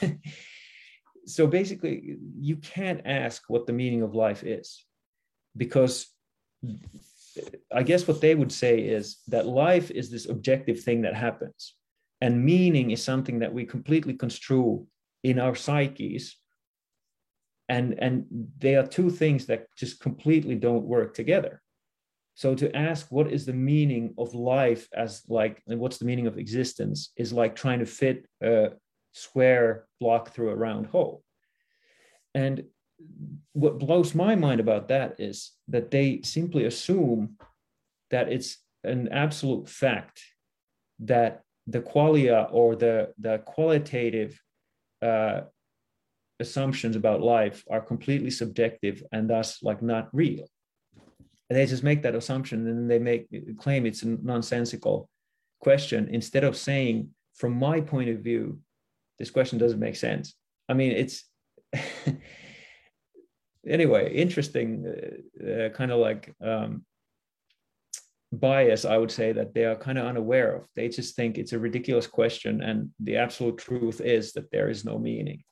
so 1.26 1.46
basically 1.46 2.16
you 2.38 2.56
can't 2.56 3.02
ask 3.04 3.42
what 3.48 3.66
the 3.66 3.72
meaning 3.72 4.02
of 4.02 4.14
life 4.14 4.44
is 4.44 4.84
because 5.56 6.06
I 7.72 7.82
guess 7.82 8.06
what 8.06 8.20
they 8.20 8.34
would 8.34 8.52
say 8.52 8.78
is 8.80 9.18
that 9.28 9.46
life 9.46 9.90
is 9.90 10.10
this 10.10 10.28
objective 10.28 10.80
thing 10.80 11.02
that 11.02 11.14
happens, 11.14 11.74
and 12.24 12.42
meaning 12.42 12.90
is 12.90 13.02
something 13.02 13.40
that 13.40 13.52
we 13.52 13.66
completely 13.66 14.14
construe 14.14 14.86
in 15.24 15.38
our 15.38 15.54
psyches. 15.54 16.34
And, 17.68 17.96
and 17.98 18.24
they 18.56 18.76
are 18.76 18.86
two 18.86 19.10
things 19.10 19.44
that 19.46 19.66
just 19.76 20.00
completely 20.00 20.54
don't 20.54 20.86
work 20.86 21.12
together. 21.12 21.60
So 22.34 22.54
to 22.54 22.74
ask 22.74 23.12
what 23.12 23.30
is 23.30 23.44
the 23.44 23.52
meaning 23.52 24.14
of 24.16 24.34
life 24.34 24.88
as 24.94 25.22
like, 25.28 25.62
and 25.68 25.78
what's 25.78 25.98
the 25.98 26.06
meaning 26.06 26.26
of 26.26 26.38
existence 26.38 27.12
is 27.14 27.30
like 27.30 27.54
trying 27.54 27.80
to 27.80 27.86
fit 28.00 28.26
a 28.42 28.70
square 29.12 29.84
block 30.00 30.30
through 30.30 30.48
a 30.48 30.56
round 30.56 30.86
hole. 30.86 31.22
And 32.34 32.64
what 33.52 33.78
blows 33.78 34.14
my 34.14 34.34
mind 34.34 34.60
about 34.60 34.88
that 34.88 35.20
is 35.20 35.52
that 35.68 35.90
they 35.90 36.22
simply 36.22 36.64
assume 36.64 37.36
that 38.10 38.32
it's 38.32 38.56
an 38.82 39.08
absolute 39.12 39.68
fact 39.68 40.22
that 41.00 41.43
the 41.66 41.80
qualia 41.80 42.48
or 42.52 42.76
the, 42.76 43.12
the 43.18 43.38
qualitative 43.38 44.40
uh, 45.02 45.42
assumptions 46.40 46.96
about 46.96 47.22
life 47.22 47.64
are 47.70 47.80
completely 47.80 48.30
subjective 48.30 49.02
and 49.12 49.28
thus 49.30 49.62
like 49.62 49.82
not 49.82 50.08
real. 50.12 50.46
And 51.48 51.58
they 51.58 51.66
just 51.66 51.82
make 51.82 52.02
that 52.02 52.14
assumption 52.14 52.66
and 52.66 52.90
they 52.90 52.98
make 52.98 53.28
claim 53.58 53.86
it's 53.86 54.02
a 54.02 54.08
nonsensical 54.08 55.08
question 55.60 56.08
instead 56.10 56.44
of 56.44 56.56
saying, 56.56 57.10
from 57.34 57.52
my 57.58 57.80
point 57.80 58.10
of 58.10 58.18
view, 58.18 58.60
this 59.18 59.30
question 59.30 59.58
doesn't 59.58 59.80
make 59.80 59.96
sense. 59.96 60.34
I 60.68 60.74
mean, 60.74 60.92
it's 60.92 61.24
anyway, 63.66 64.14
interesting, 64.14 64.86
uh, 64.86 65.50
uh, 65.50 65.68
kind 65.70 65.90
of 65.90 65.98
like 65.98 66.34
um, 66.42 66.84
bias, 68.40 68.84
I 68.84 68.98
would 68.98 69.10
say 69.10 69.32
that 69.32 69.54
they 69.54 69.64
are 69.64 69.76
kind 69.76 69.98
of 69.98 70.06
unaware 70.06 70.56
of. 70.56 70.68
They 70.76 70.88
just 70.88 71.16
think 71.16 71.38
it's 71.38 71.52
a 71.52 71.58
ridiculous 71.58 72.06
question, 72.06 72.62
and 72.62 72.90
the 73.00 73.16
absolute 73.16 73.58
truth 73.58 74.00
is 74.00 74.32
that 74.32 74.50
there 74.50 74.68
is 74.68 74.84
no 74.84 74.98
meaning. 74.98 75.42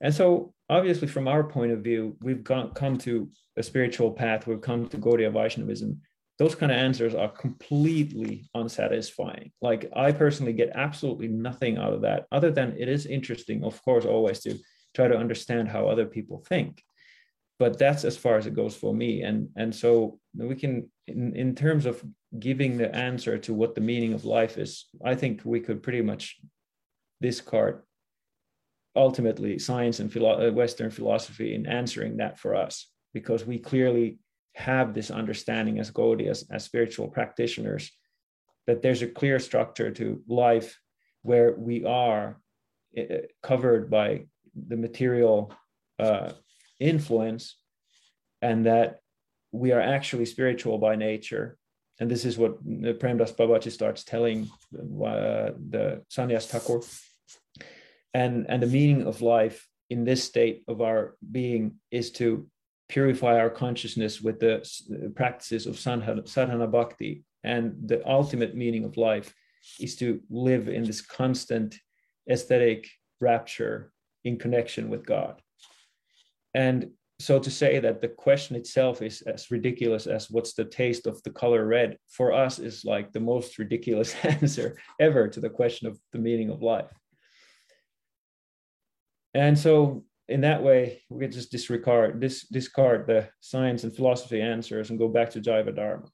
And 0.00 0.14
so, 0.14 0.52
obviously, 0.68 1.08
from 1.08 1.28
our 1.28 1.44
point 1.44 1.72
of 1.72 1.80
view, 1.80 2.16
we've 2.20 2.44
come 2.44 2.98
to 2.98 3.30
a 3.56 3.62
spiritual 3.62 4.10
path, 4.10 4.46
we've 4.46 4.60
come 4.60 4.88
to 4.88 4.98
Gaudiya 4.98 5.32
Vaishnavism. 5.32 6.00
Those 6.38 6.56
kind 6.56 6.72
of 6.72 6.78
answers 6.78 7.14
are 7.14 7.28
completely 7.28 8.50
unsatisfying. 8.54 9.52
Like, 9.62 9.90
I 9.94 10.10
personally 10.10 10.52
get 10.52 10.72
absolutely 10.74 11.28
nothing 11.28 11.78
out 11.78 11.92
of 11.92 12.02
that, 12.02 12.26
other 12.32 12.50
than 12.50 12.76
it 12.76 12.88
is 12.88 13.06
interesting, 13.06 13.62
of 13.62 13.80
course, 13.84 14.04
always 14.04 14.40
to 14.40 14.58
try 14.94 15.08
to 15.08 15.16
understand 15.16 15.68
how 15.68 15.86
other 15.86 16.06
people 16.06 16.44
think 16.48 16.82
but 17.58 17.78
that's 17.78 18.04
as 18.04 18.16
far 18.16 18.36
as 18.36 18.46
it 18.46 18.54
goes 18.54 18.74
for 18.74 18.94
me. 18.94 19.22
And 19.22 19.48
and 19.56 19.74
so 19.74 20.18
we 20.34 20.54
can 20.56 20.90
in, 21.06 21.34
in 21.36 21.54
terms 21.54 21.86
of 21.86 22.02
giving 22.38 22.76
the 22.76 22.94
answer 22.94 23.38
to 23.38 23.54
what 23.54 23.74
the 23.74 23.80
meaning 23.80 24.12
of 24.12 24.24
life 24.24 24.58
is 24.58 24.86
i 25.04 25.14
think 25.14 25.40
we 25.44 25.60
could 25.60 25.82
pretty 25.82 26.02
much 26.02 26.36
discard 27.20 27.82
ultimately 28.96 29.58
science 29.58 30.00
and 30.00 30.12
philo- 30.12 30.48
uh, 30.48 30.52
western 30.52 30.90
philosophy 30.90 31.54
in 31.54 31.66
answering 31.66 32.16
that 32.16 32.38
for 32.38 32.54
us 32.54 32.88
because 33.12 33.44
we 33.44 33.58
clearly 33.58 34.18
have 34.54 34.94
this 34.94 35.10
understanding 35.10 35.78
as 35.80 35.90
Gaudiya 35.90 36.30
as, 36.30 36.44
as 36.50 36.64
spiritual 36.64 37.08
practitioners 37.08 37.90
that 38.66 38.82
there's 38.82 39.02
a 39.02 39.08
clear 39.08 39.38
structure 39.38 39.90
to 39.90 40.22
life 40.28 40.78
where 41.22 41.54
we 41.56 41.84
are 41.84 42.40
uh, 42.96 43.02
covered 43.42 43.90
by 43.90 44.24
the 44.68 44.76
material 44.76 45.52
uh, 45.98 46.30
influence 46.80 47.56
and 48.42 48.66
that 48.66 49.00
we 49.52 49.72
are 49.72 49.80
actually 49.80 50.26
spiritual 50.26 50.78
by 50.78 50.96
nature. 50.96 51.56
And 52.00 52.10
this 52.10 52.24
is 52.24 52.36
what 52.36 52.64
Premdas 52.66 53.34
Babaji 53.36 53.70
starts 53.70 54.02
telling 54.02 54.50
uh, 54.74 55.50
the 55.70 56.02
Sannyas 56.10 56.46
Thakur. 56.46 56.80
And, 58.12 58.46
and 58.48 58.62
the 58.62 58.66
meaning 58.66 59.06
of 59.06 59.22
life 59.22 59.66
in 59.90 60.04
this 60.04 60.24
state 60.24 60.64
of 60.66 60.80
our 60.80 61.16
being 61.30 61.76
is 61.90 62.10
to 62.12 62.48
purify 62.88 63.38
our 63.38 63.50
consciousness 63.50 64.20
with 64.20 64.40
the 64.40 64.56
practices 65.14 65.66
of 65.66 65.78
sadhana 65.78 66.66
bhakti. 66.66 67.24
And 67.42 67.74
the 67.86 68.06
ultimate 68.08 68.54
meaning 68.54 68.84
of 68.84 68.96
life 68.96 69.34
is 69.80 69.96
to 69.96 70.20
live 70.30 70.68
in 70.68 70.84
this 70.84 71.00
constant 71.00 71.76
aesthetic 72.30 72.88
rapture 73.20 73.92
in 74.24 74.38
connection 74.38 74.88
with 74.88 75.06
God. 75.06 75.40
And 76.54 76.90
so 77.20 77.38
to 77.38 77.50
say 77.50 77.78
that 77.78 78.00
the 78.00 78.08
question 78.08 78.56
itself 78.56 79.00
is 79.00 79.22
as 79.22 79.50
ridiculous 79.50 80.06
as 80.06 80.30
what's 80.30 80.54
the 80.54 80.64
taste 80.64 81.06
of 81.06 81.22
the 81.22 81.30
color 81.30 81.64
red 81.64 81.96
for 82.08 82.32
us 82.32 82.58
is 82.58 82.84
like 82.84 83.12
the 83.12 83.20
most 83.20 83.58
ridiculous 83.58 84.14
answer 84.24 84.76
ever 85.00 85.28
to 85.28 85.40
the 85.40 85.50
question 85.50 85.86
of 85.86 85.98
the 86.12 86.18
meaning 86.18 86.50
of 86.50 86.62
life. 86.62 86.90
And 89.32 89.58
so 89.58 90.04
in 90.28 90.40
that 90.42 90.62
way, 90.62 91.02
we 91.08 91.20
can 91.20 91.32
just 91.32 91.50
disregard 91.50 92.20
this 92.20 92.48
discard 92.48 93.06
the 93.06 93.28
science 93.40 93.84
and 93.84 93.94
philosophy 93.94 94.40
answers 94.40 94.90
and 94.90 94.98
go 94.98 95.08
back 95.08 95.30
to 95.30 95.40
Jaiva 95.40 95.74
Dharma. 95.74 96.08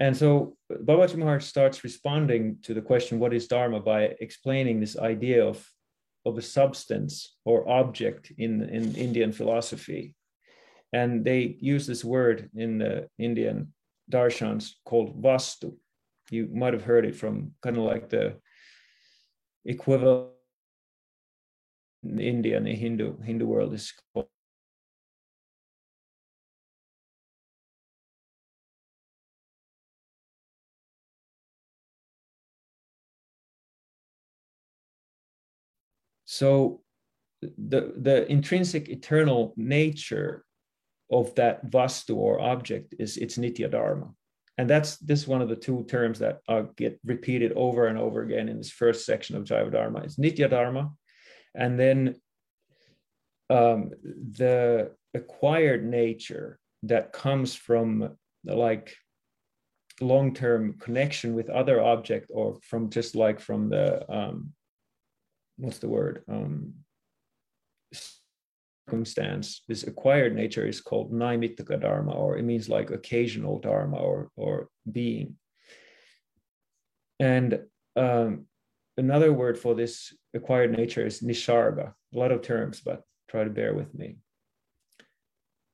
And 0.00 0.16
so 0.16 0.56
Babaji 0.72 1.16
Maharaj 1.16 1.44
starts 1.44 1.84
responding 1.84 2.58
to 2.62 2.74
the 2.74 2.82
question, 2.82 3.20
what 3.20 3.34
is 3.34 3.46
Dharma, 3.46 3.80
by 3.80 4.14
explaining 4.20 4.80
this 4.80 4.98
idea 4.98 5.44
of 5.46 5.64
of 6.24 6.38
a 6.38 6.42
substance 6.42 7.36
or 7.44 7.68
object 7.68 8.32
in, 8.38 8.62
in 8.62 8.94
Indian 8.94 9.32
philosophy. 9.32 10.14
And 10.92 11.24
they 11.24 11.56
use 11.60 11.86
this 11.86 12.04
word 12.04 12.50
in 12.54 12.78
the 12.78 13.08
Indian 13.18 13.72
darshans 14.10 14.72
called 14.84 15.20
vastu. 15.20 15.76
You 16.30 16.48
might 16.52 16.72
have 16.72 16.84
heard 16.84 17.04
it 17.04 17.16
from 17.16 17.52
kind 17.62 17.76
of 17.76 17.82
like 17.82 18.08
the 18.08 18.36
equivalent 19.64 20.30
in 22.04 22.42
the 22.42 22.50
Hindu 22.50 23.18
Hindu 23.22 23.46
world 23.46 23.74
is 23.74 23.92
called 24.12 24.28
So 36.34 36.80
the, 37.42 37.92
the 37.96 38.26
intrinsic 38.28 38.88
eternal 38.88 39.54
nature 39.56 40.44
of 41.12 41.32
that 41.36 41.70
vastu 41.70 42.16
or 42.16 42.40
object 42.40 42.94
is 42.98 43.16
its 43.16 43.38
nitya 43.38 43.70
dharma. 43.70 44.10
And 44.58 44.68
that's 44.68 44.96
this 44.96 45.20
is 45.22 45.28
one 45.28 45.42
of 45.42 45.48
the 45.48 45.62
two 45.66 45.84
terms 45.88 46.18
that 46.18 46.40
uh, 46.48 46.62
get 46.76 46.98
repeated 47.04 47.52
over 47.52 47.86
and 47.86 47.98
over 47.98 48.22
again 48.22 48.48
in 48.48 48.56
this 48.58 48.72
first 48.72 49.06
section 49.06 49.36
of 49.36 49.44
Jaiva 49.44 49.70
Dharma. 49.70 50.00
It's 50.00 50.16
nitya 50.16 50.50
dharma. 50.50 50.90
And 51.54 51.78
then 51.78 52.16
um, 53.48 53.90
the 54.02 54.90
acquired 55.12 55.84
nature 55.84 56.58
that 56.84 57.12
comes 57.12 57.54
from 57.54 58.16
like 58.44 58.96
long-term 60.00 60.78
connection 60.80 61.34
with 61.34 61.48
other 61.48 61.80
object 61.80 62.30
or 62.34 62.58
from 62.62 62.90
just 62.90 63.14
like 63.14 63.38
from 63.38 63.70
the 63.70 63.84
um, 64.12 64.52
what's 65.56 65.78
the 65.78 65.88
word? 65.88 66.22
Um, 66.28 66.74
circumstance 68.86 69.62
this 69.68 69.84
acquired 69.84 70.34
nature 70.34 70.66
is 70.66 70.80
called 70.80 71.12
naimittika 71.12 71.80
dharma 71.80 72.12
or 72.12 72.36
it 72.36 72.42
means 72.42 72.68
like 72.68 72.90
occasional 72.90 73.58
dharma 73.58 73.96
or 73.96 74.30
or 74.36 74.68
being. 74.90 75.36
And 77.20 77.60
um, 77.96 78.46
another 78.96 79.32
word 79.32 79.58
for 79.58 79.74
this 79.74 80.12
acquired 80.34 80.76
nature 80.76 81.06
is 81.06 81.20
nisarga 81.20 81.94
a 82.14 82.18
lot 82.18 82.32
of 82.32 82.42
terms 82.42 82.80
but 82.80 83.02
try 83.28 83.44
to 83.44 83.50
bear 83.50 83.74
with 83.74 83.94
me. 83.94 84.16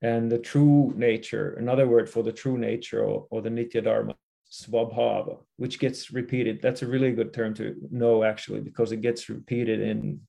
And 0.03 0.31
the 0.31 0.39
true 0.39 0.93
nature 0.97 1.55
another 1.55 1.87
word 1.89 2.09
for 2.09 2.23
the 2.23 2.33
true 2.33 2.59
nature 2.59 3.03
or, 3.03 3.27
or 3.31 3.43
the 3.43 3.51
nitya 3.51 3.85
dharma 3.85 4.15
swabhava, 4.51 5.39
which 5.57 5.79
gets 5.79 6.11
repeated. 6.11 6.61
That's 6.61 6.83
a 6.83 6.87
really 6.87 7.13
good 7.13 7.33
term 7.33 7.55
to 7.55 7.77
know 7.91 8.25
actually, 8.25 8.61
because 8.61 8.93
it 8.93 9.01
gets 9.01 9.29
repeated 9.29 9.81
in 9.81 10.21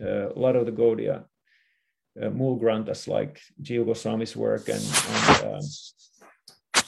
uh, 0.00 0.30
a 0.30 0.38
lot 0.38 0.56
of 0.56 0.66
the 0.66 0.72
Gaudiya 0.72 1.24
uh, 2.22 2.30
Mool 2.30 2.56
Granthas 2.56 3.08
like 3.08 3.40
Jiva 3.62 3.86
Goswami's 3.86 4.36
work 4.36 4.68
and, 4.68 4.84
and 5.42 5.54
um, 5.54 5.62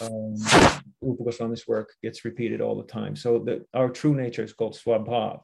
um, 0.01 0.35
Rupa 1.01 1.25
Goswami's 1.25 1.67
work 1.67 1.93
gets 2.03 2.25
repeated 2.25 2.61
all 2.61 2.77
the 2.77 2.87
time. 2.87 3.17
So 3.17 3.41
the, 3.41 3.65
our 3.75 3.89
true 3.89 4.15
nature 4.15 4.45
is 4.45 4.53
called 4.53 4.75
Swabhav. 4.75 5.41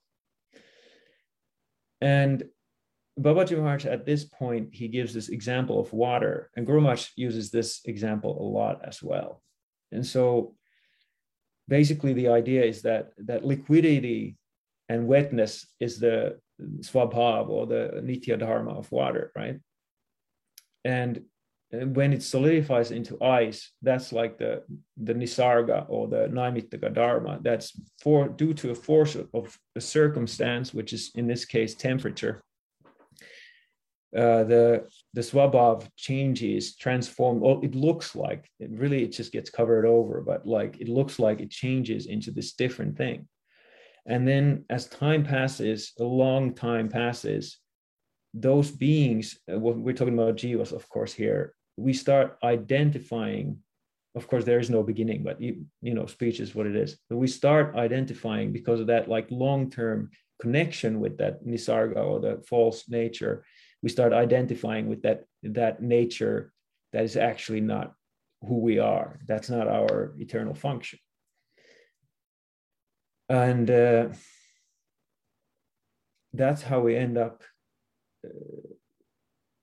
And 2.01 2.45
Babaji 3.21 3.57
Maharaj, 3.57 3.87
at 3.87 4.07
this 4.07 4.25
point, 4.25 4.71
he 4.73 4.89
gives 4.89 5.13
this 5.13 5.29
example 5.29 5.79
of 5.79 5.93
water, 5.93 6.51
and 6.57 6.67
Guru 6.67 6.81
Maharaj 6.81 7.09
uses 7.17 7.51
this 7.51 7.81
example 7.85 8.41
a 8.41 8.49
lot 8.59 8.81
as 8.85 9.03
well. 9.03 9.43
And 9.93 10.05
so 10.05 10.55
basically 11.79 12.13
the 12.13 12.29
idea 12.29 12.63
is 12.73 12.83
that 12.83 13.05
that 13.29 13.47
liquidity 13.53 14.37
and 14.91 15.09
wetness 15.09 15.53
is 15.81 15.99
the 15.99 16.39
swabhav 16.89 17.49
or 17.49 17.67
the 17.67 17.85
nitya 18.09 18.39
dharma 18.39 18.73
of 18.81 18.93
water, 18.93 19.33
right? 19.35 19.59
And 20.85 21.13
when 21.71 22.13
it 22.13 22.23
solidifies 22.23 22.91
into 22.91 23.15
ice, 23.23 23.61
that's 23.81 24.13
like 24.13 24.35
the 24.37 24.53
the 25.09 25.15
nisarga 25.15 25.79
or 25.89 26.03
the 26.15 26.23
naimittika 26.39 26.93
dharma. 26.93 27.33
That's 27.49 27.69
for 28.03 28.29
due 28.29 28.55
to 28.61 28.67
a 28.73 28.75
force 28.89 29.15
of 29.39 29.45
a 29.81 29.81
circumstance, 29.81 30.75
which 30.79 30.93
is 30.93 31.05
in 31.15 31.27
this 31.27 31.45
case 31.47 31.73
temperature. 31.75 32.35
Uh, 34.15 34.45
the 34.45 34.87
the 35.15 35.23
swabhav 35.23 35.89
changes, 35.97 36.77
transform. 36.77 37.41
Well, 37.41 37.61
it 37.63 37.75
looks 37.75 38.15
like 38.15 38.51
it 38.61 38.71
really 38.71 39.05
it 39.05 39.13
just 39.13 39.33
gets 39.33 39.49
covered 39.49 39.87
over, 39.87 40.21
but 40.21 40.47
like 40.47 40.81
it 40.81 40.89
looks 40.89 41.19
like 41.19 41.41
it 41.41 41.51
changes 41.51 42.07
into 42.07 42.31
this 42.31 42.53
different 42.53 42.97
thing. 42.97 43.27
And 44.05 44.29
then 44.29 44.65
as 44.69 44.87
time 44.87 45.25
passes, 45.25 45.93
a 45.99 46.05
long 46.05 46.55
time 46.55 46.89
passes, 46.89 47.59
those 48.35 48.71
beings, 48.71 49.39
uh, 49.51 49.59
we're 49.59 49.95
talking 49.95 50.15
about 50.15 50.37
jivas, 50.37 50.73
of 50.73 50.89
course, 50.89 51.13
here, 51.15 51.55
we 51.77 51.93
start 51.93 52.39
identifying 52.43 53.59
of 54.15 54.29
course 54.29 54.45
there 54.45 54.59
is 54.59 54.71
no 54.71 54.83
beginning 54.83 55.23
but 55.23 55.41
you, 55.41 55.65
you 55.81 55.95
know 55.95 56.07
speech 56.07 56.41
is 56.41 56.55
what 56.55 56.67
it 56.67 56.77
is 56.77 56.99
but 57.09 57.17
we 57.17 57.27
start 57.27 57.75
identifying 57.77 58.53
because 58.53 58.81
of 58.81 58.87
that 58.89 59.09
like 59.09 59.27
long-term 59.31 60.11
connection 60.41 61.01
with 61.01 61.17
that 61.19 61.45
nisarga 61.47 61.97
or 61.97 62.21
the 62.21 62.43
false 62.47 62.89
nature 62.89 63.45
we 63.83 63.89
start 63.89 64.13
identifying 64.13 64.89
with 64.89 65.03
that 65.03 65.25
that 65.43 65.83
nature 65.83 66.53
that 66.93 67.05
is 67.05 67.17
actually 67.17 67.61
not 67.61 67.95
who 68.47 68.59
we 68.59 68.79
are. 68.79 69.21
That's 69.27 69.51
not 69.51 69.69
our 69.69 70.15
eternal 70.19 70.55
function. 70.55 70.99
And 73.29 73.71
uh, 73.71 74.09
that's 76.33 76.63
how 76.63 76.81
we 76.81 76.97
end 76.97 77.17
up 77.17 77.43
uh, 78.25 78.29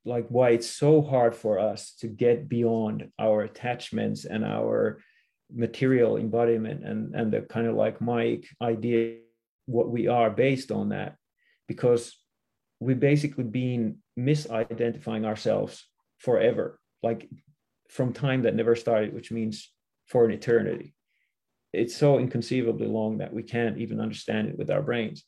like 0.05 0.27
why 0.29 0.51
it's 0.51 0.69
so 0.69 1.01
hard 1.01 1.35
for 1.35 1.59
us 1.59 1.93
to 1.99 2.07
get 2.07 2.49
beyond 2.49 3.09
our 3.19 3.43
attachments 3.43 4.25
and 4.25 4.43
our 4.43 4.99
material 5.53 6.17
embodiment 6.17 6.83
and 6.83 7.15
and 7.15 7.33
the 7.33 7.41
kind 7.41 7.67
of 7.67 7.75
like 7.75 8.01
my 8.01 8.39
idea 8.61 9.17
what 9.65 9.89
we 9.89 10.07
are 10.07 10.29
based 10.29 10.71
on 10.71 10.89
that. 10.89 11.15
Because 11.67 12.17
we've 12.79 12.99
basically 12.99 13.43
been 13.43 13.97
misidentifying 14.19 15.25
ourselves 15.25 15.85
forever 16.17 16.79
like 17.01 17.29
from 17.89 18.13
time 18.13 18.43
that 18.43 18.55
never 18.55 18.75
started 18.75 19.13
which 19.13 19.31
means 19.31 19.71
for 20.07 20.25
an 20.25 20.31
eternity. 20.31 20.93
It's 21.71 21.95
so 21.95 22.17
inconceivably 22.17 22.87
long 22.87 23.19
that 23.19 23.33
we 23.33 23.43
can't 23.43 23.77
even 23.77 24.01
understand 24.01 24.47
it 24.49 24.57
with 24.57 24.71
our 24.71 24.81
brains. 24.81 25.23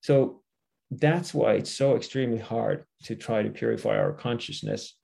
So 0.00 0.42
that's 0.90 1.32
why 1.32 1.52
it's 1.54 1.70
so 1.70 1.94
extremely 1.94 2.38
hard 2.38 2.84
to 3.04 3.14
try 3.14 3.42
to 3.42 3.50
purify 3.50 3.96
our 3.96 4.12
consciousness 4.12 4.96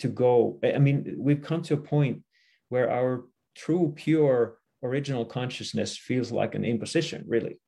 to 0.00 0.08
go. 0.08 0.58
I 0.62 0.78
mean 0.78 1.16
we've 1.18 1.42
come 1.42 1.62
to 1.62 1.74
a 1.74 1.88
point 1.94 2.22
where 2.68 2.90
our 2.90 3.24
true 3.56 3.92
pure 3.96 4.58
original 4.82 5.24
consciousness 5.24 5.96
feels 5.96 6.30
like 6.30 6.54
an 6.54 6.64
imposition 6.64 7.24
really 7.26 7.58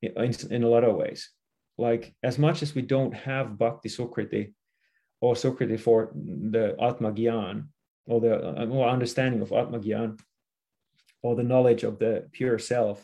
in, 0.00 0.34
in 0.50 0.62
a 0.62 0.68
lot 0.68 0.84
of 0.84 0.96
ways 0.96 1.30
like 1.88 2.04
as 2.22 2.36
much 2.38 2.58
as 2.62 2.74
we 2.76 2.82
don't 2.94 3.14
have 3.28 3.58
bhakti 3.58 3.88
sukriti 3.88 4.44
or 5.20 5.34
sukriti 5.34 5.78
for 5.86 5.98
the 6.54 6.66
atma 6.88 7.10
gyan 7.18 7.56
or 8.10 8.20
the 8.20 8.34
uh, 8.34 8.94
understanding 8.96 9.40
of 9.42 9.52
atma 9.52 9.78
gyan 9.78 10.10
or 11.22 11.32
the 11.36 11.48
knowledge 11.50 11.82
of 11.84 11.98
the 11.98 12.14
pure 12.32 12.58
self 12.58 12.98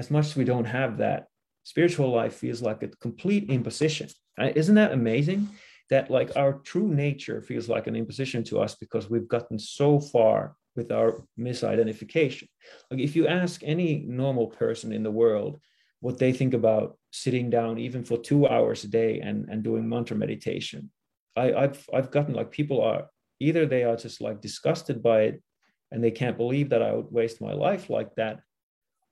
as 0.00 0.10
much 0.10 0.26
as 0.26 0.36
we 0.36 0.44
don't 0.44 0.70
have 0.78 0.98
that 0.98 1.26
spiritual 1.62 2.10
life 2.20 2.34
feels 2.34 2.62
like 2.62 2.82
a 2.82 2.88
complete 3.06 3.50
imposition. 3.50 4.08
Uh, 4.40 4.50
isn't 4.54 4.76
that 4.76 4.92
amazing? 4.92 5.48
That 5.90 6.10
like 6.10 6.30
our 6.36 6.52
true 6.70 6.88
nature 6.88 7.40
feels 7.40 7.68
like 7.68 7.86
an 7.86 7.96
imposition 7.96 8.42
to 8.44 8.60
us 8.64 8.74
because 8.74 9.10
we've 9.10 9.28
gotten 9.36 9.58
so 9.58 10.00
far 10.00 10.54
with 10.76 10.92
our 10.92 11.24
misidentification. 11.38 12.48
Like 12.90 13.00
if 13.00 13.16
you 13.16 13.26
ask 13.26 13.62
any 13.64 14.04
normal 14.24 14.48
person 14.48 14.92
in 14.92 15.02
the 15.02 15.16
world 15.22 15.60
what 16.06 16.18
they 16.18 16.32
think 16.32 16.54
about 16.54 16.96
sitting 17.10 17.50
down 17.50 17.80
even 17.80 18.04
for 18.04 18.16
two 18.16 18.46
hours 18.46 18.84
a 18.84 18.88
day 19.02 19.18
and, 19.18 19.48
and 19.50 19.64
doing 19.64 19.88
mantra 19.88 20.16
meditation, 20.16 20.88
I, 21.34 21.52
I've 21.62 21.80
I've 21.92 22.12
gotten 22.12 22.32
like 22.32 22.52
people 22.52 22.80
are 22.80 23.02
either 23.40 23.66
they 23.66 23.82
are 23.82 23.96
just 23.96 24.20
like 24.20 24.40
disgusted 24.40 25.02
by 25.02 25.18
it 25.22 25.42
and 25.90 25.98
they 26.04 26.12
can't 26.12 26.36
believe 26.36 26.68
that 26.70 26.80
I 26.80 26.92
would 26.92 27.10
waste 27.10 27.40
my 27.40 27.54
life 27.54 27.90
like 27.90 28.14
that, 28.14 28.36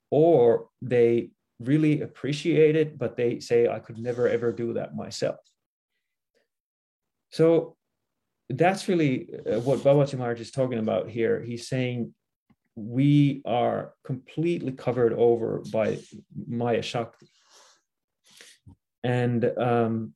or 0.09 0.69
they 0.81 1.31
really 1.59 1.95
appreciate 1.99 2.77
it, 2.77 2.97
but 2.97 3.17
they 3.17 3.41
say, 3.41 3.67
I 3.67 3.79
could 3.79 3.97
never 3.97 4.29
ever 4.29 4.53
do 4.53 4.67
that 4.77 4.95
myself. 4.95 5.41
So 7.31 7.75
that's 8.49 8.87
really 8.87 9.13
uh, 9.51 9.59
what 9.67 9.79
Babaji 9.79 10.17
Maharaj 10.17 10.39
is 10.39 10.51
talking 10.51 10.79
about 10.79 11.09
here. 11.09 11.43
He's 11.43 11.67
saying 11.67 12.13
we 12.75 13.41
are 13.45 13.93
completely 14.03 14.71
covered 14.71 15.13
over 15.13 15.63
by 15.71 15.99
Maya 16.47 16.81
Shakti. 16.81 17.27
And 19.03 19.45
um, 19.57 20.13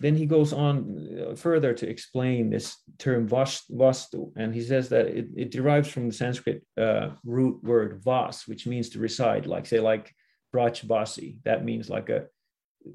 then 0.00 0.14
he 0.14 0.26
goes 0.26 0.52
on 0.52 1.08
uh, 1.30 1.34
further 1.34 1.74
to 1.74 1.88
explain 1.88 2.50
this 2.50 2.76
term 2.98 3.28
vastu, 3.28 4.32
and 4.36 4.54
he 4.54 4.62
says 4.62 4.88
that 4.90 5.06
it, 5.06 5.28
it 5.36 5.50
derives 5.50 5.88
from 5.88 6.08
the 6.08 6.14
Sanskrit 6.14 6.62
uh, 6.76 7.10
root 7.24 7.62
word 7.64 8.00
vas, 8.04 8.46
which 8.46 8.66
means 8.66 8.90
to 8.90 9.00
reside, 9.00 9.46
like 9.46 9.66
say 9.66 9.80
like 9.80 10.14
Braj 10.54 10.84
Basi. 10.84 11.38
That 11.44 11.64
means 11.64 11.90
like 11.90 12.10
a 12.10 12.26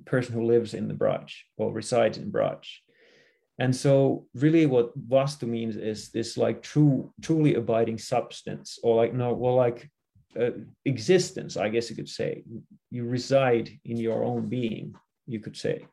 person 0.05 0.34
who 0.34 0.45
lives 0.45 0.74
in 0.74 0.88
the 0.88 0.93
Braj 0.93 1.34
or 1.58 1.74
resides 1.74 2.18
in 2.18 2.32
Braj. 2.32 2.66
And 3.60 3.76
so 3.76 4.26
really 4.36 4.66
what 4.66 4.97
vastu 5.10 5.47
means 5.47 5.78
is 5.78 6.10
this 6.10 6.38
like 6.38 6.62
true, 6.62 7.12
truly 7.22 7.55
abiding 7.55 7.97
substance, 7.97 8.80
or 8.84 8.95
like 8.95 9.14
no, 9.14 9.34
well, 9.34 9.55
like 9.55 9.89
uh, 10.39 10.51
existence, 10.86 11.58
I 11.58 11.70
guess 11.70 11.89
you 11.89 11.95
could 11.95 12.10
say. 12.10 12.43
You 12.91 13.05
reside 13.05 13.72
in 13.86 13.97
your 13.97 14.24
own 14.24 14.47
being, 14.47 14.95
you 15.26 15.39
could 15.39 15.58
say 15.58 15.88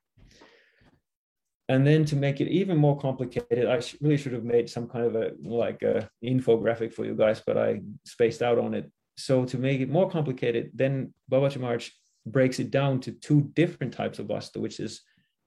and 1.68 1.86
then 1.86 2.04
to 2.04 2.16
make 2.16 2.40
it 2.40 2.48
even 2.48 2.76
more 2.76 2.98
complicated 2.98 3.66
i 3.66 3.80
really 4.00 4.16
should 4.16 4.32
have 4.32 4.44
made 4.44 4.68
some 4.68 4.88
kind 4.88 5.04
of 5.04 5.14
a 5.16 5.32
like 5.42 5.82
a 5.82 6.08
infographic 6.22 6.92
for 6.92 7.04
you 7.04 7.14
guys 7.14 7.42
but 7.46 7.56
i 7.56 7.80
spaced 8.04 8.42
out 8.42 8.58
on 8.58 8.74
it 8.74 8.90
so 9.16 9.44
to 9.44 9.58
make 9.58 9.80
it 9.80 9.88
more 9.88 10.10
complicated 10.10 10.70
then 10.74 11.12
babaji 11.30 11.90
breaks 12.26 12.58
it 12.58 12.70
down 12.70 13.00
to 13.00 13.12
two 13.12 13.42
different 13.54 13.92
types 13.92 14.18
of 14.18 14.26
vastu 14.26 14.56
which 14.56 14.80
is 14.80 15.02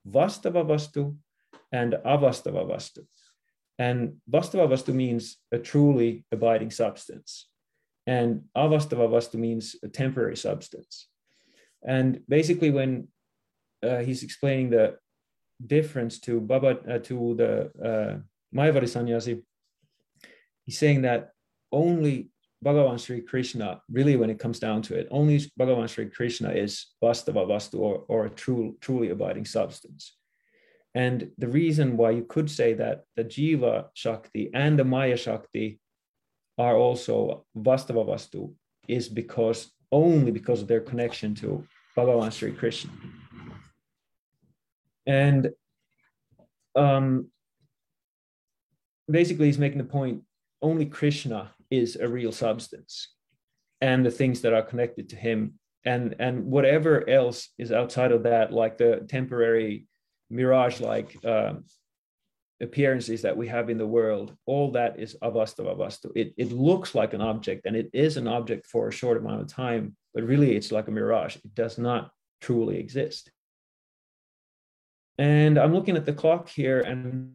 vastava 0.08 0.66
vastu 0.66 1.16
and 1.72 1.94
avastava 2.06 2.66
vastu 2.66 3.06
and 3.80 4.16
vastava 4.30 4.68
vastu 4.68 4.94
means 4.94 5.38
a 5.52 5.60
truly 5.60 6.26
abiding 6.32 6.72
substance. 6.72 7.48
And 8.06 8.44
avastava 8.56 9.08
vastu 9.10 9.36
means 9.36 9.76
a 9.84 9.88
temporary 9.88 10.38
substance. 10.38 11.08
And 11.86 12.22
basically 12.28 12.72
when 12.72 13.10
uh, 13.84 14.00
he's 14.00 14.24
explaining 14.24 14.72
the 14.72 14.98
difference 15.66 16.20
to 16.22 16.40
Baba 16.40 16.80
uh, 16.90 17.00
to 17.00 17.36
the 17.36 17.72
uh, 17.84 18.18
Mayavadi 18.56 18.90
sannyasi, 18.90 19.44
he's 20.64 20.80
saying 20.80 21.04
that 21.04 21.32
only 21.72 22.32
Bhagavan 22.66 23.00
Sri 23.00 23.22
Krishna, 23.22 23.82
really 23.92 24.16
when 24.16 24.32
it 24.32 24.40
comes 24.40 24.58
down 24.58 24.82
to 24.84 24.96
it, 24.96 25.08
only 25.12 25.40
Bhagavan 25.60 25.88
Sri 25.88 26.10
Krishna 26.10 26.50
is 26.50 26.88
Vastava 27.04 27.46
Vastu 27.46 27.80
or, 27.80 28.06
or 28.08 28.26
a 28.26 28.30
true, 28.32 28.76
truly 28.82 29.10
abiding 29.10 29.46
substance. 29.46 30.18
And 30.98 31.30
the 31.38 31.48
reason 31.48 31.96
why 31.96 32.10
you 32.10 32.24
could 32.24 32.50
say 32.50 32.74
that 32.74 33.04
the 33.16 33.24
Jiva 33.24 33.90
Shakti 33.94 34.50
and 34.52 34.80
the 34.80 34.84
Maya 34.84 35.16
Shakti 35.16 35.80
are 36.58 36.76
also 36.76 37.46
Vastava 37.56 38.04
Vastu 38.04 38.56
is 38.88 39.08
because 39.08 39.72
only 39.92 40.32
because 40.32 40.60
of 40.64 40.68
their 40.68 40.82
connection 40.82 41.36
to 41.36 41.64
Bhagavan 41.96 42.34
Sri 42.34 42.52
Krishna. 42.52 42.90
And 45.06 45.52
um, 46.76 47.28
basically, 49.08 49.46
he's 49.46 49.60
making 49.60 49.78
the 49.78 49.84
point 49.84 50.24
only 50.64 50.88
Krishna 50.88 51.52
is 51.70 51.96
a 51.96 52.08
real 52.08 52.32
substance 52.32 53.10
and 53.82 54.04
the 54.04 54.10
things 54.10 54.42
that 54.42 54.54
are 54.54 54.64
connected 54.64 55.10
to 55.10 55.16
him. 55.16 55.60
And, 55.86 56.16
and 56.18 56.46
whatever 56.46 57.08
else 57.08 57.50
is 57.60 57.72
outside 57.72 58.12
of 58.12 58.24
that, 58.24 58.52
like 58.52 58.80
the 58.80 59.06
temporary 59.08 59.86
mirage 60.30 60.80
like 60.80 61.18
um, 61.26 61.66
appearances 62.62 63.22
that 63.22 63.38
we 63.38 63.48
have 63.48 63.70
in 63.70 63.78
the 63.78 63.88
world, 63.88 64.36
all 64.46 64.72
that 64.72 65.00
is 65.00 65.16
avastava 65.22 65.78
vastu. 65.78 66.12
It, 66.16 66.34
it 66.38 66.52
looks 66.52 66.96
like 66.96 67.14
an 67.14 67.22
object 67.22 67.66
and 67.66 67.76
it 67.76 67.90
is 67.94 68.18
an 68.18 68.28
object 68.28 68.66
for 68.68 68.88
a 68.88 68.94
short 68.94 69.18
amount 69.18 69.42
of 69.42 69.48
time, 69.48 69.96
but 70.14 70.24
really 70.24 70.56
it's 70.56 70.72
like 70.72 70.88
a 70.88 70.92
mirage. 70.92 71.36
It 71.36 71.54
does 71.54 71.78
not 71.78 72.12
truly 72.42 72.78
exist. 72.78 73.32
And 75.18 75.58
I'm 75.58 75.74
looking 75.74 75.98
at 75.98 76.06
the 76.06 76.14
clock 76.14 76.50
here 76.50 76.82
and 76.82 77.34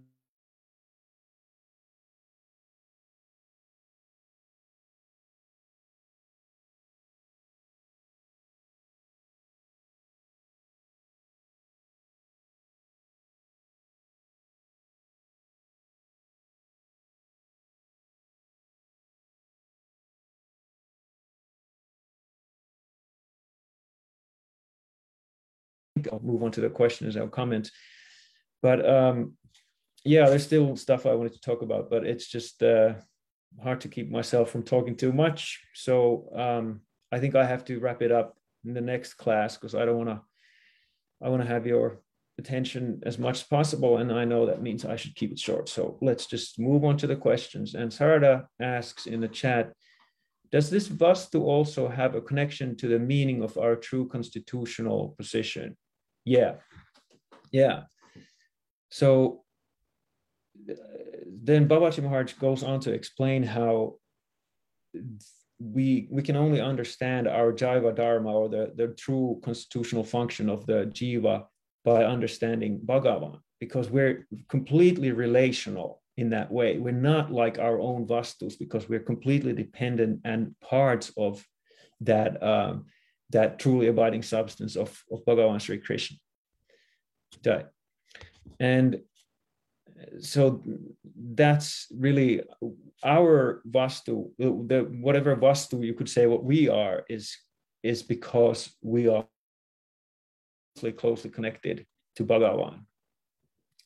I'll 26.13 26.21
move 26.21 26.43
on 26.43 26.53
to 26.53 26.61
the 26.61 26.71
questions 26.71 27.17
or 27.17 27.29
comments. 27.29 27.71
But 28.61 28.89
um, 28.89 29.35
yeah, 30.05 30.29
there's 30.29 30.45
still 30.45 30.77
stuff 30.77 31.07
I 31.07 31.15
wanted 31.15 31.33
to 31.35 31.41
talk 31.41 31.63
about, 31.63 31.91
but 31.91 32.07
it's 32.07 32.29
just 32.29 32.63
uh, 32.63 32.95
hard 33.63 33.81
to 33.81 33.89
keep 33.89 34.11
myself 34.11 34.51
from 34.51 34.63
talking 34.63 34.97
too 34.97 35.13
much. 35.13 35.61
So 35.75 36.29
um, 36.35 36.81
I 37.11 37.19
think 37.19 37.35
I 37.35 37.45
have 37.45 37.65
to 37.67 37.81
wrap 37.81 38.03
it 38.03 38.13
up 38.13 38.37
in 38.65 38.75
the 38.75 38.81
next 38.81 39.15
class 39.15 39.57
because 39.57 39.75
I 39.75 39.85
don't 39.85 39.97
want 39.97 40.11
to. 40.11 40.21
I 41.25 41.29
want 41.29 41.41
to 41.41 41.49
have 41.49 41.69
your 41.69 42.01
attention 42.39 43.01
as 43.05 43.17
much 43.17 43.37
as 43.37 43.43
possible, 43.45 43.99
and 43.99 44.11
I 44.11 44.25
know 44.25 44.47
that 44.47 44.61
means 44.61 44.85
I 44.85 44.97
should 44.97 45.15
keep 45.15 45.31
it 45.31 45.39
short. 45.39 45.69
So 45.69 45.99
let's 46.01 46.27
just 46.27 46.59
move 46.59 46.85
on 46.85 46.97
to 46.97 47.07
the 47.07 47.15
questions. 47.15 47.75
And 47.75 47.93
Sarada 47.93 48.47
asks 48.61 49.07
in 49.07 49.21
the 49.21 49.29
chat, 49.29 49.73
does 50.51 50.69
this 50.69 50.89
vastu 50.89 51.43
also 51.43 51.89
have 51.89 52.17
a 52.17 52.21
connection 52.21 52.77
to 52.79 52.89
the 52.89 52.99
meaning 52.99 53.43
of 53.43 53.57
our 53.57 53.77
true 53.77 54.09
constitutional 54.09 55.15
position? 55.17 55.77
Yeah, 56.25 56.55
yeah. 57.51 57.83
So 58.91 59.43
then 61.27 61.68
Babaji 61.68 62.03
Maharaj 62.03 62.35
goes 62.35 62.62
on 62.62 62.81
to 62.81 62.93
explain 62.93 63.43
how 63.43 63.97
we 65.59 66.09
we 66.11 66.23
can 66.23 66.37
only 66.37 66.61
understand 66.61 67.29
our 67.29 67.53
jiva 67.53 67.95
dharma 67.95 68.33
or 68.33 68.49
the, 68.49 68.73
the 68.77 68.89
true 68.89 69.41
constitutional 69.45 70.05
function 70.05 70.49
of 70.49 70.66
the 70.66 70.87
jiva 70.93 71.45
by 71.85 72.05
understanding 72.05 72.81
Bhagavan 72.85 73.39
because 73.61 73.91
we're 73.91 74.27
completely 74.49 75.12
relational 75.12 76.03
in 76.16 76.31
that 76.31 76.51
way. 76.51 76.79
We're 76.79 76.93
not 76.93 77.33
like 77.33 77.59
our 77.59 77.81
own 77.81 78.07
vastus 78.07 78.57
because 78.57 78.89
we're 78.89 79.01
completely 79.01 79.53
dependent 79.53 80.20
and 80.25 80.55
parts 80.61 81.12
of 81.16 81.45
that 82.01 82.43
um, 82.43 82.87
that 83.33 83.59
truly 83.59 83.89
abiding 83.89 84.22
substance 84.22 84.76
of, 84.76 85.03
of 85.11 85.24
Bhagavan 85.24 85.61
Sri 85.61 85.78
Krishna. 85.78 86.18
And 88.61 89.01
so 90.20 90.62
that's 91.16 91.87
really 91.97 92.43
our 93.05 93.62
vastu, 93.68 94.30
the 94.39 94.89
whatever 95.01 95.37
vastu 95.37 95.85
you 95.85 95.95
could 95.95 96.09
say 96.09 96.26
what 96.26 96.45
we 96.45 96.68
are 96.68 97.05
is 97.09 97.37
is 97.83 98.03
because 98.03 98.72
we 98.83 99.09
are 99.09 99.26
closely, 100.74 100.93
closely 100.93 101.30
connected 101.30 101.87
to 102.16 102.24
Bhagavan. 102.24 102.85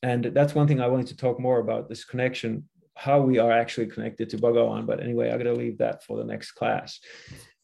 And 0.02 0.26
that's 0.26 0.54
one 0.54 0.68
thing 0.68 0.80
I 0.80 0.88
wanted 0.88 1.06
to 1.08 1.16
talk 1.16 1.40
more 1.40 1.60
about 1.60 1.88
this 1.88 2.04
connection, 2.04 2.68
how 2.96 3.20
we 3.20 3.38
are 3.38 3.52
actually 3.52 3.86
connected 3.86 4.30
to 4.30 4.38
Bhagavan. 4.38 4.86
But 4.86 5.02
anyway, 5.02 5.30
I'm 5.30 5.38
going 5.38 5.54
to 5.54 5.60
leave 5.60 5.78
that 5.78 6.02
for 6.02 6.16
the 6.16 6.24
next 6.24 6.52
class. 6.52 6.98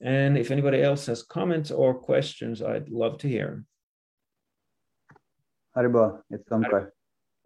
And 0.00 0.36
if 0.36 0.50
anybody 0.50 0.82
else 0.82 1.06
has 1.06 1.22
comments 1.22 1.70
or 1.70 1.94
questions, 1.94 2.60
I'd 2.60 2.90
love 2.90 3.18
to 3.18 3.28
hear. 3.28 3.64
Haribol, 5.74 6.20
it's 6.30 6.46
Sankar. 6.48 6.90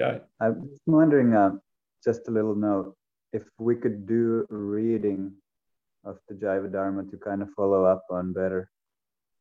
Yeah. 0.01 0.19
I'm 0.41 0.69
wondering, 0.87 1.33
uh, 1.33 1.53
just 2.05 2.27
a 2.29 2.31
little 2.31 2.57
note, 2.57 2.97
if 3.33 3.45
we 3.59 3.77
could 3.77 4.07
do 4.07 4.47
a 4.51 4.55
reading 4.55 5.33
of 6.05 6.19
the 6.29 6.35
Jiva 6.35 6.73
Dharma 6.73 7.05
to 7.05 7.17
kind 7.17 7.41
of 7.41 7.51
follow 7.55 7.85
up 7.85 8.05
on 8.11 8.33
better. 8.33 8.69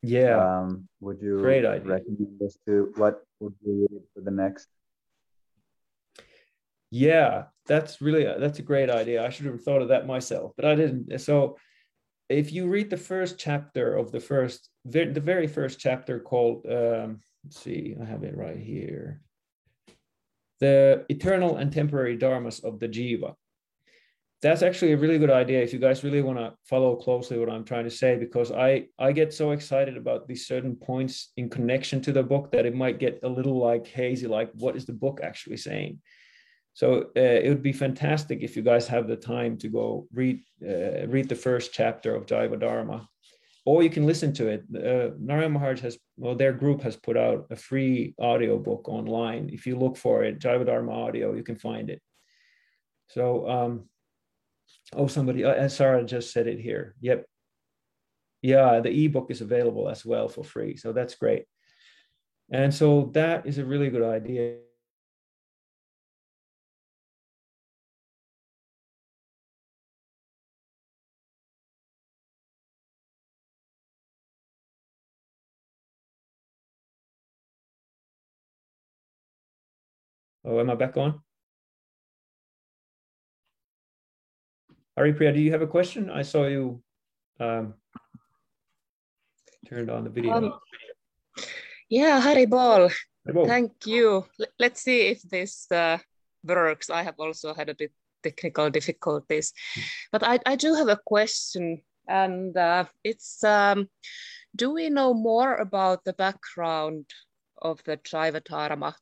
Yeah. 0.04 0.38
Um, 0.38 0.88
would 1.00 1.20
you 1.20 1.40
Great 1.40 1.66
idea. 1.66 1.94
recommend 1.94 2.42
us 2.44 2.58
to 2.68 2.94
what 2.96 3.24
would 3.40 3.56
you 3.66 3.88
read 3.90 4.02
for 4.14 4.22
the 4.22 4.32
next? 4.32 4.68
Yeah, 6.96 7.48
that's 7.66 8.00
really 8.00 8.24
that's 8.24 8.60
a 8.60 8.62
great 8.72 8.90
idea. 8.90 9.26
I 9.26 9.30
should 9.30 9.48
have 9.48 9.62
thought 9.62 9.82
of 9.82 9.90
that 9.90 10.08
myself, 10.08 10.54
but 10.56 10.64
I 10.64 10.76
didn't. 10.76 11.20
So, 11.20 11.58
if 12.30 12.54
you 12.54 12.70
read 12.70 12.90
the 12.90 12.96
first 13.12 13.38
chapter 13.38 13.98
of 13.98 14.14
the 14.14 14.22
first, 14.22 14.70
the 14.86 15.06
very 15.06 15.46
first 15.46 15.78
chapter 15.78 16.22
called, 16.22 16.66
um, 16.66 17.20
let's 17.44 17.60
see, 17.60 17.98
I 18.02 18.06
have 18.06 18.24
it 18.24 18.38
right 18.38 18.58
here, 18.58 19.20
the 20.62 21.06
eternal 21.10 21.58
and 21.58 21.70
temporary 21.70 22.18
dharmas 22.18 22.64
of 22.64 22.80
the 22.80 22.88
jiva 22.88 23.36
that's 24.42 24.62
actually 24.62 24.92
a 24.92 24.98
really 24.98 25.18
good 25.18 25.32
idea 25.32 25.62
if 25.64 25.74
you 25.74 25.80
guys 25.80 26.04
really 26.04 26.22
want 26.22 26.38
to 26.38 26.54
follow 26.66 26.96
closely 26.96 27.40
what 27.40 27.50
i'm 27.50 27.64
trying 27.64 27.86
to 27.86 27.90
say 27.90 28.16
because 28.16 28.52
i 28.52 28.86
i 29.00 29.12
get 29.12 29.34
so 29.34 29.52
excited 29.52 29.98
about 29.98 30.28
these 30.28 30.46
certain 30.46 30.76
points 30.76 31.32
in 31.38 31.50
connection 31.50 32.02
to 32.02 32.12
the 32.12 32.22
book 32.22 32.52
that 32.52 32.66
it 32.66 32.76
might 32.76 33.00
get 33.00 33.20
a 33.24 33.30
little 33.30 33.58
like 33.58 33.88
hazy 33.88 34.28
like 34.28 34.52
what 34.54 34.76
is 34.76 34.86
the 34.86 34.94
book 34.94 35.20
actually 35.24 35.58
saying 35.58 36.00
so 36.76 37.10
uh, 37.18 37.40
it 37.44 37.50
would 37.50 37.64
be 37.64 37.74
fantastic 37.74 38.44
if 38.44 38.56
you 38.56 38.62
guys 38.62 38.88
have 38.88 39.08
the 39.08 39.16
time 39.16 39.58
to 39.58 39.68
go 39.68 40.08
read 40.14 40.40
uh, 40.62 41.08
read 41.08 41.28
the 41.28 41.42
first 41.48 41.74
chapter 41.74 42.14
of 42.16 42.28
Jiva 42.28 42.60
Dharma, 42.60 43.08
or 43.66 43.82
you 43.82 43.90
can 43.90 44.06
listen 44.06 44.32
to 44.34 44.48
it. 44.48 44.62
Uh, 44.70 45.16
Narayan 45.20 45.54
Maharaj 45.54 45.82
has 45.82 45.98
well, 46.18 46.36
their 46.36 46.54
group 46.54 46.82
has 46.84 46.96
put 46.96 47.18
out 47.18 47.48
a 47.50 47.56
free 47.56 48.14
audio 48.20 48.60
book 48.60 48.88
online. 48.88 49.50
If 49.52 49.66
you 49.66 49.76
look 49.76 49.98
for 49.98 50.24
it, 50.24 50.40
Jiva 50.40 50.66
Dharma 50.68 50.92
audio, 50.92 51.34
you 51.34 51.44
can 51.44 51.56
find 51.56 51.90
it. 51.90 52.02
So 53.08 53.50
um, 53.50 53.90
Oh, 54.94 55.08
somebody, 55.08 55.44
uh, 55.44 55.68
Sarah 55.68 56.04
just 56.04 56.32
said 56.32 56.48
it 56.48 56.60
here. 56.60 56.96
Yep. 57.02 57.26
Yeah, 58.42 58.80
the 58.80 59.06
ebook 59.06 59.32
is 59.32 59.42
available 59.42 59.90
as 59.90 60.06
well 60.06 60.28
for 60.28 60.44
free. 60.44 60.78
So 60.78 60.94
that's 60.94 61.16
great. 61.16 61.46
And 62.52 62.74
so 62.74 63.10
that 63.14 63.48
is 63.48 63.58
a 63.58 63.66
really 63.66 63.90
good 63.90 64.04
idea. 64.04 64.58
Oh, 80.46 80.60
am 80.60 80.70
I 80.70 80.76
back 80.76 80.96
on? 80.96 81.20
Haripriya, 84.98 85.34
do 85.34 85.42
you 85.42 85.52
have 85.52 85.64
a 85.64 85.68
question? 85.68 86.10
I 86.10 86.22
saw 86.22 86.46
you 86.46 86.84
um, 87.40 87.74
turned 89.68 89.90
on 89.90 90.04
the 90.04 90.12
video. 90.12 90.32
Um, 90.32 90.54
yeah, 91.90 92.22
Haribol. 92.22 92.94
Thank 93.48 93.88
you. 93.88 94.26
Let's 94.60 94.82
see 94.82 95.08
if 95.08 95.22
this 95.24 95.66
uh, 95.72 95.98
works. 96.44 96.92
I 96.92 97.02
have 97.02 97.16
also 97.18 97.56
had 97.56 97.70
a 97.70 97.76
bit 97.76 97.92
technical 98.22 98.70
difficulties, 98.70 99.52
but 100.12 100.24
I, 100.24 100.40
I 100.46 100.56
do 100.56 100.76
have 100.76 100.90
a 100.90 101.02
question, 101.06 101.82
and 102.08 102.56
uh, 102.56 102.86
it's 103.04 103.44
um, 103.44 103.90
do 104.56 104.72
we 104.74 104.90
know 104.90 105.14
more 105.14 105.56
about 105.56 106.06
the 106.06 106.14
background 106.14 107.06
of 107.62 107.84
the 107.86 107.98
Jiva 107.98 108.44
Dharma 108.44 108.96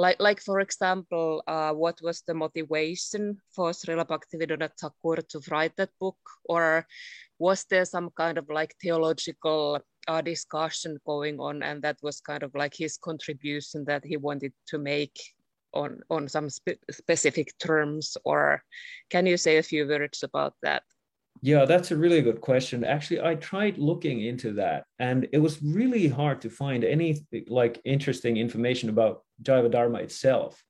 like 0.00 0.16
like 0.18 0.40
for 0.40 0.60
example 0.60 1.42
uh, 1.46 1.72
what 1.72 2.00
was 2.02 2.22
the 2.26 2.32
motivation 2.32 3.36
for 3.54 3.70
Srila 3.72 4.06
Bhaktivedanta 4.08 4.70
Thakur 4.80 5.20
to 5.28 5.40
write 5.50 5.76
that 5.76 5.90
book? 6.00 6.16
Or 6.48 6.86
was 7.38 7.66
there 7.68 7.84
some 7.84 8.10
kind 8.16 8.38
of 8.38 8.46
like 8.48 8.74
theological 8.80 9.78
uh, 10.08 10.22
discussion 10.22 10.96
going 11.04 11.38
on 11.38 11.62
and 11.62 11.82
that 11.82 11.98
was 12.02 12.20
kind 12.20 12.42
of 12.42 12.50
like 12.54 12.74
his 12.74 12.96
contribution 12.96 13.84
that 13.84 14.02
he 14.04 14.16
wanted 14.16 14.52
to 14.68 14.78
make 14.78 15.18
on 15.74 16.00
on 16.08 16.28
some 16.28 16.48
spe 16.48 16.80
specific 16.90 17.52
terms? 17.58 18.16
Or 18.24 18.62
can 19.10 19.26
you 19.26 19.36
say 19.36 19.58
a 19.58 19.62
few 19.62 19.86
words 19.86 20.22
about 20.22 20.54
that? 20.62 20.82
Yeah, 21.42 21.64
that's 21.64 21.90
a 21.90 21.96
really 21.96 22.22
good 22.22 22.40
question. 22.40 22.84
Actually, 22.84 23.20
I 23.20 23.34
tried 23.34 23.76
looking 23.78 24.24
into 24.24 24.52
that 24.54 24.84
and 24.98 25.28
it 25.32 25.38
was 25.38 25.62
really 25.62 26.08
hard 26.08 26.40
to 26.40 26.50
find 26.50 26.84
any 26.84 27.20
like 27.48 27.80
interesting 27.84 28.36
information 28.36 28.88
about 28.88 29.22
Jiva 29.42 29.70
Dharma 29.70 29.98
itself 29.98 30.62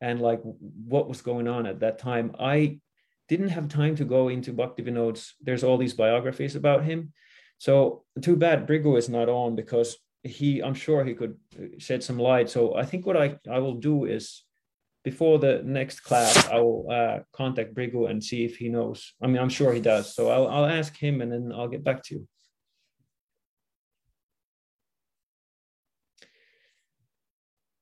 and 0.00 0.20
like 0.20 0.40
what 0.42 1.08
was 1.08 1.22
going 1.22 1.48
on 1.48 1.66
at 1.66 1.80
that 1.80 1.98
time. 1.98 2.34
I 2.38 2.80
didn't 3.28 3.48
have 3.50 3.68
time 3.68 3.96
to 3.96 4.04
go 4.04 4.28
into 4.28 4.52
Bhaktivinod's, 4.52 5.34
there's 5.40 5.64
all 5.64 5.78
these 5.78 5.94
biographies 5.94 6.56
about 6.56 6.84
him. 6.84 7.12
So 7.58 8.04
too 8.20 8.36
bad 8.36 8.66
Brigu 8.66 8.98
is 8.98 9.08
not 9.08 9.28
on 9.28 9.56
because 9.56 9.96
he, 10.22 10.60
I'm 10.60 10.74
sure 10.74 11.04
he 11.04 11.14
could 11.14 11.36
shed 11.78 12.02
some 12.02 12.18
light. 12.18 12.50
So 12.50 12.74
I 12.74 12.84
think 12.84 13.06
what 13.06 13.16
I, 13.16 13.36
I 13.50 13.58
will 13.58 13.74
do 13.74 14.04
is 14.04 14.42
before 15.04 15.38
the 15.38 15.62
next 15.64 16.00
class, 16.00 16.48
I 16.48 16.56
will 16.56 16.86
uh, 16.90 17.18
contact 17.32 17.74
Brigu 17.74 18.08
and 18.10 18.24
see 18.24 18.44
if 18.44 18.56
he 18.56 18.68
knows. 18.68 19.14
I 19.22 19.26
mean, 19.26 19.38
I'm 19.38 19.50
sure 19.50 19.72
he 19.72 19.80
does. 19.80 20.14
So 20.14 20.30
I'll, 20.30 20.48
I'll 20.48 20.66
ask 20.66 20.96
him 20.96 21.20
and 21.20 21.30
then 21.30 21.52
I'll 21.54 21.68
get 21.68 21.84
back 21.84 22.02
to 22.04 22.14
you. 22.14 22.28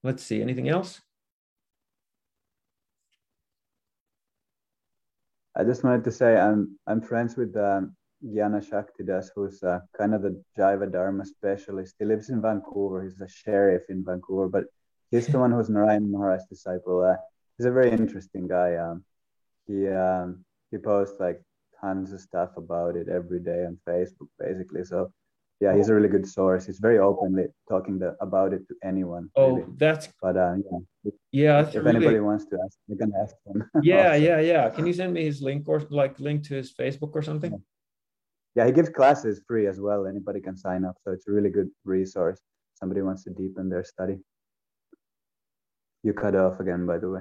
Let's 0.02 0.24
see, 0.24 0.42
anything 0.42 0.68
else? 0.68 1.00
I 5.54 5.64
just 5.64 5.84
wanted 5.84 6.04
to 6.04 6.12
say 6.12 6.36
I'm 6.36 6.78
I'm 6.86 7.00
friends 7.00 7.36
with 7.36 7.54
um, 7.56 7.94
Gyana 8.24 8.60
Shaktidas, 8.64 9.28
who's 9.34 9.62
uh, 9.62 9.80
kind 9.96 10.14
of 10.14 10.22
the 10.22 10.42
Jiva 10.58 10.90
Dharma 10.90 11.24
specialist. 11.24 11.96
He 11.98 12.04
lives 12.04 12.30
in 12.30 12.40
Vancouver. 12.40 13.04
He's 13.04 13.20
a 13.20 13.28
sheriff 13.28 13.82
in 13.88 14.04
Vancouver, 14.04 14.48
but 14.48 14.64
he's 15.10 15.26
the 15.26 15.38
one 15.44 15.52
who's 15.52 15.68
Narayan 15.68 16.10
Maharaj's 16.10 16.46
disciple. 16.48 17.02
Uh, 17.04 17.16
he's 17.56 17.66
a 17.66 17.70
very 17.72 17.90
interesting 17.90 18.48
guy. 18.48 18.76
Um, 18.76 19.04
he 19.66 19.88
um, 19.88 20.44
he 20.70 20.78
posts 20.78 21.20
like 21.20 21.42
tons 21.80 22.12
of 22.12 22.20
stuff 22.20 22.56
about 22.56 22.96
it 22.96 23.08
every 23.08 23.40
day 23.40 23.66
on 23.66 23.78
Facebook, 23.86 24.28
basically. 24.38 24.84
So 24.84 25.12
yeah, 25.62 25.76
he's 25.76 25.88
a 25.90 25.94
really 25.94 26.08
good 26.08 26.26
source. 26.26 26.66
He's 26.66 26.80
very 26.80 26.98
openly 26.98 27.44
talking 27.68 27.96
the, 27.96 28.16
about 28.20 28.52
it 28.52 28.66
to 28.66 28.74
anyone. 28.82 29.30
Oh, 29.36 29.58
really. 29.58 29.72
that's 29.76 30.08
but 30.20 30.36
uh, 30.36 30.54
yeah. 30.56 31.12
Yeah, 31.30 31.60
if, 31.60 31.76
if 31.76 31.86
anybody 31.86 32.18
wants 32.18 32.46
to 32.46 32.58
ask, 32.64 32.76
you 32.88 32.96
can 32.96 33.12
ask 33.22 33.36
him. 33.46 33.62
Yeah, 33.82 34.16
yeah, 34.16 34.40
yeah. 34.40 34.70
Can 34.70 34.88
you 34.88 34.92
send 34.92 35.14
me 35.14 35.22
his 35.24 35.40
link 35.40 35.68
or 35.68 35.78
like 35.88 36.18
link 36.18 36.42
to 36.48 36.54
his 36.54 36.74
Facebook 36.74 37.12
or 37.14 37.22
something? 37.22 37.62
Yeah, 38.56 38.66
he 38.66 38.72
gives 38.72 38.88
classes 38.88 39.40
free 39.46 39.68
as 39.68 39.78
well. 39.80 40.06
Anybody 40.06 40.40
can 40.40 40.56
sign 40.56 40.84
up, 40.84 40.96
so 41.04 41.12
it's 41.12 41.28
a 41.28 41.30
really 41.30 41.50
good 41.50 41.70
resource. 41.84 42.40
Somebody 42.74 43.02
wants 43.02 43.22
to 43.24 43.30
deepen 43.30 43.68
their 43.68 43.84
study. 43.84 44.18
You 46.02 46.12
cut 46.12 46.34
off 46.34 46.58
again, 46.58 46.86
by 46.86 46.98
the 46.98 47.08
way. 47.08 47.20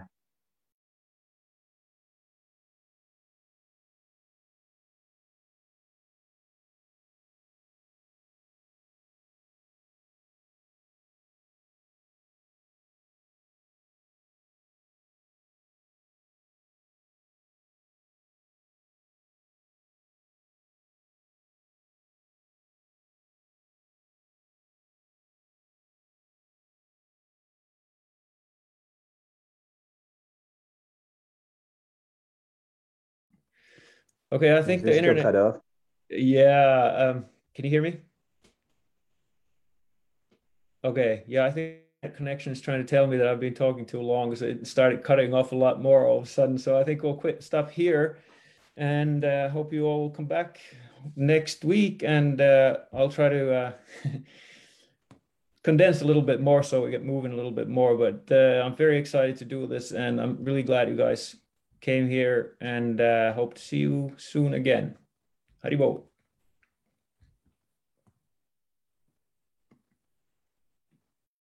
Okay, 34.32 34.58
I 34.58 34.62
think 34.62 34.84
the 34.84 34.98
internet. 34.98 35.24
Cut 35.24 35.36
off? 35.36 35.56
Yeah. 36.10 37.14
Um, 37.14 37.26
can 37.54 37.66
you 37.66 37.72
hear 37.72 37.82
me? 37.82 37.98
Okay. 40.84 41.24
Yeah, 41.28 41.46
I 41.46 41.52
think 41.52 41.80
connection 42.16 42.52
is 42.52 42.62
trying 42.62 42.80
to 42.80 42.88
tell 42.88 43.08
me 43.08 43.18
that 43.18 43.28
I've 43.28 43.40
been 43.40 43.54
talking 43.54 43.86
too 43.86 44.02
long, 44.02 44.36
so 44.36 44.46
it 44.46 44.66
started 44.66 45.04
cutting 45.04 45.34
off 45.34 45.52
a 45.52 45.56
lot 45.56 45.82
more 45.82 46.06
all 46.06 46.20
of 46.20 46.24
a 46.24 46.28
sudden. 46.28 46.58
So 46.58 46.80
I 46.80 46.84
think 46.84 47.04
we'll 47.04 47.16
quit 47.16 47.44
stop 47.44 47.70
here, 47.70 48.20
and 48.78 49.26
uh, 49.26 49.50
hope 49.50 49.74
you 49.74 49.86
all 49.86 50.02
will 50.02 50.10
come 50.10 50.26
back 50.26 50.60
next 51.16 51.66
week, 51.66 52.04
and 52.04 52.40
uh, 52.40 52.78
I'll 52.94 53.10
try 53.10 53.30
to. 53.30 53.54
Uh, 53.54 53.72
condense 55.64 56.02
a 56.02 56.06
little 56.06 56.24
bit 56.24 56.42
more 56.42 56.64
so 56.64 56.84
we 56.84 56.90
get 56.90 57.06
moving 57.06 57.32
a 57.32 57.36
little 57.36 57.52
bit 57.52 57.70
more 57.70 57.96
but 57.96 58.24
uh, 58.32 58.64
i'm 58.66 58.76
very 58.76 58.98
excited 58.98 59.38
to 59.38 59.46
do 59.46 59.68
this 59.68 59.92
and 59.92 60.20
i'm 60.20 60.44
really 60.44 60.64
glad 60.64 60.90
you 60.90 60.96
guys 60.96 61.36
came 61.82 62.10
here 62.10 62.56
and 62.62 63.02
uh, 63.02 63.34
hope 63.34 63.56
to 63.56 63.62
see 63.62 63.78
you 63.78 64.14
soon 64.18 64.54
again. 64.54 64.96
Haribol. 65.64 66.11